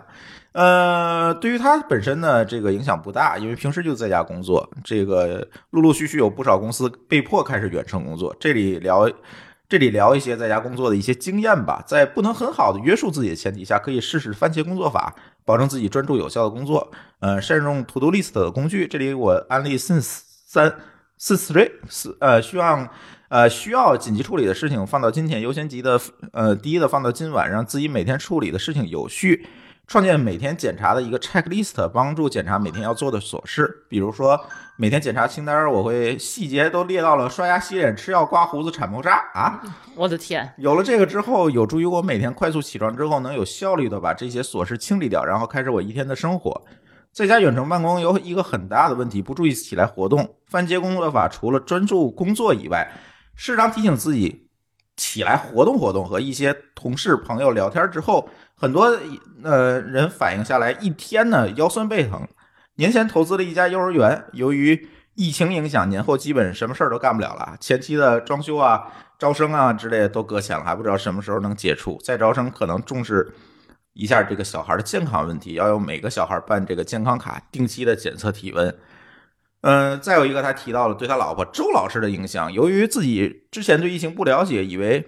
[0.52, 4.70] 呃，对于他本身呢，这个影响不大，因为平时就在家工作。
[4.84, 8.36] 这个陆陆续续有不少公司被迫开始远程工作。
[8.38, 9.10] 这里聊，
[9.70, 11.82] 这里聊一些在家工作的一些经验吧。
[11.88, 15.16] 在不能很好的约束自己的前提下，可以试试番茄工作法，
[15.46, 16.92] 保证自己专注有效的工作。
[17.22, 18.86] 呃，善用 To Do List 的工具。
[18.86, 20.76] 这里我安利 Since 三
[21.18, 22.90] Since Three 四呃，希望。
[23.30, 26.02] 呃，需要紧急处理的事情放到今天优先级的，
[26.34, 29.48] 呃，第一的放到今晚，让自己每天处理的事情有序，
[29.86, 33.86] 创建每天检查的一个 checklist，帮助检查每天要做的琐事。
[33.88, 34.40] 比如说，
[34.78, 39.62] 每天检查清单，我会细节都列到了刷牙、洗脸、吃药、刮胡子、铲猫砂啊！
[39.94, 46.64] 我的天，有了这个之后，有助于我每天快速起床之后，能有效率的把这些琐事清理掉，然后开始我一天的生活。
[47.12, 50.36] 在家远程办公有一个很大的问题，不注意起来活动。
[50.48, 52.88] 番茄工作法除了专注工作以外，
[53.40, 54.50] 适当提醒自己
[54.98, 59.00] 起来活动活动，和一些同事朋友聊天之后，很多
[59.46, 62.28] 呃人反映下来，一天呢腰酸背疼。
[62.76, 67.56] 年前投资了一家幼儿园，由于疫情影响，年后基本什么事儿都干不了了。
[67.62, 71.98] 前期的装修啊、招生啊之类的都搁浅了，还不知道什么时候能解除。
[72.04, 73.34] 再招生可能重视
[73.94, 78.78] 一下这个小孩的健康问题，要有每个小孩办这个健康卡，定期的检测体温。
[79.62, 82.52] 嗯，再有一个，他提到了对他老婆周老师的影响。
[82.54, 85.06] 由于自己之前对疫情不了解，以为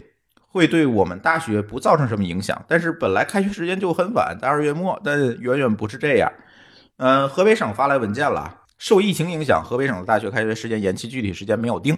[0.47, 2.61] 会对我们大学不造成什么影响。
[2.67, 6.29] 但是本来开学时间就很晚，在二月末，但远远不是这样。
[6.97, 11.97] 嗯，河北省发来文件了，受疫情影响，河北省的大学开学时间延期，具体时间没有定。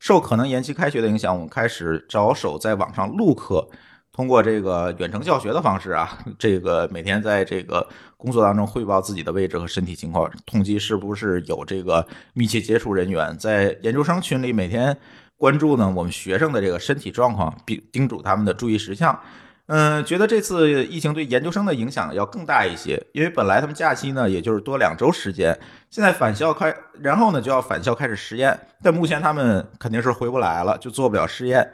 [0.00, 3.68] 受可能延期开学的影响，我们开始着手在网上录课。
[4.12, 7.86] 通过这个远程教学的方式啊， 这个每天在这个
[8.16, 14.96] 工作当中汇报自己的位置和身体情况，统计是不是有这个密切接触人员，在研究生群里每天
[15.36, 19.18] 关注呢我们学生的这个身体状况，并叮嘱他们的注意事项。
[19.66, 25.58] 嗯，觉得这次疫情对研究生的影响要更大一些，因为本来他们假期呢也就是多两周时间，
[25.88, 31.72] 现在返校开，然后呢就要返校开始实验，但目前他们肯定是回不来了，就做不了实验。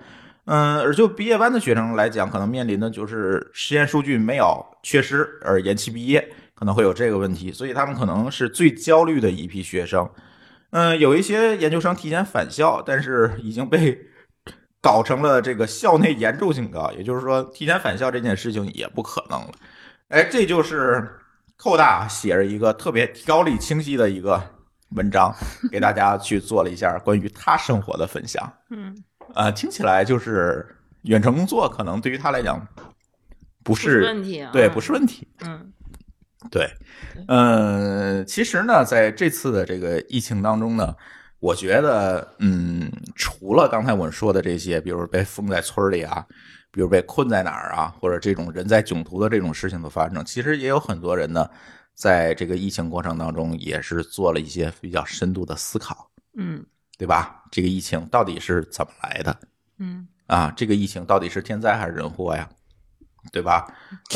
[0.50, 10.08] 嗯，而就毕业班的学生来讲，可能面临的就是实验数据没有缺失而延期毕业，可能会有这个问题，所以他们可能是最焦虑的一批学生。
[10.70, 13.98] 嗯，有一些研究生提前返校，但是已经被
[14.80, 19.52] 搞成了这个校内严重警告，也就是说，提前返校这件事情也不可能了。
[20.08, 21.06] 哎，这就是
[21.58, 24.42] 寇大写着一个特别条理清晰的一个
[24.96, 25.30] 文章，
[25.70, 28.50] 给大家去做了一下关于他生活的分享。
[28.70, 28.96] 嗯。
[29.34, 30.66] 呃，听起来就是
[31.02, 32.66] 远程工作可能对于他来讲
[33.62, 35.28] 不是问题，对，不是问题。
[35.40, 35.72] 嗯，
[36.50, 36.68] 对，
[37.28, 40.94] 嗯，其实呢，在这次的这个疫情当中呢，
[41.38, 46.24] 我觉得，嗯，除了刚才我们说的这些，比如被封在村里啊，
[46.70, 51.48] 比如被困在哪儿啊，或者这种人在囧途的这种事情的发生，其实也有很多人呢，
[51.94, 56.10] 在这个疫情过程当中也是做了一些比较深度的思考。
[56.36, 56.64] 嗯。
[56.98, 57.42] 对吧？
[57.50, 59.34] 这个疫情到底是怎么来的？
[59.78, 62.46] 嗯啊，这个疫情到底是天灾还是人祸呀？
[63.32, 63.66] 对吧？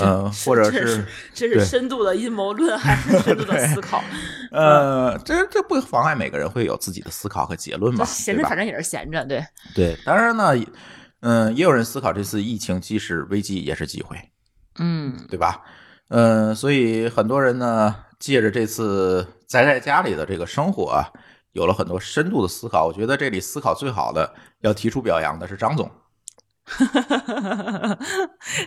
[0.00, 4.02] 嗯，或者是这是深度的阴谋论还是深度的思考？
[4.52, 8.04] 呃，这这不妨碍每个人会有自己的思考和结论嘛？
[8.04, 9.44] 闲着反正也是闲着，对
[9.74, 9.96] 对。
[10.04, 10.52] 当然呢，
[11.20, 14.16] 嗯，也有人思考这次疫情既是危机也是机会，
[14.78, 15.62] 嗯，对吧？
[16.08, 21.10] 嗯，所以很多人呢，借着这次宅在家里的这个生活啊。
[21.52, 25.90] 有了很多深度的思考，我觉得这里思考最好的要提出表扬的是张总。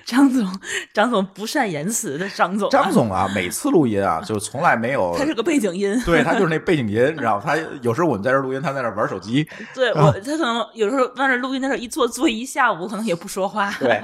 [0.06, 0.60] 张总，
[0.94, 2.70] 张总不善言辞的张总。
[2.70, 5.16] 张总啊，每次录音啊，就从来没有。
[5.18, 5.98] 他是个背景音。
[6.06, 7.44] 对他就是那背景音，你知道吗？
[7.44, 9.48] 他有时候我们在这录音，他在那玩手机。
[9.74, 13.72] 对我，他可能有时候在那录音，在那一坐坐一下午，可能也不说话。
[13.80, 14.04] 对，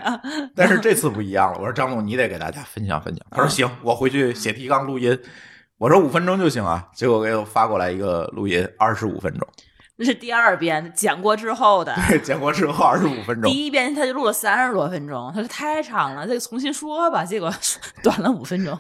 [0.56, 1.60] 但是这次不一样了。
[1.60, 3.24] 我说张总，你得给大家分享分享。
[3.30, 5.20] 他说行，我回去写提纲录音。
[5.82, 9.48] 我说五分钟就行啊，结果给我发过来一个录音，二十五分钟。
[9.98, 11.92] 那是第二遍剪过之后的。
[12.08, 13.52] 对，剪过之后二十五分钟。
[13.52, 17.26] 第一遍他就录了三十多分钟，他说太长了，再重新说吧。
[17.26, 17.52] 结果
[18.04, 18.78] 短了五分钟。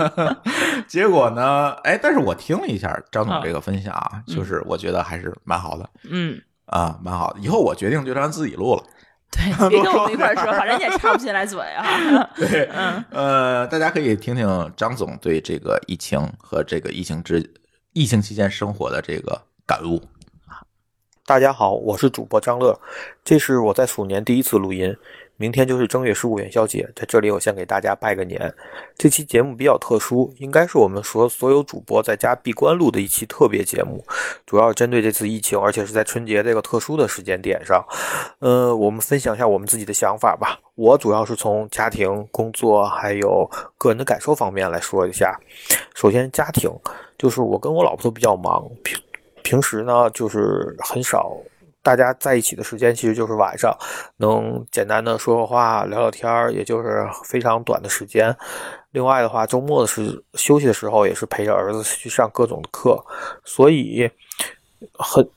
[0.88, 1.72] 结果呢？
[1.84, 5.90] 哎，但是我听了一下张总这个分享啊，就是我觉得还是蛮好的。
[6.08, 6.40] 嗯。
[6.64, 7.40] 啊，蛮好的。
[7.40, 8.82] 以后我决定就让自己录了。
[9.30, 11.84] 对， 别跟我们一块儿说，反正你也插不进来嘴啊。
[12.36, 17.52] 对， 嗯，呃，大家可以听听张总对这个疫情和这个疫情之
[17.92, 20.02] 疫情期间生活的这个感悟。
[21.26, 22.78] 大家好，我是主播张乐，
[23.24, 24.94] 这是我在鼠年第一次录音。
[25.36, 28.54] 明天就是正月十五元宵节，在这里我先给大家拜个年。
[28.96, 34.04] 这期节目比较特殊，应该是我们所所有主播在家闭关录的一期特别节目，
[34.46, 37.84] 主要针对这次疫情，而且是在春节这个特殊的时间点上。
[38.38, 40.58] 呃，我们分享一下我们自己的想法吧。
[40.76, 45.36] 我主要是从家庭、工作还有个人的感受方面来说一下。
[45.94, 46.70] 首先，家庭
[47.18, 48.96] 就是我跟我老婆都比较忙，平
[49.42, 51.36] 平时呢就是很少。
[51.84, 53.76] 大家在一起的时间其实就是晚上，
[54.16, 58.34] 能简单的说说话、聊聊天儿，也就是非常短的时间。
[58.92, 63.04] 另外的话，周末的时休息的时候，也是陪着儿子去上各种的课，
[63.44, 64.10] 所以
[64.98, 65.28] 很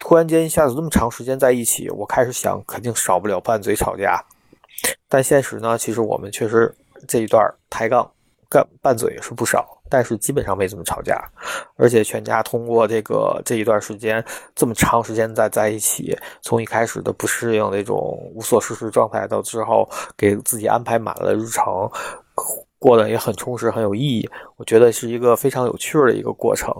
[0.00, 4.20] 突然间一下子这么长时间在一起，我开始想，肯定少不了拌嘴吵架。
[5.08, 6.74] 但现实呢，其实我们确实
[7.06, 8.10] 这一段抬杠、
[8.50, 9.77] 干拌嘴也是不少。
[9.90, 11.22] 但是基本上没怎么吵架，
[11.76, 14.24] 而且全家通过这个这一段时间
[14.54, 17.96] 这么长时间在在一起，从一开始的不适应那种
[18.34, 21.90] 无所事事状态，到之后给自己安排满了日程，
[22.78, 24.28] 过得也很充实很有意义。
[24.56, 26.72] 我觉得是一个非常有趣的一个过程。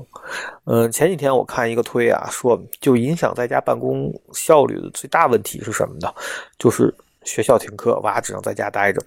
[0.64, 6.12] 嗯，前几天我看一个推啊，说就影响在家办公效率的最大问题是什么呢？
[6.58, 6.94] 就是
[7.24, 9.02] 学校停课，娃只能在家待着。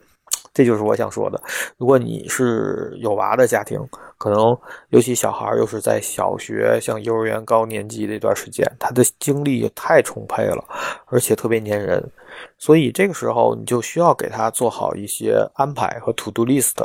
[0.53, 1.41] 这就是我想说的。
[1.77, 3.79] 如果你是有娃的家庭，
[4.17, 4.57] 可能
[4.89, 10.63] 尤其小孩又是在小学、像幼儿园高年级这段时间，他的精力太充沛了，
[11.05, 12.03] 而且特别粘人，
[12.57, 16.75] 所以这个时候你就需要给他做好一些安排和 to do list。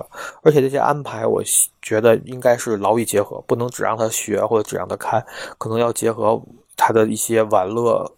[0.43, 1.43] 而且这些安排，我
[1.83, 5.25] 觉得应该是劳逸结合，不能只让他学或者只让他看，
[5.59, 6.41] 可能要结合
[6.77, 8.09] 他的一些玩乐、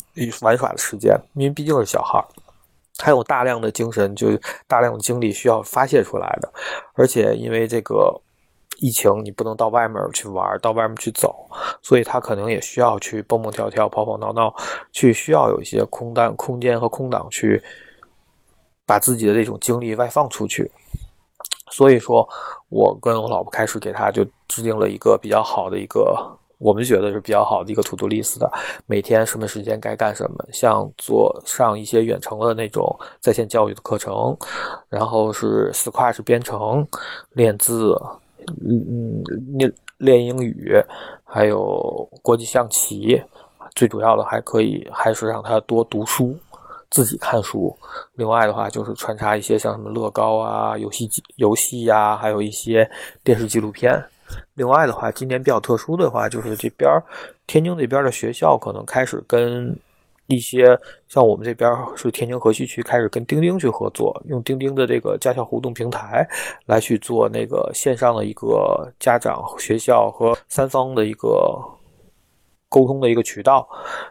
[0.43, 2.23] 玩耍的时间，因为毕竟是小孩。
[2.99, 4.29] 还有大量的精神，就
[4.67, 6.53] 大量的精力需要发泄出来的，
[6.95, 8.21] 而且因为这个
[8.81, 11.49] 疫情，你不能到外面去玩，到外面去走，
[11.83, 14.55] 所以他可能也需要去蹦蹦跳跳、跑跑闹闹，
[14.93, 17.63] 去需要有一些空档、空间和空档去
[18.85, 20.71] 把自己的这种精力外放出去。
[21.71, 22.29] 所以说，
[22.69, 26.38] 我跟我老婆开始给他就制定了一个比较好的一个。
[26.59, 28.51] 我们觉得是比较好的一个 to do list 的，
[28.87, 34.37] 每天什么时间该干什么，像做上一些远程的那种在线教育的课程，
[34.89, 36.87] 然后是 Scratch 编程、
[37.35, 37.97] 练字，
[38.61, 39.23] 嗯，
[39.57, 40.75] 练练英语，
[41.25, 43.23] 还有国际象棋，
[43.77, 46.37] 最主要的还可以还是让他多读书，
[46.91, 47.77] 自己看书。
[48.15, 52.91] 另外的话就是穿插一些像什么乐高啊、游戏机游戏呀，还有一些
[53.23, 54.05] 电视纪录片。
[54.55, 56.91] 另外的话，今年比较特殊的话，就是这边
[57.47, 59.79] 天津这边的学校可能开始跟
[60.27, 60.79] 一些
[61.09, 66.29] 像我们这边是天津河西区，开始跟钉钉去合作，用钉钉的这个家校互动平台
[66.67, 71.59] 来去做那个线上的一个家长、学校和三方的一个
[72.69, 73.67] 沟通的一个渠道。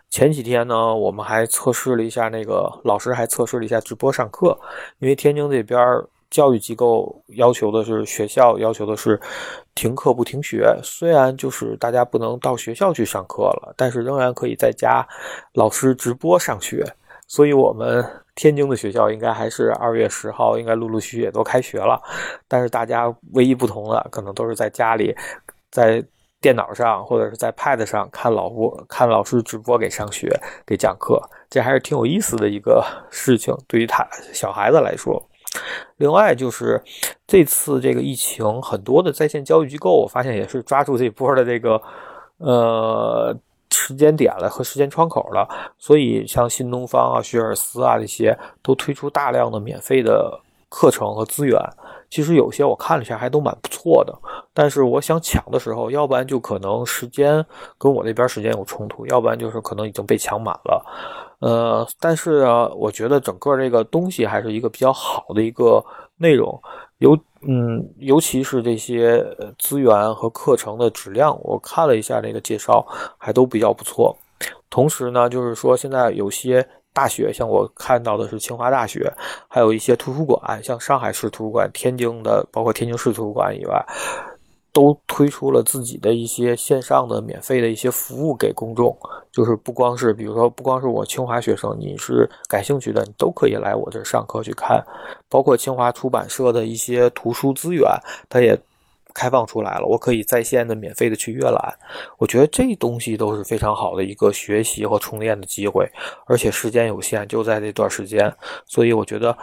[0.09, 4.59] 前几天呢，我们还测试了一下那个老师还测试了一下直播上课，
[4.99, 5.79] 因为天津这边。
[6.29, 9.19] 教育机构要求的是，学校要求的是
[9.75, 10.77] 停课不停学。
[10.83, 15.07] 虽然就是大家不能到学校去上课了，但是仍然可以在家
[15.53, 16.85] 老师直播上学。
[17.29, 18.05] 所以，我们
[18.35, 22.01] 天津的学校应该还是二月十号应该陆陆续续也都开学了。
[22.47, 25.13] 但是大家唯一不同的，可能都是在家里，
[25.69, 26.01] 在
[26.39, 33.53] 电脑上或者是在 Pad 上看老播看老师直播给上学给讲课，这还是挺有意思的一个事情。
[33.67, 35.21] 对于他小孩子来说。
[35.97, 36.81] 另外就是
[37.25, 41.81] 这次这个疫情，很多的在线教育机构，我发现也是抓住这波的这个
[42.37, 43.35] 呃
[43.71, 45.47] 时间点了和时间窗口了，
[45.77, 51.59] 所以像新东方啊、学而思啊这些都推出大量的免费的课程和资源。
[52.09, 54.17] 其实有些我看了一下，还都蛮不错的。
[54.53, 57.45] 但是我想抢的时候，要不然就可能时间
[57.77, 60.85] 跟我那边时间有冲突，要不然就是可能已经被抢满了。
[61.39, 65.83] 呃，但是呢，我觉得整个这个东西还是一个比较好的一个
[66.17, 66.59] 内容，
[66.97, 69.23] 尤嗯，尤其是这些
[69.59, 72.85] 资源和课程的质量，我看了一下那个介绍，
[73.17, 74.17] 还都比较不错。
[74.69, 79.13] 同时呢，就是说现在有些大学，像我看到的是清华大学，
[79.47, 83.85] 还有一些图书馆，像上海市图书馆、天津的，包括天津市图书馆以外。
[84.77, 88.95] 都推出了自己的一些线上的免费的一些服务给公众，
[89.31, 94.79] 就是不光是，比如说不光是我清华学生，你是感兴趣的，你都可以来我这上课去看，
[95.27, 97.89] 包括清华出版社的一些图书资源，
[98.29, 98.55] 它也
[99.15, 101.73] 开放出来了，我可以在线的免费的去阅览。
[102.19, 105.91] 我觉得这东西都是非常好的一个学习和充电的机会，
[106.27, 108.31] 而且时间有限，就在这段时间，
[108.67, 109.35] 所以我觉得，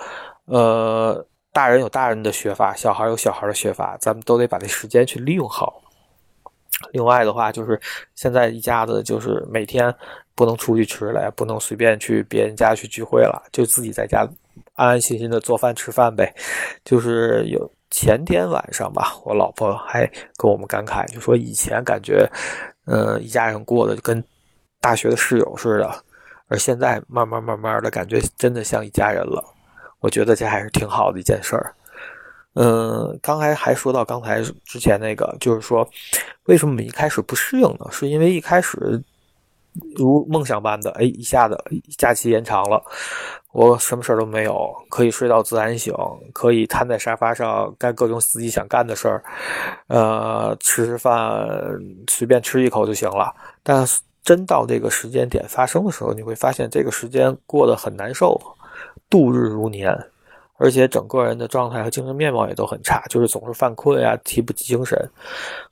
[0.44, 5.80] 呃，大人有大人的学法，小孩有小孩的学法，咱们都得把这时间去利用好。
[6.90, 7.80] 另外的话，就是
[8.16, 9.94] 现在一家子就是每天
[10.34, 14.28] 不能出去吃了，也不能随便去别人家去聚会了，就自己在家
[14.74, 16.34] 安安心心的做饭吃饭呗。
[16.84, 20.04] 就是有前天晚上吧，我老婆还
[20.36, 22.28] 跟我们感慨，就说以前感觉，
[22.86, 24.22] 嗯，一家人过得跟
[24.80, 26.02] 大学的室友似的，
[26.48, 29.54] 而现在慢慢慢慢的感觉真的像一家人了。
[30.04, 31.74] 我觉得这还是挺好的一件事儿。
[32.56, 35.88] 嗯，刚才还说到刚才之前那个，就是说，
[36.44, 37.86] 为什么一开始不适应呢？
[37.90, 39.02] 是因为一开始
[39.96, 41.58] 如梦想般的，哎，一下子
[41.96, 42.82] 假期延长了，
[43.52, 45.94] 我什么事儿都没有，可以睡到自然醒，
[46.34, 49.24] 可以瘫在沙发上干各种自己想干的事儿，
[49.86, 51.48] 呃，吃饭
[52.10, 53.34] 随便吃一口就行了。
[53.62, 53.86] 但
[54.22, 58.38] 真到这个时间点发生的时候，你会发现这个时间过得很难受，
[59.08, 59.96] 度日如年。
[60.56, 64.96] 而且整个人的状态和精神面貌也都很差，就是总是犯困呀，提不起精神。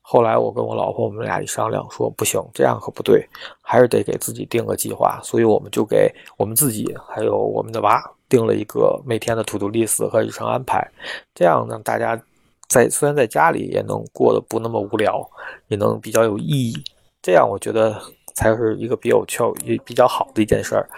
[0.00, 3.24] 后来我跟我老婆我们俩一商量，说不行，这样可不对，
[3.62, 5.20] 还是得给自己定个计划。
[5.22, 10.84] 所以我们就给我们自己还有我们的娃定了一个每天的 to do list 和日程安排，
[11.32, 12.20] 这样呢大家
[12.68, 15.24] 在虽然在家里也能过得不那么无聊，
[15.68, 16.74] 也能比较有意义。
[17.22, 17.96] 这样我觉得。
[18.34, 20.88] 才是一个比较巧也比较好的一件事儿。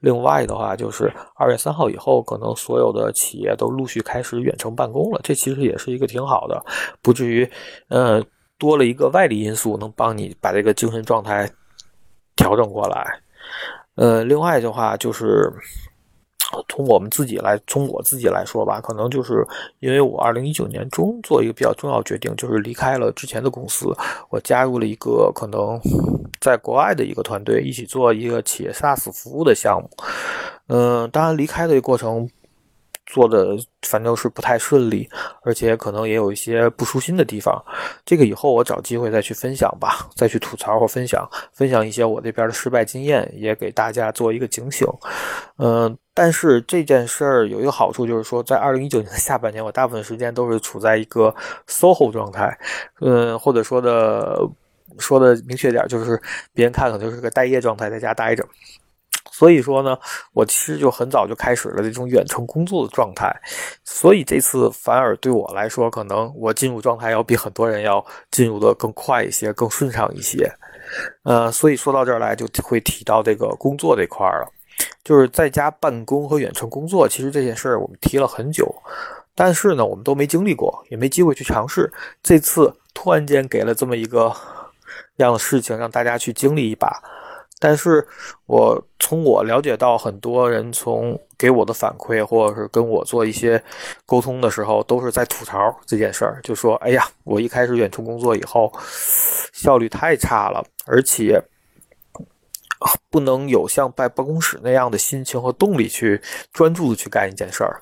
[0.00, 6.64] 另外的话，就是二月三号以后，可能所有的企业都陆续开始远程办公了，这其实也是一个挺好的，
[7.02, 7.50] 不至于，
[7.88, 8.22] 呃，
[8.58, 11.50] 多了一个外力因素能帮你把这个精神状态
[12.36, 13.20] 调整过来。
[13.96, 15.52] 呃，另外的话就是。
[16.68, 19.46] 从我们自己来，从我自己来说吧，可能就是
[19.80, 23.86] 因为我二零一九年中做一个比较重要决定，就是离开了之前的公司，
[24.30, 25.80] 我加入了一个可能
[26.40, 29.88] 在国外的一个团队，一起做一个企业 SaaS 服务的项目。
[30.68, 32.28] 嗯，当然离开的过程。
[33.06, 35.08] 做的反正是不太顺利，
[35.42, 37.62] 而且可能也有一些不舒心的地方。
[38.04, 44.86] 这个以后我找机会再去分享吧，再去吐槽或分享，分享一些我这边的失败经验，也给大家做一个警醒。
[45.58, 51.34] 嗯，但是这件事儿有一个好处，就是说在二零一九年的下半年，我大部分时间都是处在一个
[51.68, 52.58] SOHO 状态，
[53.00, 54.38] 嗯，或者说的
[54.98, 56.20] 说的明确点，就是
[56.52, 58.44] 别人看可能就是个待业状态，在家待着。
[59.36, 59.98] 所以说呢，
[60.32, 63.34] 我其实就很早就开始了这种远程工作的状态，
[63.82, 70.48] 所以这次反而对我来说，可能我进入状态要比很多人要进入的更快一些，更顺畅一些。
[71.24, 74.46] 呃，所以说到这儿来，就会提到这个工作这块了，
[75.02, 78.72] 就是在家办公和远程工作，其实这件事儿我们提了很久，
[79.34, 81.92] 但是呢，我们都没经历过，也没机会去尝试。
[82.22, 84.32] 这次突然间给了这么一个
[85.16, 87.02] 样的事情，让大家去经历一把。
[87.64, 88.06] 但是
[88.44, 93.62] 我从我了解到，很多人从给我的反馈，或者是跟我做一些
[94.04, 98.70] 沟通的时候，都是在吐槽这件事儿，就说：“哎呀，我一开始远程工作以后，
[99.54, 101.42] 效率太差了，而且
[103.08, 106.20] 不能有像在办公室那样的心情和动力去
[106.52, 107.80] 专注的去干一件事儿。”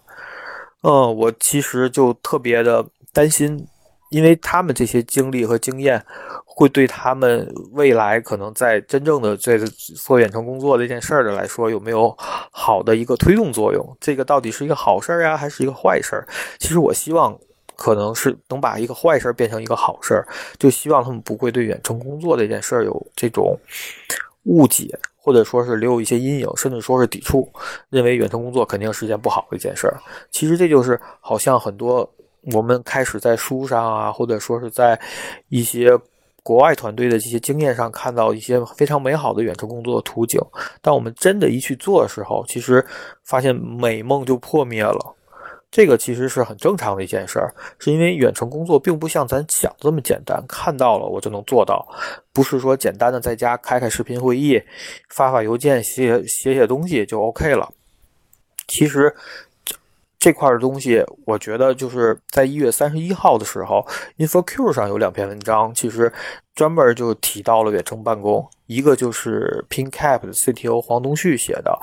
[0.83, 3.67] 嗯，我其实就特别的担心。
[4.13, 6.05] 因为他们这些经历和经验，
[6.45, 13.97] 会对他们未来可能在真正的这个做远程工作这件事儿的来说，有没有好的一个推动作用？
[13.99, 16.29] 这个到底是一个好事儿呀，还是一个坏事儿？
[16.59, 17.35] 其实我希望
[17.75, 20.29] 可能是能把一个坏事儿变成一个好事儿，
[20.59, 23.59] 就希望他们不会对远程工作这件事儿有这种
[24.43, 27.51] 误解，或者说是留有一些阴影，甚至说是抵触，
[27.89, 29.97] 认为远程工作肯定是件不好的一件事儿。
[30.31, 32.07] 其实这就是好像很多。
[32.53, 34.99] 我们开始在书上啊，或者说是在
[35.49, 35.97] 一些
[36.43, 40.41] 国外团队的这些经验上看到一些非常美好的远程工作的图景，
[40.81, 42.85] 但我们真的一去做的时候，其实
[43.23, 45.15] 发现美梦就破灭了。
[45.71, 51.87] 这个其实是很正常的一件事儿，是因为远程工作并不像咱想这么简单，看到了我就能做到，
[52.33, 54.61] 不是说简单的在家开开视频会议、
[55.09, 57.73] 发发邮件、写写写东西就 OK 了。
[58.67, 59.15] 其实。
[60.23, 63.85] 这块的东西，我觉得就是在一月三十一号的时候
[64.19, 66.13] ，InfoQ 上有两篇文章，其实
[66.55, 68.49] 专门就提到了远程办公。
[68.67, 71.77] 一个就是 PinCap 的 CTO 黄东旭写的，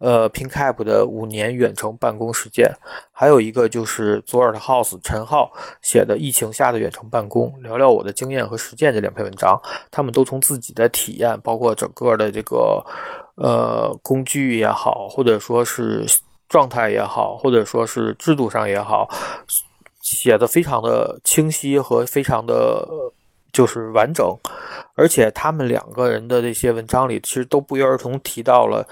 [0.00, 2.66] 呃，PinCap 的五年远程办公实践；
[3.12, 9.56] 还有一个就是左耳的 House 陈浩写的疫情下的远程办公，聊聊我的经验和实践这两篇文章。
[9.92, 12.84] 他们都从自己的体验，包括整个的这个
[13.36, 16.04] 呃工具也好，或者说是。
[16.48, 19.08] 状态也好，或者说是制度上也好，
[20.00, 22.86] 写的非常的清晰和非常的
[23.52, 24.36] 就是完整，
[24.94, 28.86] 而且他们两个人的这些文章里，其实都不约而同提到了，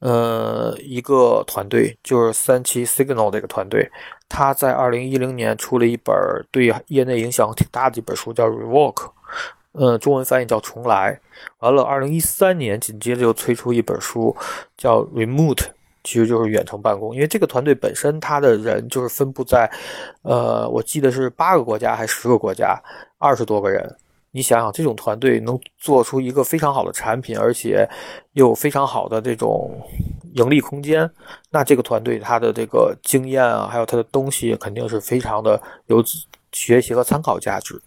[0.00, 3.90] 呃，一个团队，就是三七 Signal 这个团队，
[4.28, 6.14] 他在二零一零年出了一本
[6.50, 9.10] 对业内影响挺大的一本书，叫 Revoke，
[9.72, 11.20] 嗯，中文翻译叫重来。
[11.58, 14.34] 完了，二零一三年紧接着又推出一本书，
[14.76, 15.66] 叫 Remote。
[16.08, 19.70] 其实就是远程办公，因为这个团队本身，他的人就是分布在，
[20.22, 22.82] 呃，我记得是八个国家还是十个国家，
[23.18, 23.94] 二十多个人。
[24.30, 27.86] 你想想，这种团队能做出一个非常好的产品，而且
[28.32, 29.70] 又非常好的这种
[30.32, 31.10] 盈利空间，
[31.50, 36.02] 那这个团队他的这个经验啊，还有他的东西，肯定是非常的有
[36.52, 37.78] 学习和参考价值。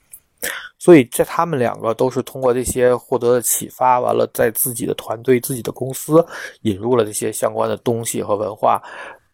[0.78, 6.26] 所以，在他们两个都是通过这些获得的启发，完了在自己的团队、自己的公司
[6.62, 8.82] 引入了这些相关的东西和文化。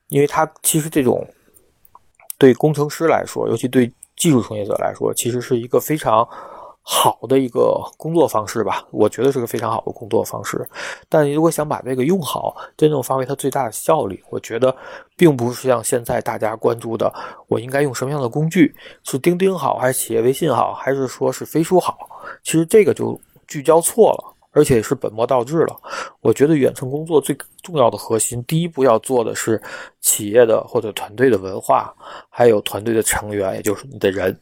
[0.09, 1.25] 因为他其实这种
[2.37, 6.27] 对工程师来说，尤其对技术从业者来说，其实是一个非常。
[6.89, 10.65] 好的一个工作方式吧，我觉得是个非常好的工作方式。
[11.09, 14.73] 但如果想把这个用好，真正发挥它最大的效力，我觉得
[15.17, 17.13] 并不是像现在大家关注的，
[17.49, 18.73] 我应该用什么样的工具？
[19.03, 22.09] 是钉钉好，还是企业微信好，还是说是飞书好？
[22.41, 23.19] 其实这个就
[23.49, 25.75] 聚焦错了，而且是本末倒置了。
[26.21, 29.61] 我觉得远程工作最重要的核心，第一步要做的是
[29.99, 31.93] 企业的或者团队的文化，
[32.29, 34.33] 还有团队的成员，也就是你的人。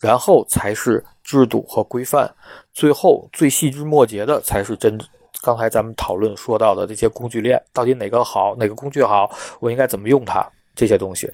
[0.00, 2.34] 然后才是制度和规范，
[2.72, 4.98] 最后最细枝末节的才是真。
[5.42, 10.44] 刚才咱们讨论说到的这些工具链，到底哪个好，哪个工具好，我应该怎么用它？
[10.74, 11.32] 这些东西，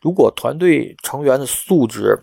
[0.00, 2.18] 如果团队成员的素质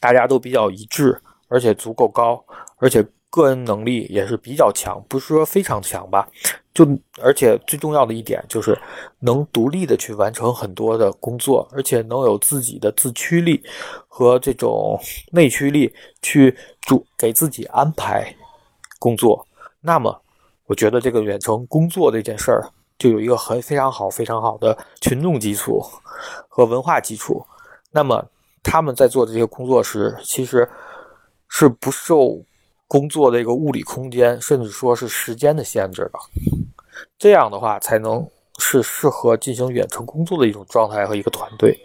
[0.00, 2.44] 大家都比较一致，而且足够高，
[2.76, 3.04] 而且。
[3.34, 6.28] 个人能力也是比较强，不是说非常强吧。
[6.74, 6.86] 就
[7.20, 8.78] 而且最重要的一点就是
[9.20, 13.62] 能独立的去完成很多的工作，而且能有自己的自驱力
[14.08, 14.98] 和这种
[15.32, 15.92] 内驱力
[16.22, 18.34] 去主给自己安排
[18.98, 19.46] 工作。
[19.80, 20.18] 那么，
[20.66, 22.66] 我觉得这个远程工作这件事儿
[22.98, 25.84] 就有一个很非常好、非常好的群众基础
[26.48, 27.44] 和文化基础。
[27.90, 28.24] 那么
[28.62, 30.66] 他们在做的这些工作时，其实
[31.48, 32.42] 是不受。
[32.88, 36.18] 工作的一个物理空间，甚至说是时间的限制的，
[37.18, 38.26] 这样的话才能
[38.58, 41.78] 是适合进行远程工作的一种状态和一个团队。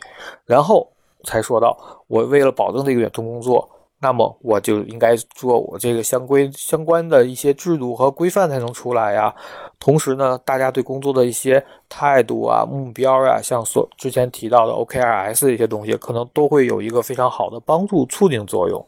[0.45, 0.89] 然后
[1.23, 1.77] 才说到，
[2.07, 3.69] 我为了保证这个远程工作，
[3.99, 9.33] 那么我就应该做我这个相规相关的一些制度和规范才能出来呀。
[9.79, 18.87] 同时呢，大家对工作的一些态度啊、目标啊，像所之前提到的 OKRS 这些东西，可能都会有一个非常好的帮助促进作用。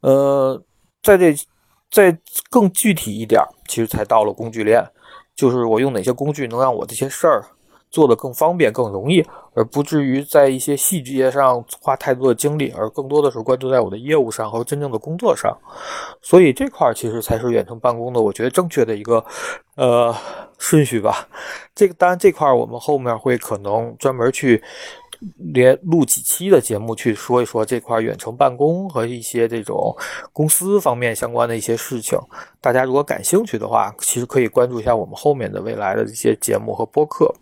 [0.00, 0.60] 呃。
[1.04, 1.34] 在这，
[1.90, 2.16] 再
[2.48, 4.80] 更具体一点，其实才到了工具链，
[5.34, 7.44] 就是我用哪些工具能让我这些事儿
[7.90, 15.56] 做得更方便、更容易，而不至于在一些细节上花太多的精力，而更多的是关注在我的业务上和真正的工作上。
[16.20, 19.24] 所以这块儿其实才是远程办公的，我觉得正确的一个
[19.76, 20.14] 呃
[20.58, 21.28] 顺序吧。
[21.74, 24.62] 这个当然这块儿我们后面会可能专门去。
[25.36, 29.96] 连录几期的节目去说一说这块远程办公和一些这种
[30.32, 32.18] 公司方面相关的一些事情。
[32.60, 37.32] 大家如果感兴趣的话，其实可以关注一下我们后面的未来的这些节目和播客。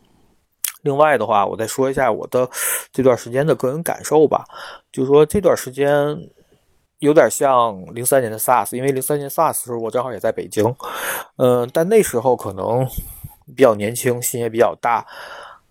[0.82, 2.48] 另外的话，我再说一下我的
[2.92, 4.44] 这段时间的个人感受吧。
[4.92, 6.16] 就是说这段时间
[6.98, 10.74] 有点像零三年的 SARS，因为零三年 SARS 时候我正好也在北京，
[11.36, 12.86] 嗯，但那时候可能
[13.56, 15.06] 比较年轻，心也比较大，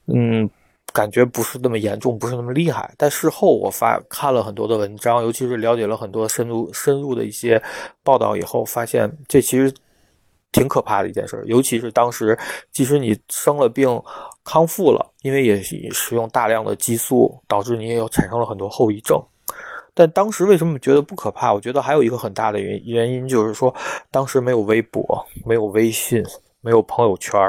[0.07, 0.49] 嗯。
[0.93, 2.93] 感觉不是那么严重，不是那么厉害。
[2.97, 7.61] 但事后我发看了很多的文章，尤其是了解了很多深入深入的一些
[8.03, 9.73] 报道以后，发现这其实
[10.51, 11.43] 挺可怕的一件事。
[11.45, 12.37] 尤其是当时，
[12.71, 13.87] 即使你生了病
[14.43, 19.21] 康复了，因为也使用大量的激素，导致你也有产生了很多后遗症。
[19.93, 21.53] 但当时为什么觉得不可怕？
[21.53, 23.73] 我觉得还有一个很大的原原因，就是说
[24.11, 26.23] 当时没有微博，没有微信。
[26.61, 27.39] 没有朋友圈，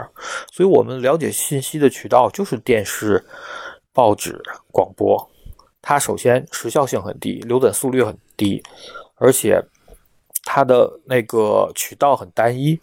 [0.52, 3.24] 所以我们了解信息的渠道就是电视、
[3.92, 4.40] 报纸、
[4.72, 5.30] 广播。
[5.82, 8.62] 它首先时效性很低，流转速率很低，
[9.16, 9.60] 而且
[10.44, 12.78] 它的那个渠道很单一，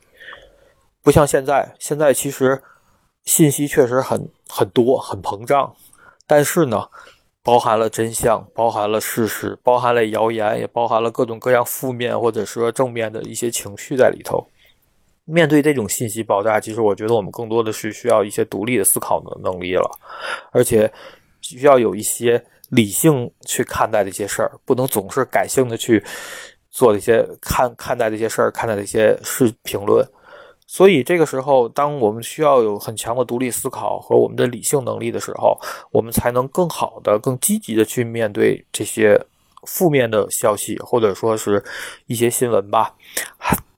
[1.04, 1.76] 不像现在。
[1.80, 2.62] 现在其实
[3.24, 5.76] 信息确实很很多，很膨胀，
[6.26, 6.90] 但是呢，
[7.44, 14.46] 包含了真相，包含了事实，包含了谣言，也包含了各种各样负面或者说正面的一些情绪在里头。
[15.30, 19.92] 面对这种信息爆炸，其实我觉得我们更多的是需要一些独立的思考能能力了，
[20.52, 20.90] 而且
[21.42, 26.02] 需要有一些理性去看待这些事儿，不能总是感性的去
[26.72, 30.08] 做一些看看待这些事儿，看待这些是评论。
[30.70, 35.58] 所以这个时候，当我们需要有很强的独立思考和我们的理性能力的时候，
[35.92, 39.18] 我们才能更好的、更积极的去面对这些
[39.64, 41.64] 负面的消息，或者说是
[42.06, 42.94] 一些新闻吧，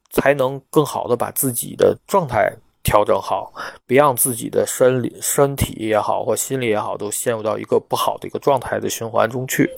[0.10, 2.52] 才能更好的把自己的状态
[2.84, 3.53] 调整好，
[3.86, 9.69] 别让自己的身理、身体也好或心理也好，都陷入到一个不好的一个状态的循环中去。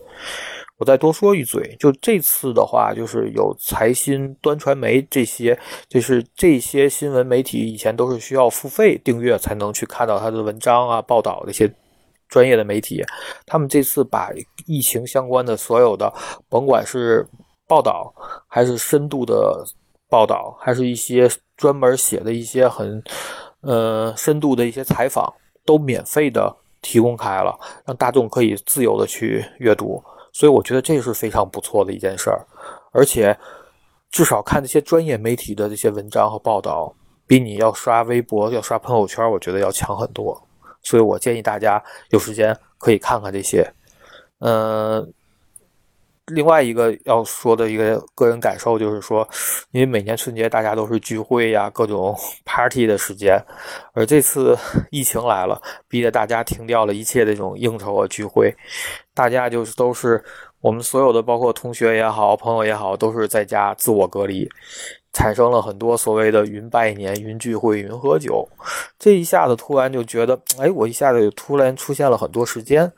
[0.78, 11.72] 我再多说一嘴，就这次的话，就是有财新、端传媒这些，就是这些新闻媒体以前都是需要付费订阅才能去看到他的文章啊、报道这些
[12.30, 13.04] 专业的媒体，
[13.46, 14.32] 他们这次把
[14.66, 16.12] 疫情相关的所有的，
[16.50, 17.28] 甭管是
[17.68, 18.12] 报道
[18.48, 19.64] 还是深度的
[20.12, 23.02] 报道，还是一些专门写的一些很
[23.62, 25.34] 呃深度的一些采访，
[25.66, 30.04] 都免费的提供开了，让大众可以自由的去阅读。
[30.34, 32.46] 所以我觉得这是非常不错的一件事儿，
[32.92, 33.38] 而且
[34.12, 36.94] 至少看这些专业媒体的这些文章和报道，
[37.26, 40.42] 比你要刷微博、要刷朋友圈，我觉得要强很多。
[40.84, 43.66] 所以我建议大家有时间可以看看这些。
[44.40, 45.14] 嗯，
[46.34, 49.28] 另外一个要说的一个个人感受就是说，
[49.72, 53.38] 因为每年春节大家都是聚会呀、各种 party 的时间，
[53.94, 54.58] 而这次
[54.90, 58.56] 疫情来了，逼得大家停掉了一切这种应酬啊、聚会。
[59.14, 60.24] 大家就是都是
[60.62, 64.48] 我们所有的，包括同学也好，朋友也好，都是在家自我隔离，
[65.12, 68.48] 产生了很多所谓的云拜年、云聚会、云喝酒。
[68.98, 72.92] 这一下子突然就觉得，哎，我一下子突然出现了很多时间。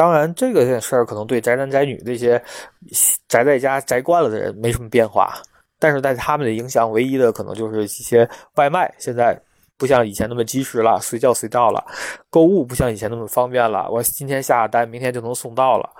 [0.00, 2.42] 当然，这个件事儿可能对宅男宅女这些
[3.28, 5.34] 宅在家宅惯了的人没什么变化，
[5.78, 9.38] 但是在他们的影响，唯一的可能就是一些外卖现在。
[9.76, 11.82] 不像以前那么及时了，随叫随到了；
[12.30, 15.90] 购物不像以前那么方便了，我今天下单，明天就能送到了。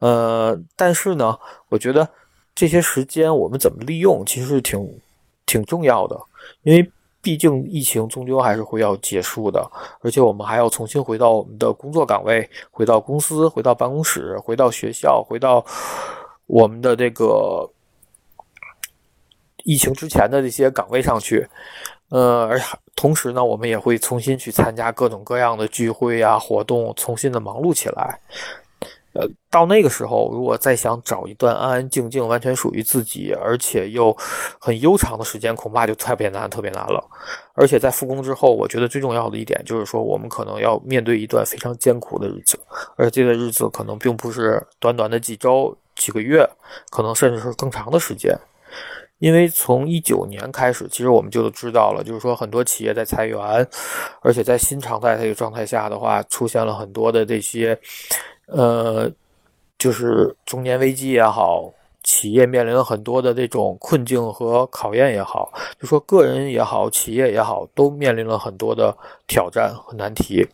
[0.00, 1.38] 呃，但是呢，
[1.70, 2.06] 我觉得
[2.54, 5.00] 这些时间我们怎么利用，其实挺
[5.46, 6.18] 挺重要的，
[6.62, 6.92] 因为
[7.22, 9.70] 毕竟疫情终究还是会要结束的，
[10.00, 15.64] 而且我们还要重新回到我们的工作岗位，回到公司，回到办公室，回到学校，回到
[16.46, 17.70] 我们的这个
[19.64, 21.46] 疫情之前的这些岗位上去。
[22.08, 22.60] 呃，而
[22.96, 28.18] 同时呢，我们也会重新去参加各种各样的聚会啊、活动，重新的忙碌起来。
[29.12, 34.16] 呃，到那个时候，如果再想找一段安安静静、完全属于自己，而且又
[34.60, 37.04] 很悠长的时间，恐怕就特别难、特别难了。
[37.54, 42.58] 而且在复工之后，我觉得最重要的一点就是说，我们可能要面对一段非常艰苦的日子，
[42.96, 46.48] 而这个日子可能并不是短短的几周、几个月，
[46.90, 48.32] 可能甚至是更长的时间。
[49.18, 53.38] 因为从一九年开始，其实我们就知道了，就是说很多企业在裁员，
[54.22, 57.78] 而且在新常态这个状态下的话，出现了很多的这些，
[58.50, 59.10] 呃，
[59.78, 61.72] 就是中年危机也好，
[62.02, 68.96] 企业面临了很多的这种困境和考验也好，就说个人也好，企业也好，都面临了很多的
[69.26, 70.46] 挑战和难题。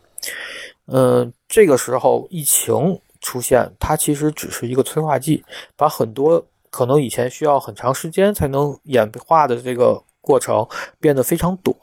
[0.87, 5.43] 嗯，这个时候疫情出现，它其实只是一个催化剂，
[5.75, 6.45] 把很多。
[6.69, 10.67] 可能以前需要很长时间才能演化的这个过程
[10.99, 11.75] 变得非常短，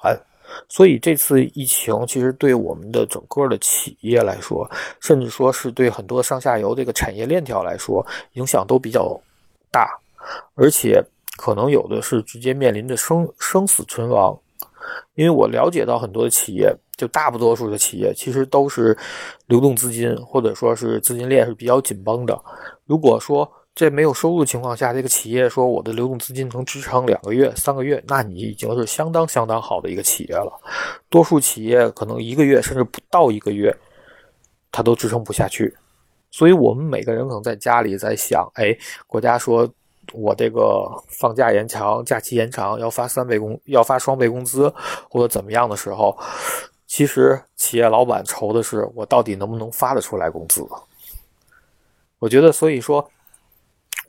[0.68, 4.68] 所以这次疫情其实对我们的整个的企业来说，
[5.00, 9.20] 甚至说是对很多上下游这个产业链条来说，影响都比较
[9.70, 9.88] 大，
[10.54, 11.02] 而且
[11.36, 14.38] 可能有的是直接面临着生生死存亡。
[15.14, 18.96] 因为我了解到很多的企业，就大不多数的企业其实都是
[19.46, 22.38] 流动资金或者说是资金链是比较紧绷的。
[22.84, 30.52] 如果说在没有收入的情况下，这个企业说我的流动资金能支撑两个月、三个月，那你已经是相当相当好的一个企业了。
[31.08, 33.76] 多数企业可能一个月甚至不到一个月，
[34.70, 35.76] 它都支撑不下去。
[36.30, 38.76] 所以，我们每个人可能在家里在想：哎，
[39.08, 39.68] 国家说
[40.12, 44.72] 我这个放假延长、假期延长，要发三倍工、要发双倍工资，
[45.10, 46.16] 或者怎么样的时候，
[46.86, 50.64] 其实企业老板愁的是我到底能不能发得出来工资。
[52.20, 53.10] 我觉得，所以说。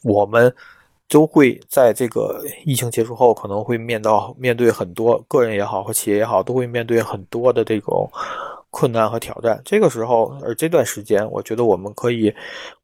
[0.06, 0.54] 我们
[1.08, 8.08] 都会在这个疫情结束后，可能会面到面对很多个人也好和企业也好，都会面对很多的这种
[8.70, 9.60] 困难和挑战。
[9.66, 12.32] 这个时候，而这段时间，我觉得我们可以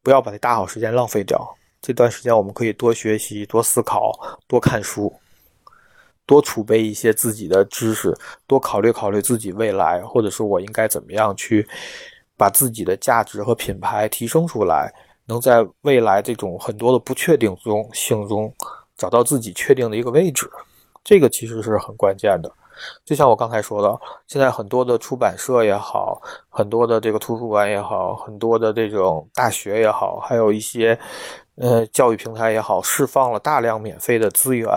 [0.01, 1.47] 不要把这大好时间浪费掉。
[1.79, 4.11] 这段时间，我们可以多学习、多思考、
[4.47, 5.13] 多看书、
[6.25, 8.17] 多储备一些自己的知识，
[8.47, 11.67] 多考虑考虑自己未来，或者说我应该怎么样去
[12.35, 14.91] 把自己的价值和品牌提升出来。
[15.25, 18.53] 能在未来这种很多的不确定中性中
[18.97, 20.49] 找到自己确定的一个位置，
[21.03, 22.51] 这个其实是很关键的。
[23.05, 30.97] 就像我刚才说的，现在很多的出版社也好，很多的这个图书馆也好，很多的这种大学也好，还有一些
[31.55, 34.67] 呃教育平台也好，释放了大量免费的资源、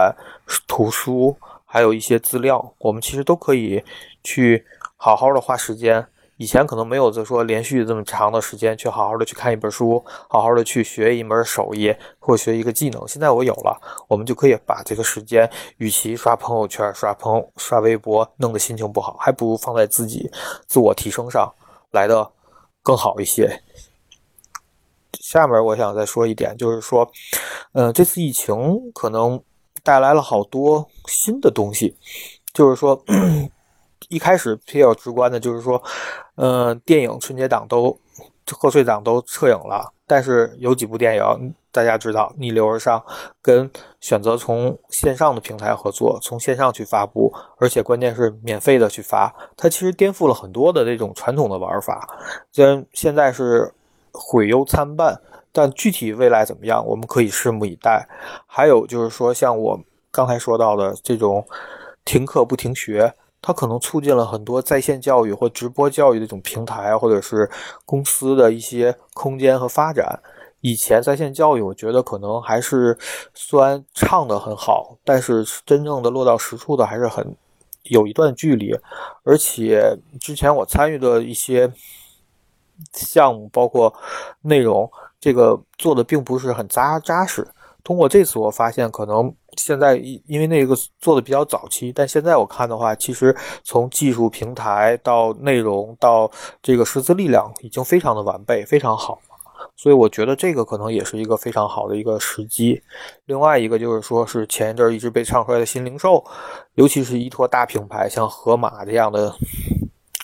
[0.67, 1.37] 图书。
[1.67, 3.83] 还有一些资料，我们其实都可以
[4.23, 4.65] 去
[4.97, 6.07] 好好的花时间。
[6.37, 13.07] 以前可能没有就说连续这么长的时间去好好的去看一本书，好好的去学一门手艺或学一个技能。
[13.07, 20.29] 现在我有了，我们就可以把这个时间，与其刷朋友圈、刷朋友、刷微博，弄得心情不好，还不如放在自己
[20.67, 21.49] 自我提升上
[21.93, 22.29] 来的
[22.83, 23.63] 更好一些。
[25.21, 27.09] 下面我想再说一点，就是说，
[27.73, 28.57] 呃，这次疫情
[28.93, 29.41] 可能
[29.85, 31.97] 带来了好多新的东西，
[32.53, 33.01] 就是说。
[34.09, 35.83] 一开始比较直观的就是说，
[36.37, 37.99] 呃，电影春节档都
[38.53, 43.03] 贺岁档都撤影了，但是有几部电影大家知道逆流而上，
[43.41, 43.69] 跟
[44.01, 52.07] 选择从线上的平台合作，从线上去发布，而且关键是免费的去发，它其实颠覆了很多的这种传统的玩法。
[52.53, 53.73] 虽然现在是
[54.13, 55.19] 毁忧参半，
[55.51, 58.07] 但具体未来怎么样，我们可以拭目以待。
[58.47, 59.81] 还有就是说，像我
[60.13, 61.45] 刚才说到的这种
[62.05, 63.15] 停课不停学。
[63.47, 67.51] 它可能促进了很多在线教育或直播教育的这种平台，或者是
[67.85, 70.19] 公司的一些空间和发展。
[70.63, 72.97] 以前在线教育，我觉得可能还是
[73.35, 77.37] 虽然唱的很好，但是真正的落到实处的还是很
[77.83, 78.75] 有一段距离。
[79.25, 81.71] 而且之前我参与的一些
[82.95, 83.93] 项目，包括
[84.41, 84.91] 内容，
[85.21, 87.47] 这个做的并不是很扎扎实。
[87.85, 89.33] 通过这次，我发现可能。
[89.57, 89.95] 现在
[90.27, 96.29] 因为那个做的比较早期，但现在我看的话，其实从技术平台到内容到
[96.61, 99.21] 这个师资力量，已经非常的完备，非常好。
[99.77, 102.83] 所以我觉得这个可能也是一个非常好的一个时机。
[103.27, 106.23] 另外一个就是说，是前一阵一直被唱出来的新零售，
[106.75, 109.33] 尤其是依托大品牌，像盒马这样的，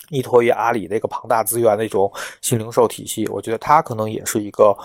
[0.09, 2.11] 依托于阿里那个庞大资源那种
[2.41, 4.77] 新零售体系，我觉得它可能也是一个，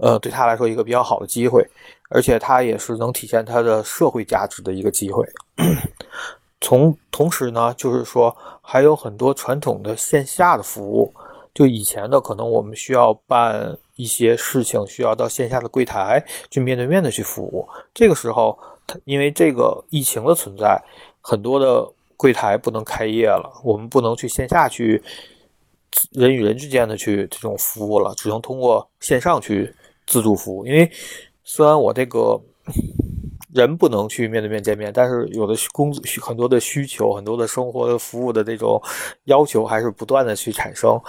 [0.00, 1.64] 呃，对他来说一个比较好的机会。
[2.12, 5.24] 而且他也是能体现他的社会价值的一个机会。
[6.60, 11.14] 从同时呢，就是说还有很多传统的线下的服务，
[11.54, 16.20] 就以前的可能我们需要办一些事情，需要到线下的柜台
[16.50, 17.66] 去面对面的去服务。
[17.94, 18.58] 这个时候，
[18.88, 20.82] 它因为这个疫情的存在，
[21.20, 25.00] 很多的柜台不能开业了，我们不能去线下去
[26.10, 29.72] 人与人之间的去这种服务了，只能通过线上去
[30.10, 30.90] 自助服务，因为。
[31.42, 32.40] 虽然我这个
[33.52, 35.92] 人不能去面对面见面，但是有的工
[36.22, 38.80] 很多的需求、很多的生活的服务的这种
[39.24, 41.00] 要求还是不断的去产生。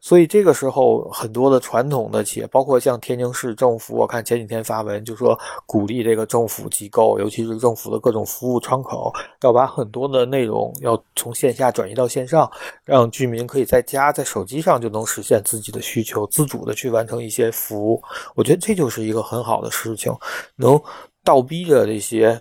[0.00, 9.12] 所以这个时候，很多的传统的企业，包括像天津市政府，我看前几天发文就说鼓励这个政府机构，尤其是政府的各种服务窗口，
[9.42, 12.50] 要把很多的内容要从线下转移到线上，
[12.82, 18.02] 让居民可以在家在手机上就能实现自己的需求，自主的去完成一些服务。
[18.34, 20.10] 我觉得这就是一个很好的事情，
[20.56, 20.80] 能
[21.22, 22.40] 倒逼着这些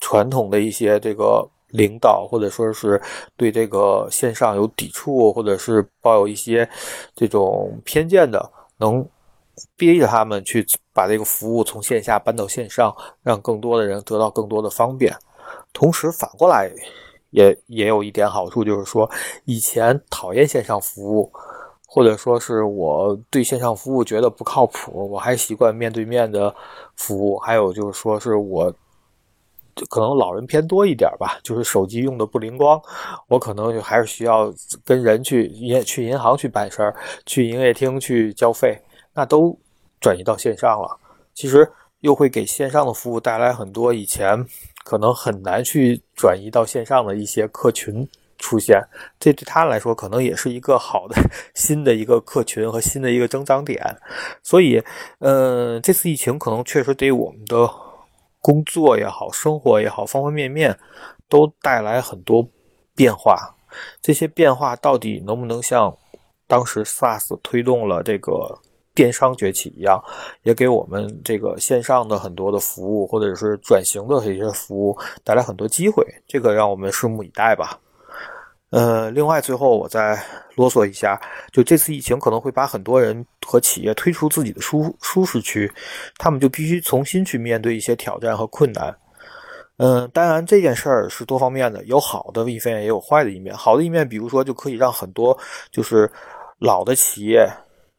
[0.00, 1.48] 传统的一些这个。
[1.76, 3.00] 领导或者说是
[3.36, 6.68] 对这个线上有抵触，或者是抱有一些
[7.14, 9.06] 这种偏见的，能
[9.76, 15.14] 逼着他们去把这个服务从线下搬到线上，让更多的人得到更多的方便。
[15.72, 16.70] 同时反过来
[17.30, 19.08] 也也有一点好处，就是说
[19.44, 21.30] 以前讨厌线上服务，
[21.86, 26.54] 或者说是我对线上服务觉得不靠谱，我还习惯面对面的
[26.96, 27.36] 服务。
[27.38, 28.74] 还有就是说是我。
[29.90, 32.80] 可能老人偏多一点吧，就是手机用的不灵光，
[33.28, 34.50] 我可能就还是需要
[34.86, 36.96] 跟人去银去银行去办事儿，
[37.26, 38.80] 去营业厅去交费，
[39.12, 39.54] 那都
[40.00, 40.98] 转移到线上了。
[41.34, 41.70] 其实
[42.00, 44.42] 又会给线上的服务带来很多以前
[44.82, 48.08] 可能很难去转移到线上的一些客群
[48.38, 48.82] 出现，
[49.20, 51.16] 这对他来说可能也是一个好的
[51.54, 53.78] 新的一个客群和新的一个增长点。
[54.42, 54.82] 所以，
[55.18, 57.70] 嗯，这次疫情可能确实对我们的。
[58.46, 60.78] 工作也好，生活也好，方方面面
[61.28, 62.48] 都带来很多
[62.94, 63.56] 变化。
[64.00, 65.92] 这些变化到底能不能像
[66.46, 68.56] 当时 SaaS 推动了这个
[68.94, 70.00] 电商崛起一样，
[70.44, 76.06] 也给我们这个线上的很多的服务，或者是转型的这些服务带来很多机会？
[76.28, 77.80] 这个让我们拭目以待吧。
[78.70, 80.20] 呃，另外，最后我再
[80.56, 81.18] 啰嗦一下，
[81.52, 85.72] 就这次疫情可能会把很多人和企业推出自己的舒舒适区，
[86.18, 88.94] 他们就必须重新去面对一些挑战和困难。
[89.76, 93.56] 嗯，当然这件事儿是多方面的，有好的一面，也有坏的一面。
[93.56, 95.38] 好的一面，比如说就可以让很多
[95.70, 96.10] 就是
[96.58, 97.48] 老的企业、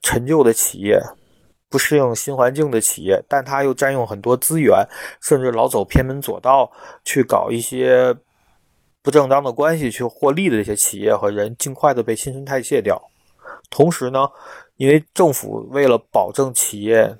[0.01, 0.99] 陈旧的企业、
[1.69, 4.85] 不适应新环境的企业，但他又占用很多资源，
[5.21, 6.69] 甚至老走偏门左道
[7.05, 8.13] 去搞一些。
[9.07, 13.01] 不正当的关系去获利的这些企业和人，尽快的被新陈代谢掉。
[13.69, 14.27] 同时呢，
[14.75, 17.15] 因为政府为了保证企业，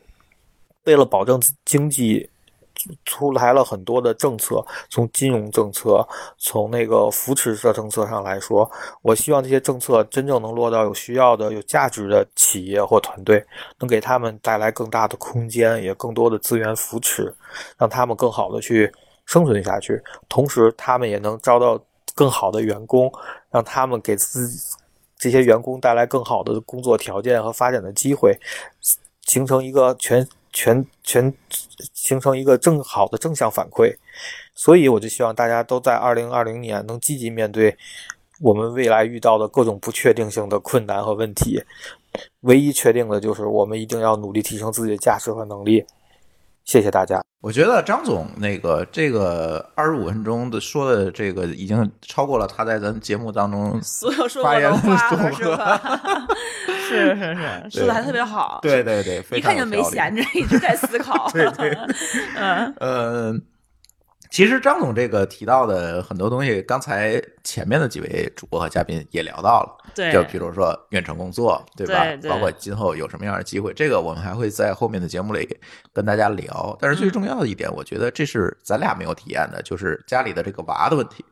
[0.83, 2.29] 为了保证经济
[3.05, 6.05] 出台了很多的政策，从金融政策，
[6.37, 8.69] 从那个扶持的政策上来说，
[9.01, 13.41] 我希望这些政策真正能落到有需要的、有价值的企业或团队，
[13.79, 17.33] 能给他们带来更大的空间，也更多的资源扶持，
[17.77, 18.91] 让他们更好的去
[19.27, 21.79] 生存下去，同时他们也能招到
[22.15, 23.11] 更好的员工，
[23.51, 24.59] 让他们给自己
[25.15, 28.35] 这些员工带来更好的工作条件和发展的机会，
[29.21, 30.27] 形成一个全。
[30.53, 31.31] 全全
[31.93, 33.95] 形成一个正好的正向反馈，
[34.55, 37.77] 所以我就希望大家都在二零二零年能积极面对
[38.41, 41.61] 我们未来遇到的各种不确定性的困难和问题。
[42.39, 45.85] 唯一确定的就是我们一定要努力提升自己的价值和能力。
[46.63, 47.26] 谢谢大家。
[47.39, 56.27] 我觉得张总那个这个二十五分钟的说的这个已经超过了他在咱节目当中所有说发言的过的话总了，是吧？
[56.89, 57.35] 是是
[57.69, 58.59] 是，说的还特别好。
[58.61, 61.29] 对对对，一看就没闲着，一直在思考。
[61.33, 61.77] 对对，
[62.35, 63.33] 嗯呃，
[64.31, 72.03] 其实张总这个提到的很多东西，刚才前面的几位主播和嘉宾也聊到了，对就比如说远程工作，对吧？
[72.05, 75.47] 对对包括今后有什么样的机会，这个我们还会在后面的节目里
[75.91, 76.77] 跟大家聊。
[76.79, 81.25] 但是最重要的一点，我觉得这是咱俩没有体验的，就是家里的这个娃的问题，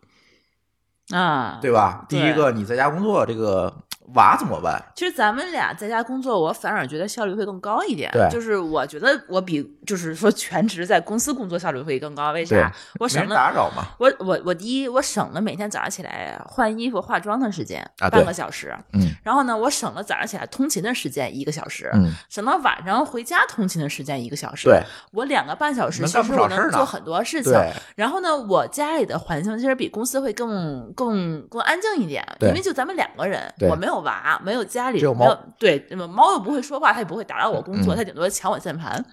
[1.15, 2.05] 啊，对吧？
[2.09, 3.71] 第一个，你在家工作，这个
[4.13, 4.81] 娃怎么办？
[4.95, 8.09] 其实咱们俩在家工作，我反而觉得效率会更高一点。
[8.11, 12.31] 对就是我觉得我比就是说全职在公司工作效率会更高。
[12.31, 12.71] 为啥？
[12.99, 13.83] 我省了打扰嘛。
[13.97, 18.75] 我我我第一，我省了每天早上起来换衣服、化妆的时间，啊半个小时。
[18.93, 24.67] 嗯然后呢，我省了早上起来通勤的时间一个小时，嗯，省了晚上回家通勤的时间一个小时。
[24.67, 27.51] 对，我两个半小时，其实我能做很多事情。
[27.51, 39.03] 对然后呢，我家里的环境其实比公司会更更更安静一点，因为就咱们两个人，我没有娃，没有家里只有没有猫对，猫又不会说话，它也不会打扰我工作，嗯它顶多抢我键盘。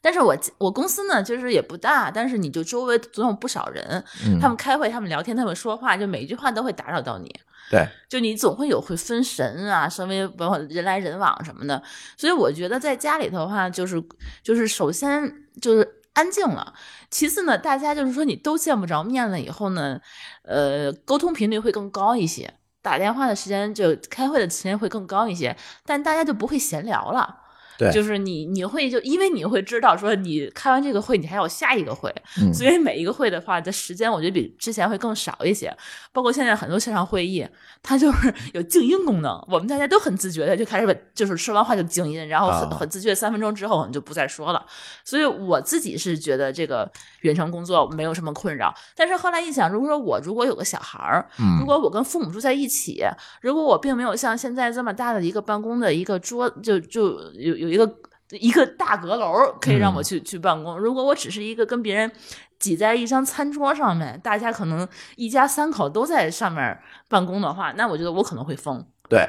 [0.00, 4.40] 但是我我公司呢，就是也不大，但是你就周围总有不少人，嗯。
[4.40, 7.30] 他们开会，他们聊天，他们说话，就每一句话都会打扰到你。
[7.70, 11.82] 对，就你总会有会分神啊，稍微包括人来人往什么的，
[12.16, 14.02] 所以我觉得在家里头的话，就是
[14.42, 15.30] 就是首先
[15.60, 16.72] 就是安静了，
[17.10, 20.00] 其次呢，大家就是说你都见不着面了以后呢，
[20.44, 22.54] 呃，沟通频率会更高一些，
[22.86, 27.42] 打电话的时间就开会的时间会更高一些，但大家就不会闲聊了。
[27.78, 32.10] 对就是你你会就因为你会知道说你开完这个会，你还有下一个会，
[32.40, 35.70] 嗯所以每一个会的话的时间，我觉得比之前会更少一些。
[36.10, 37.46] 包括现在很多线上会议，
[37.82, 44.66] 它就是 有静音功能，我们大家都很自觉的就开始把就是说完话就静音，然后很、啊很自觉，三分钟之后我们就不再说了。
[45.04, 46.90] 所以我自己是觉得这个
[47.26, 53.04] 远程工作没有什么困扰，但是后来一想，如果说我如果有个小孩儿，嗯如果我跟父母住在一起，
[53.42, 57.86] 如果我并没有像现在这么大的一个办公的一个桌，就就有有一个
[58.30, 60.78] 一个大阁楼可以让我去、去办公。
[60.78, 62.10] 如果我只是一个跟别人
[62.58, 64.86] 挤在一张餐桌上面，大家可能
[65.16, 66.78] 一家三口都在上面
[67.08, 68.84] 办公的话，那我觉得我可能会疯。
[69.08, 69.28] 对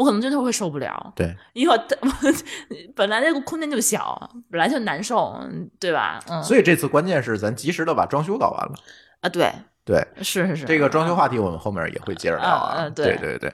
[0.00, 1.84] 我可能真的会受不了，对，因为我
[2.96, 5.38] 本来这个空间就小，本来就难受，
[5.78, 6.18] 对吧？
[6.26, 8.74] 嗯，所以这次关键是咱及时的把装修搞完了。
[9.20, 9.52] 啊，对，
[9.84, 12.74] 对，是是是，这个装修话题我们后面也会接着聊啊。
[12.78, 13.52] 嗯嗯对对对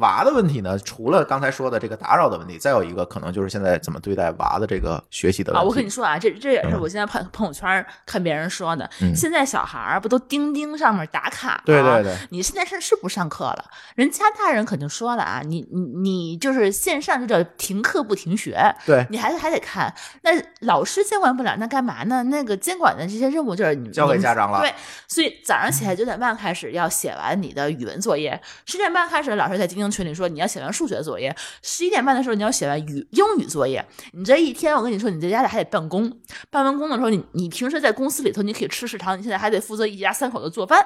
[0.00, 5.68] 娃的问题呢，除了刚才说的这个打扰的问题，再有一个可能就是现在怎么对待娃的这个学习的问啊，题。
[5.68, 8.88] 我跟你说啊，这这也是嗯我现在朋朋友圈看别人说的。
[9.00, 11.62] 嗯现在小孩儿不都钉钉上面打卡吗？
[11.64, 13.64] 对对对你现在是是不上课了？
[13.94, 19.92] 人家大人肯定说了啊，你你你就是线上就叫停课不停学，对你孩子还得看。
[20.22, 20.30] 那
[20.60, 22.22] 老师监管不了，那干嘛呢？
[22.24, 24.74] 那个监管的这些任务就是你交给家长了对，
[25.08, 33.84] 所以早上起来九点半开始要写完你的语文作业，十点半开始老师在钉钉群里说你要写完数学作业，十一点半的时候你要写完语英语作业。
[34.12, 36.10] 你这一天，我跟你说，你在家里还得办公，
[36.50, 40.84] 办完工的时候，你你平时在公司里头你可以吃食堂，你现在还得负责一家三口的做饭，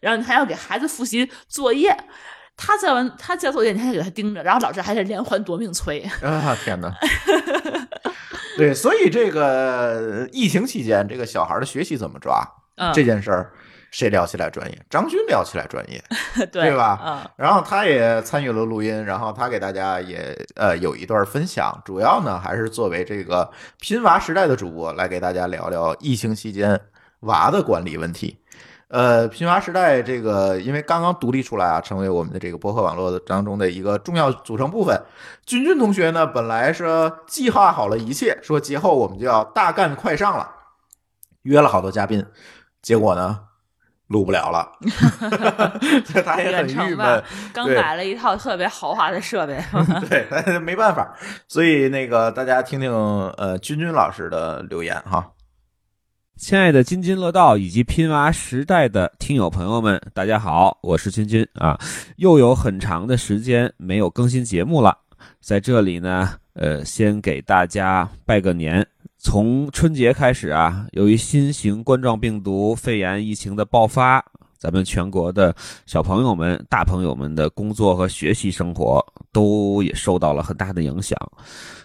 [0.00, 1.96] 然后你还要给孩子复习作业。
[2.56, 6.00] 他在完他交作业，你还得给他盯着，然后老师还得连环夺命催。
[6.22, 6.92] 啊，天哪！
[8.56, 12.40] 对，所以这个疫情期间，这个小孩的学习怎么抓、
[12.76, 13.52] 嗯这件事儿，
[13.90, 14.78] 谁聊起来专业？
[14.90, 16.02] 张军聊起来专业，
[16.50, 17.00] 对吧？
[17.04, 26.80] 嗯，然后他也参与了录音，然后他给大家也呃有一段分享，主要呢还是作为这个拼娃时代的主播来给大家聊聊疫情期间
[27.20, 28.38] 娃的管理问题。
[28.88, 35.00] 呃，拼娃时代这个因为刚刚独立出来啊，成为我们的这个博客网络当中的一个重要组成部分。
[35.46, 40.48] 君君同学呢，本来是计划好了一切，说节后我们就要大干快上了，
[41.42, 42.24] 约了好多嘉宾，
[42.84, 43.40] 结果呢，
[44.08, 44.70] 录不了了，
[46.22, 47.24] 他也很郁闷。
[47.54, 49.58] 刚买了一套特别豪华的设备，
[50.10, 51.16] 对，没办法。
[51.48, 55.26] 所以那个大家听听呃君君老师的留言哈。
[56.36, 61.78] 亲爱的津津乐道以及拼娃时代的听友朋友们，大家好，我是君君啊。
[62.16, 64.94] 又有很长的时间没有更新节目了，
[65.40, 68.86] 在这里呢，呃，先给大家拜个年。
[69.24, 74.22] 从春节开始啊，由于新型冠状病毒肺炎疫情的爆发，
[74.58, 75.52] 咱们全国的
[75.86, 81.18] 小朋友们、大朋友们的工作和学习生活都也受到了很大的影响。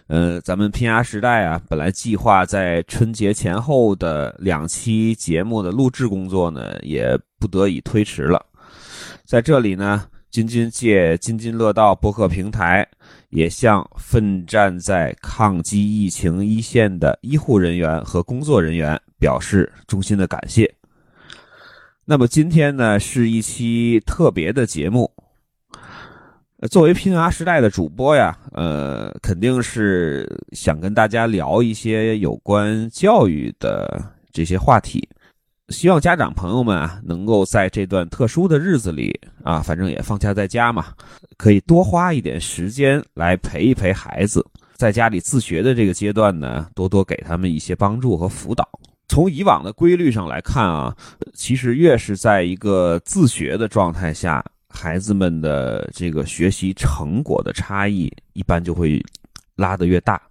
[0.08, 8.46] 呃，咱们拼牙时代啊，本来计划在春节前后的两期节目的录制工作呢，也不得已推迟了。
[9.24, 12.86] 在这里呢，君君借津津乐道播客平台。
[13.30, 20.74] 也向奋战在抗击疫情一线的医护人员和工作人员表示衷心的感谢。
[22.06, 25.12] 那么今天呢，是一期特别的节目。
[26.70, 34.04] 作为拼娃时代的主播呀，呃，肯定是想跟大家聊一些有关教育的
[34.34, 35.08] 这些话题。
[35.70, 40.88] 希望家长朋友们啊，能够在这段特殊的日子里啊，反正也放假在家嘛，
[41.38, 48.68] 可以多花一点时间来陪一陪孩子，在家里自学的这个阶段呢，多多给他们一些帮助和辅导。
[49.08, 50.96] 从以往的规律上来看啊，
[51.34, 59.04] 其实越是在一个自学的状态下，孩子们的这个学习成果的差异一般就会
[59.56, 60.22] 拉得越大。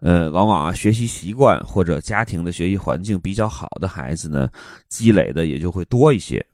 [0.00, 4.48] 呃，往往啊，学习习惯或者家庭的学习环境比较好的孩子呢，
[4.88, 6.44] 积累的也就会多一些。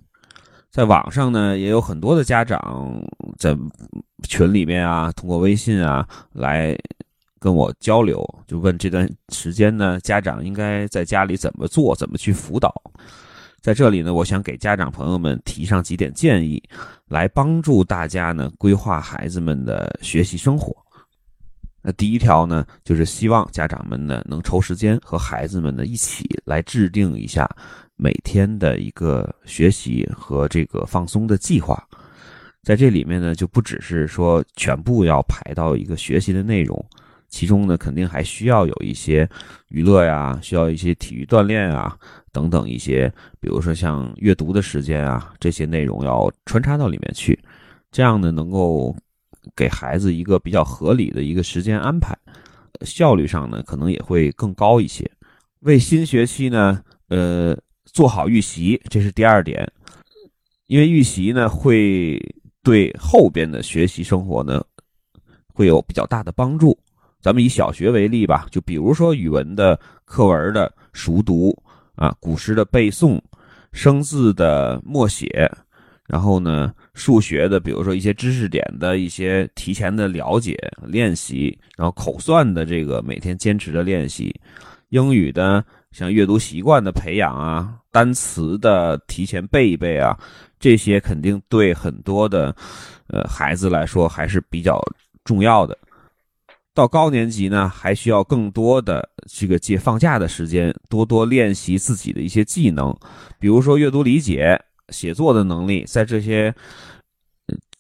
[0.71, 3.03] 在网上呢，也有很多的家长
[3.39, 3.57] 在
[4.29, 6.77] 群里面啊，通过微信啊来
[7.39, 12.75] 跟我交流，就问这段时间呢，家长应该在家里怎么做，怎么去辅导。
[13.63, 16.63] 在这里呢，我想给家长朋友们提上几点建议，
[17.09, 20.77] 来帮助大家呢规划孩子们的学习生活。
[21.89, 27.49] 那第一条呢，就是希望家长们呢能抽时间和孩子们呢一起来制定一下
[27.95, 31.81] 每天的一个学习和这个放松的计划。
[32.65, 36.85] 在这里面呢，就不只是说全部要排到一个学习的内容，
[37.29, 39.29] 其中呢肯定还需要有一些
[39.69, 41.97] 娱乐呀，需要一些体育锻炼啊
[42.33, 43.09] 等等一些，
[43.39, 47.39] 比如说像阅读的时间啊这些内容要穿插到里面去，
[47.93, 48.93] 这样呢能够。
[49.55, 52.17] 给孩子一个比较合理的一个时间安排，
[52.83, 55.11] 效率上呢可能也会更高一些。
[55.61, 59.71] 为新学期呢，呃，做好预习，这是第二点。
[60.67, 62.21] 因为预习呢会
[62.63, 64.65] 对后边的学习生活呢
[65.55, 66.77] 会有比较大的帮助。
[67.21, 71.57] 咱们以小学为例吧，就比如说语文的课文的熟读
[71.95, 73.21] 啊，古诗的背诵，
[73.73, 75.51] 生字的默写。
[76.09, 80.57] 然后呢，数学的，比如说一些知识点的一些提前的了解
[80.87, 84.33] 练习，然后口算的这个每天坚持的练习，
[84.91, 90.17] 英语的像阅读习惯的培养啊，单词的提前背一背啊，
[90.61, 92.55] 这些肯定对很多的
[93.09, 94.81] 呃孩子来说还是比较
[95.25, 95.77] 重要的。
[96.73, 102.97] 到高年级呢，还需要更多的这个借放假的时间，多多练习自己的一些技能，
[103.41, 104.57] 比如说阅读理解。
[104.91, 106.55] 写作的能力，在这些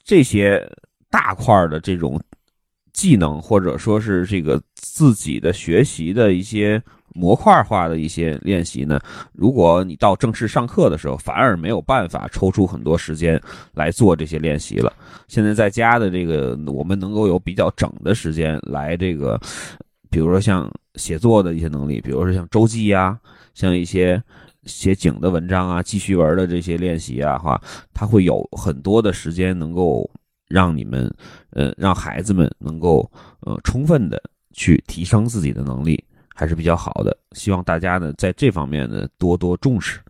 [0.04, 0.66] 这些
[1.10, 2.20] 大块的这种
[2.92, 6.82] 技能，或者说是这个自己的学习的一些
[7.14, 9.00] 模块化的一些练习呢，
[9.32, 13.40] 如果你到正式上课的时候，反而没有办法抽出很多时间
[13.72, 14.92] 来做这些练习了。
[15.28, 19.40] 现在在家的这个，我们能够有比较整的时间来这个，
[20.10, 23.18] 比如说像写作的一些能力，比如说像周记呀，
[23.54, 24.22] 像一些。
[24.66, 27.60] 写景的文章啊，记叙文的这些练习啊，哈，
[27.94, 30.08] 他会有很多的时间能够
[30.48, 31.10] 让你们，
[31.50, 33.10] 呃，让孩子们能够
[33.40, 34.22] 呃充分的
[34.52, 36.02] 去提升自己的能力，
[36.34, 37.16] 还是比较好的。
[37.32, 40.00] 希望大家呢在这方面呢多多重视。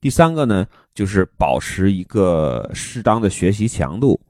[0.00, 4.20] 第三个呢，就是保持一个适当的学习强度。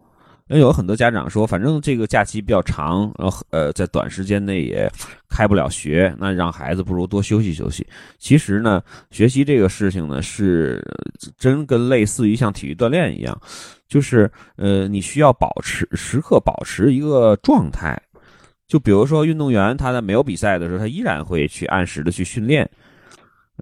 [0.48, 4.86] 因为有很多家长说，反正这个假期比较长，然后呃，在短时间内也
[5.30, 7.86] 开不了学，那让孩子不如多休息休息。
[8.18, 10.84] 其实呢，学习这个事情呢，是
[11.38, 13.40] 真跟类似于像体育锻炼一样，
[13.88, 17.98] 就是呃，你需要保持时刻保持一个状态。
[18.66, 22.68] 就比如说运动员，他在没有比赛的时候，他依然会去按时的去训练。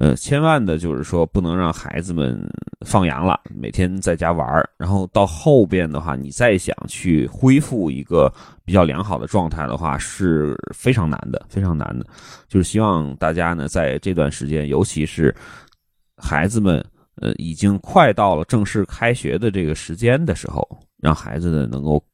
[0.02, 2.36] 呃，千万的就是说，不能让孩子们
[2.84, 4.68] 放羊了，每天在家玩儿。
[4.76, 8.28] 然后到后边的话，你再想去恢复一个
[8.64, 12.04] 比较良好的状态的话，是非常难的，非常难的。
[12.48, 15.32] 就是希望大家呢，在这段时间，尤其是
[16.16, 16.84] 孩子们
[17.20, 20.66] 呃，已经快到了正式开学的这个时间的时候，
[20.98, 22.04] 让孩子呢能够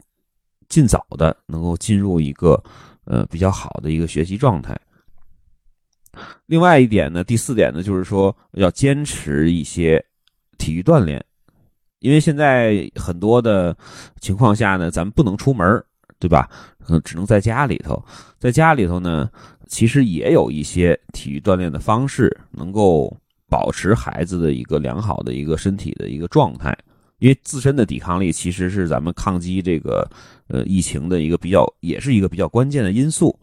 [0.68, 2.62] 尽早的能够进入一个
[3.06, 4.78] 呃比较好的一个学习状态。
[6.46, 10.04] 另外一点呢，第四点呢，就是说要坚持一些
[10.56, 11.24] 体育锻炼，
[12.00, 13.76] 因为现在很多的
[14.20, 15.82] 情况下呢，咱们不能出门，
[16.18, 16.48] 对吧？
[16.88, 18.02] 嗯，只能在家里头，
[18.38, 19.30] 在家里头呢，
[19.66, 23.14] 其实也有一些体育锻炼的方式，能够
[23.48, 26.76] 保持孩子的一个良好的一个身体的一个状态。
[27.18, 30.08] 因为自身的抵抗力其实是咱们抗击这个
[30.46, 33.36] 呃疫情的一个比较，也是一个比较关键的因素。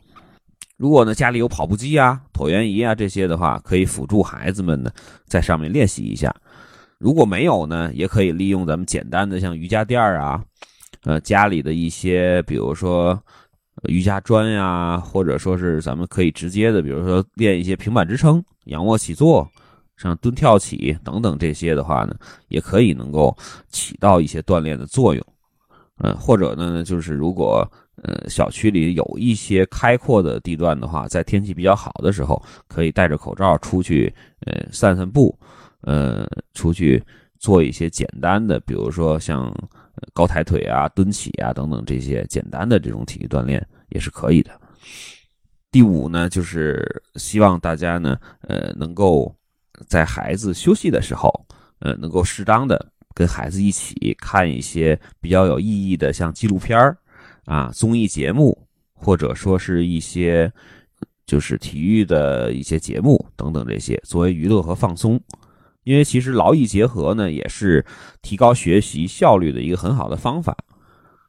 [0.78, 4.92] 如果呢家里有跑步机啊、椭圆仪啊这些的话，可以辅助孩子们呢
[5.26, 6.34] 在上面练习一下。
[6.98, 10.44] 如果没有呢，也可以利用咱们简单的像瑜伽垫儿啊，
[11.04, 13.22] 呃家里的一些，比如说
[13.90, 19.50] 瑜伽砖呀，或者说是咱们可以直接的，比如说练一些平板支撑、仰卧起坐。
[19.98, 22.14] 像蹲跳起等等这些的话呢，
[22.50, 23.34] 也可以能够
[23.70, 25.26] 起到一些锻炼的作用。
[26.00, 27.66] 嗯，或者呢，就是如果
[28.04, 34.14] 呃小区里有一些开阔的地段的话，在天气比较好的时候，可以戴着口罩出去
[34.46, 35.38] 呃散散步，
[35.82, 37.04] 呃出去
[37.40, 39.54] 做一些简单的，比如说像
[40.14, 44.52] 高抬腿啊、蹲起啊等等这些简单的这种体育锻炼也是可以的。
[45.72, 49.36] 第五呢，就是希望大家呢，呃能够。
[49.90, 51.30] 在孩子休息的时候，
[51.80, 56.98] 呃，能够适当的跟孩子一起看一些比较有意义的，像纪录片儿
[57.46, 58.58] 啊、综艺节目，
[58.94, 60.52] 或者说是一些
[61.26, 65.20] 就是体育的一些节目等等这些，作为娱乐和放松。
[65.84, 67.86] 因为其实劳逸结合呢，也是
[68.24, 70.58] 提高学习效率的一个很好的方法。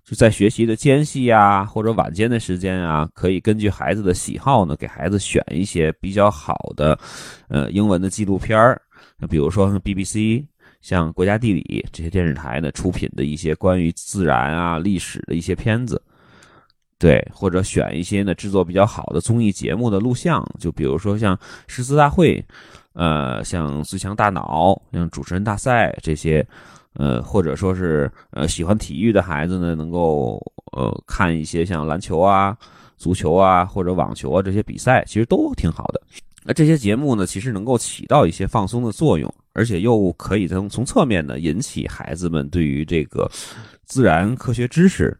[0.03, 6.99] 就在学习的间隙啊，或者晚间的时间啊，可以根据孩子的喜好呢，给孩子选一些比较好的，
[7.49, 8.81] 呃，英文的纪录片儿。
[9.19, 10.45] 那比如说 BBC、
[10.81, 16.01] 像国家地理这些电视台呢出品的一些关于自然啊、历史的一些片子，
[16.99, 22.45] 对，或者选一些呢制作比较好的综艺节目的录像，就比如说像诗词大会，
[22.95, 26.47] 呃，像最强大脑、像主持人大赛这些。
[26.99, 30.41] 呃，或者说是呃喜欢体育的孩子呢，能够
[30.73, 32.57] 呃看一些像篮球啊、
[32.97, 36.01] 足球啊或者网球啊这些比赛，其实都挺好的。
[36.43, 43.27] 那这些节目呢，其实能够起到一些放松的作用，而且又可以从从侧面呢引起孩子们对于这个
[43.87, 45.19] 自然科学知识、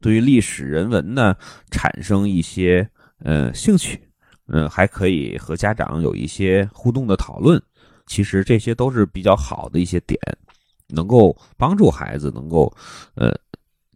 [0.00, 1.36] 对于历史人文呢
[1.70, 2.88] 产生一些
[3.18, 4.00] 呃兴趣。
[4.46, 7.62] 嗯，还可以和家长有一些互动的讨论。
[8.06, 10.18] 其实这些都是比较好的一些点。
[10.88, 12.70] 能够帮助孩子能够，
[13.14, 13.34] 呃，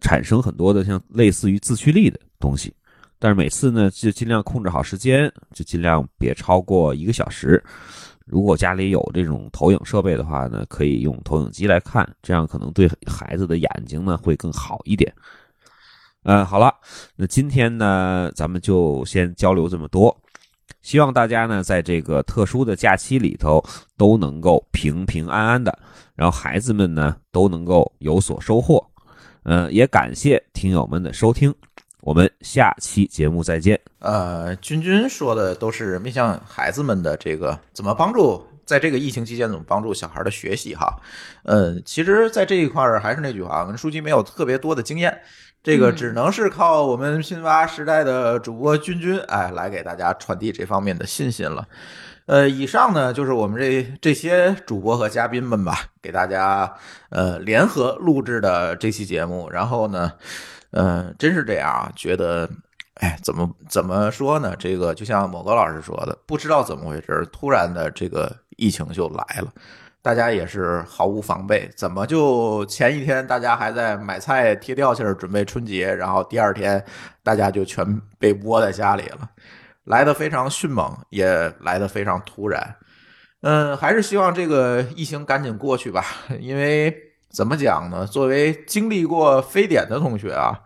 [0.01, 2.74] 产生很多的像类似于自驱力的东西，
[3.19, 7.62] 但是每次呢就尽量控制好时间，就尽量别超过一个小时。
[8.28, 15.12] 如果家里有这种投影设备的话呢，可以用投影机来看，这样可能对孩子的眼睛呢会更好一点。
[16.24, 16.74] 嗯，好了，
[17.16, 20.14] 那今天呢咱们就先交流这么多，
[20.82, 23.64] 希望大家呢在这个特殊的假期里头
[23.96, 25.78] 都能够平平安安的。
[26.14, 28.84] 然后孩子们呢都能够有所收获，
[29.44, 31.55] 嗯，也感谢听友们的收听，
[32.01, 33.79] 我们下期节目再见。
[33.99, 40.97] 呃，君君说的都是面向孩子们的这个怎么帮助，在这个疫情期间怎么帮助小孩的学习哈。
[41.45, 45.20] 嗯，其实，在这一块儿还是那句话，我们书记没有特别多的经验，
[45.62, 51.66] 这个只能是靠我们新娃时代的主播君君哎来给大家传递这方面的信心了。
[52.27, 56.73] 呃，以上呢就是我们这这些主播和嘉宾们吧，给大家
[57.09, 59.49] 呃联合录制的这期节目。
[59.51, 60.12] 然后呢，
[60.70, 62.49] 呃，真是这样啊，觉得，
[62.95, 64.55] 哎，怎么怎么说呢？
[64.59, 69.53] 这个就像某个老师说的，不知道怎么回事，突然的这个疫情就来了，
[70.03, 71.70] 大家也是毫无防备。
[71.77, 76.85] 怎么就前一天大家还在买菜贴吊儿准备春节，然后第二天
[77.23, 79.31] 大家就全被窝在家里了？
[79.85, 82.77] 来的非常迅猛，也来的非常突然。
[83.40, 86.05] 嗯，还是希望这个疫情赶紧过去吧。
[86.40, 86.95] 因为
[87.30, 88.06] 怎么讲呢？
[88.06, 90.59] 作为经历过非典的同学啊，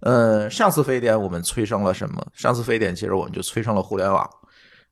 [0.00, 2.24] 呃，上次非典我们催生了什么？
[2.34, 4.28] 上次非典其实我们就催生了互联网。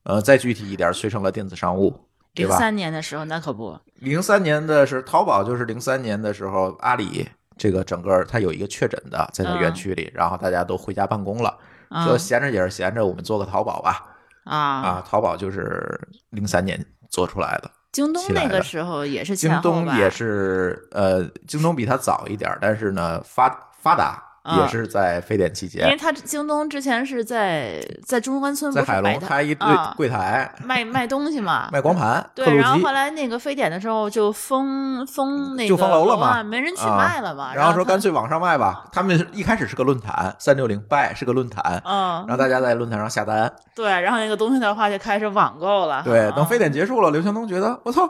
[0.05, 2.57] 呃，再具体一点，催生了电子商务，对吧？
[2.57, 3.79] 零三年的时候那可不。
[4.01, 11.57] 零三年的是淘宝，就是零三年的时候，阿里这个整个它有一个确诊的在它园区里，然后大家都回家办公了。
[12.05, 14.03] 说闲着也是闲着，我们做个淘宝吧。
[14.45, 17.71] 啊啊，淘宝就是零三年做出来的。
[17.93, 23.49] 京东那个时候也是京东也是呃，京东比它早一点，但是呢发
[23.83, 32.93] 发达啊也是在非典期间因为，他京东之前是在在中关村在海龙开一堆啊柜台卖卖东西嘛， 卖光盘、对，然后后。
[32.93, 37.45] 来那个非典的时候就封封那个就封楼了嘛啊没人去卖了嘛。
[37.45, 38.85] 啊然后说干脆网上卖吧。
[38.93, 43.51] 他们一开始是个论坛，三六零 buy 是个论坛，嗯让大家在论坛上下单。
[43.75, 46.03] 对，然后那个东西的话就开始网购了。
[46.05, 48.07] 对，啊等非典结束了，刘强东觉得我操，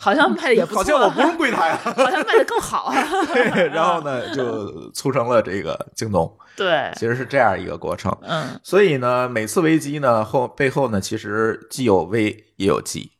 [0.00, 1.78] 好像卖的也不错，好像我不用柜台了。
[1.94, 2.96] 好像卖的更好啊。
[3.32, 8.16] 对，然后呢，就促成了这个京东，对，其实是这样一个过程。
[8.22, 13.10] 嗯，所以呢，每次危机呢后背后呢，其实既有危也有机，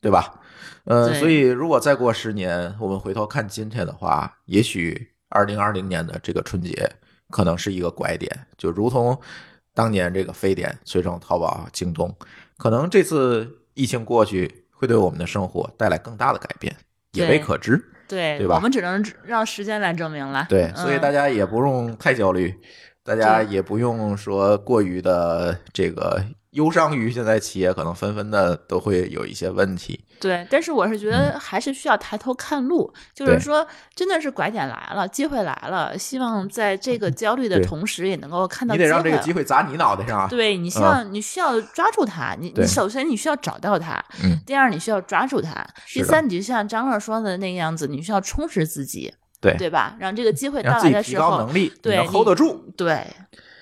[0.00, 0.40] 对吧？
[0.84, 6.90] 呃，所以如果再过十年，我们回头看今天的话，也许二零二零年的这个春节
[7.30, 9.18] 可能是一个拐点，就如同
[9.72, 12.14] 当年这个非典催生淘宝、京东，
[12.58, 16.76] 可能这次疫情过去，会对我们的生活带来更大的改变，
[17.12, 17.82] 也未可知。
[18.08, 20.46] 对，对吧我们只能让时间来证明了。
[20.48, 22.54] 对，所以嗯大家也不用太焦虑，
[23.02, 30.03] 大家也不用说过于的这个忧伤于现在企业可能纷纷的都会有一些问题。
[30.20, 39.44] 对，但是我是觉得还是需要抬头看路，就是说，真的是拐点来了，机会来了，希望在这个焦虑的同时，也能够看到你得让这个机会。
[39.44, 40.26] 砸你脑袋上啊！
[40.28, 42.34] 对你需嗯要，你需要抓住它。
[42.40, 49.94] 你你首先你需要找到它，嗯第二你需要抓住它，第三你就像张乐说的那个样子，你需要充实自己，对对吧？
[49.98, 52.72] 让这个机会到来的时候，高能力，对能 hold 得住。
[52.74, 53.06] 对，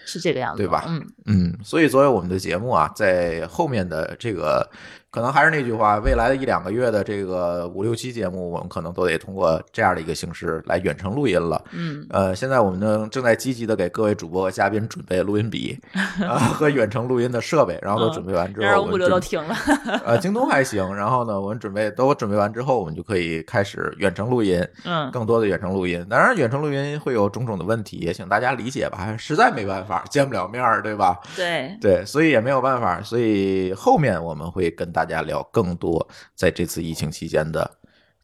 [0.06, 4.70] 是这个样子，对吧嗯，嗯，所以作为我们的节目啊，在后面的这个，
[5.12, 11.62] 可能还是那句话，未来的一两个月的这个五六期节目，我们可能都得通过这样的一个形式来远程录音了。
[11.72, 15.78] 嗯呃，现在我们呢正在积极的给各位主播和嘉宾准备录音笔
[16.26, 19.54] 啊、和远程录音的设备，然后都准备完之后，物流都停了，
[20.02, 26.02] 呃，京东还行，然后呢，我们准备都准备完之后，我们就可以开始远程录音，嗯更多的远程录音。
[26.08, 31.20] 当然，远程录音会有种种的问题，也请大家理解吧，实在没办法，见不了面儿，对吧？
[31.36, 37.70] 对，对，所以也没有办法，所以后面我们会跟大家聊更多在这次疫情期间的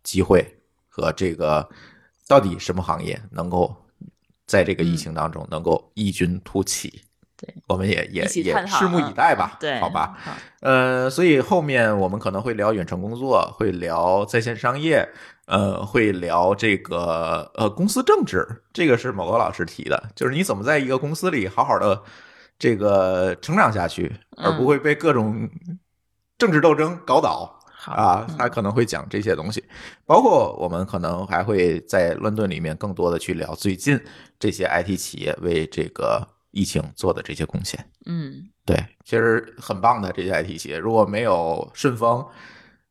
[0.02, 0.46] 机会
[0.88, 1.68] 和这个
[2.26, 3.74] 到底什么行业能够
[4.46, 7.02] 在这个疫情当中能够异军突起。
[7.40, 10.18] 对，我们也也也拭目以待吧，对，好吧。
[10.18, 15.08] 好，呃，所以后面我们可能会聊远程工作，会聊在线商业，
[15.46, 22.02] 呃，会聊这个呃公司政治，这个是某个老师提的，就是你怎么在一个公司里好好的
[22.58, 25.48] 这个成长下去，而不会被各种
[26.38, 27.54] 政治斗争搞倒。
[27.84, 29.64] 啊，嗯他可能会讲这些东西，
[30.04, 33.98] 包括我们可能还会在乱炖里面更多的去聊最近
[34.38, 37.88] 这些 IT 企业为这个疫情做的这些贡献。
[38.04, 42.26] 嗯，对，其实很棒的这些 IT 企业，如果没有顺丰，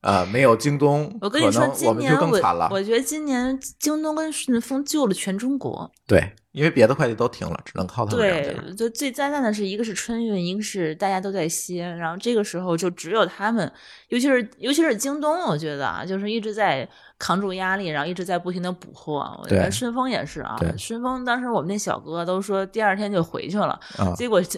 [0.08, 2.70] 呃，没有京东，我跟你说，我们今年我就更惨了。
[2.72, 5.92] 我觉得今年京东跟顺丰救了全中国。
[6.08, 8.26] 对，因为别的快递都停了，只能靠他们。
[8.26, 13.70] 对，就最灾难的是一个是春运，一个是大家都在歇，然后这个时候就只有他们，
[14.08, 16.88] 尤其是尤其是京东，我觉得啊，就是一直在
[17.20, 19.38] 扛住压力，然后一直在不停的补货。
[19.44, 24.58] 我觉得对顺丰也是啊，顺丰当时我们那小哥都说第二天就回去了，啊结果这。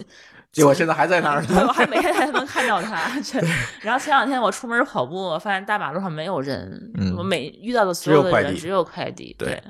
[0.52, 3.08] 结果现在还在那儿呢，我还每天还能看到他。
[3.82, 9.36] 然后前两天我出门跑步，我发现大马路上没有人，嗯我每遇到的所有的只有快递人只有快递。
[9.38, 9.62] 对对，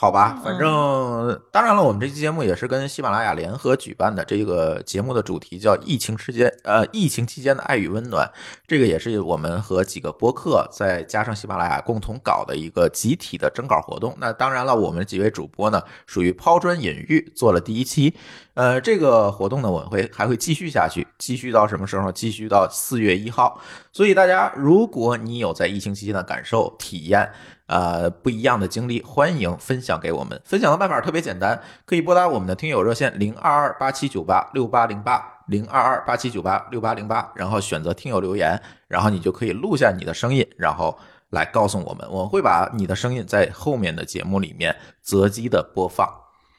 [0.00, 4.24] 好吧，反嗯正当然了，我们这期节目也是跟喜马拉雅联合举办的。
[4.24, 8.30] 这个节目的主题叫“疫情期间”，呃，疫情期间的爱与温暖。
[8.68, 14.16] 这个也是我们和几个播客再加上喜马拉雅共同搞的一个集体的征稿活动。
[14.20, 18.14] 那当然了，我们几位主播呢，属于抛砖引玉，做了第一期。
[18.54, 22.12] 呃，这个活动呢，我会还会继续下去，继续到什么时候？
[22.12, 23.60] 继续到四月一号。
[23.92, 27.32] 所以大家，如果你有在疫情期间的感受、体验，
[27.68, 30.40] 呃，不一样的经历，欢迎分享给我们。
[30.44, 38.58] 分享的办法特别简单，可以拨打我们的听友热线零二二八七九八六八零八零二二八七九八六八零八，然后选择听友留言，
[38.88, 46.08] 然后你就可以录下你的声音，然后来告诉我们，我们会把你的声音在后面的节目里面择机的播放。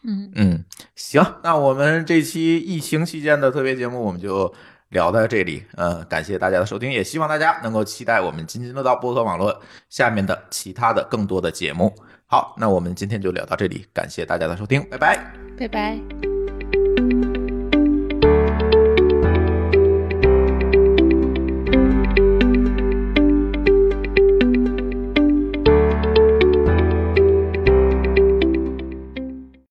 [0.03, 0.63] 嗯嗯，
[0.95, 4.53] 行，那我们这期疫情期间的特别节目我们就
[4.89, 5.63] 聊到这里。
[5.75, 11.93] 呃，感谢大家的收听，也希望大家能够期待我们津津乐道播客网络下面的其他的更多的节目。
[12.27, 15.33] 好，那我们今天就聊到这里，感谢大家的收听，拜拜。
[15.57, 16.38] 拜拜。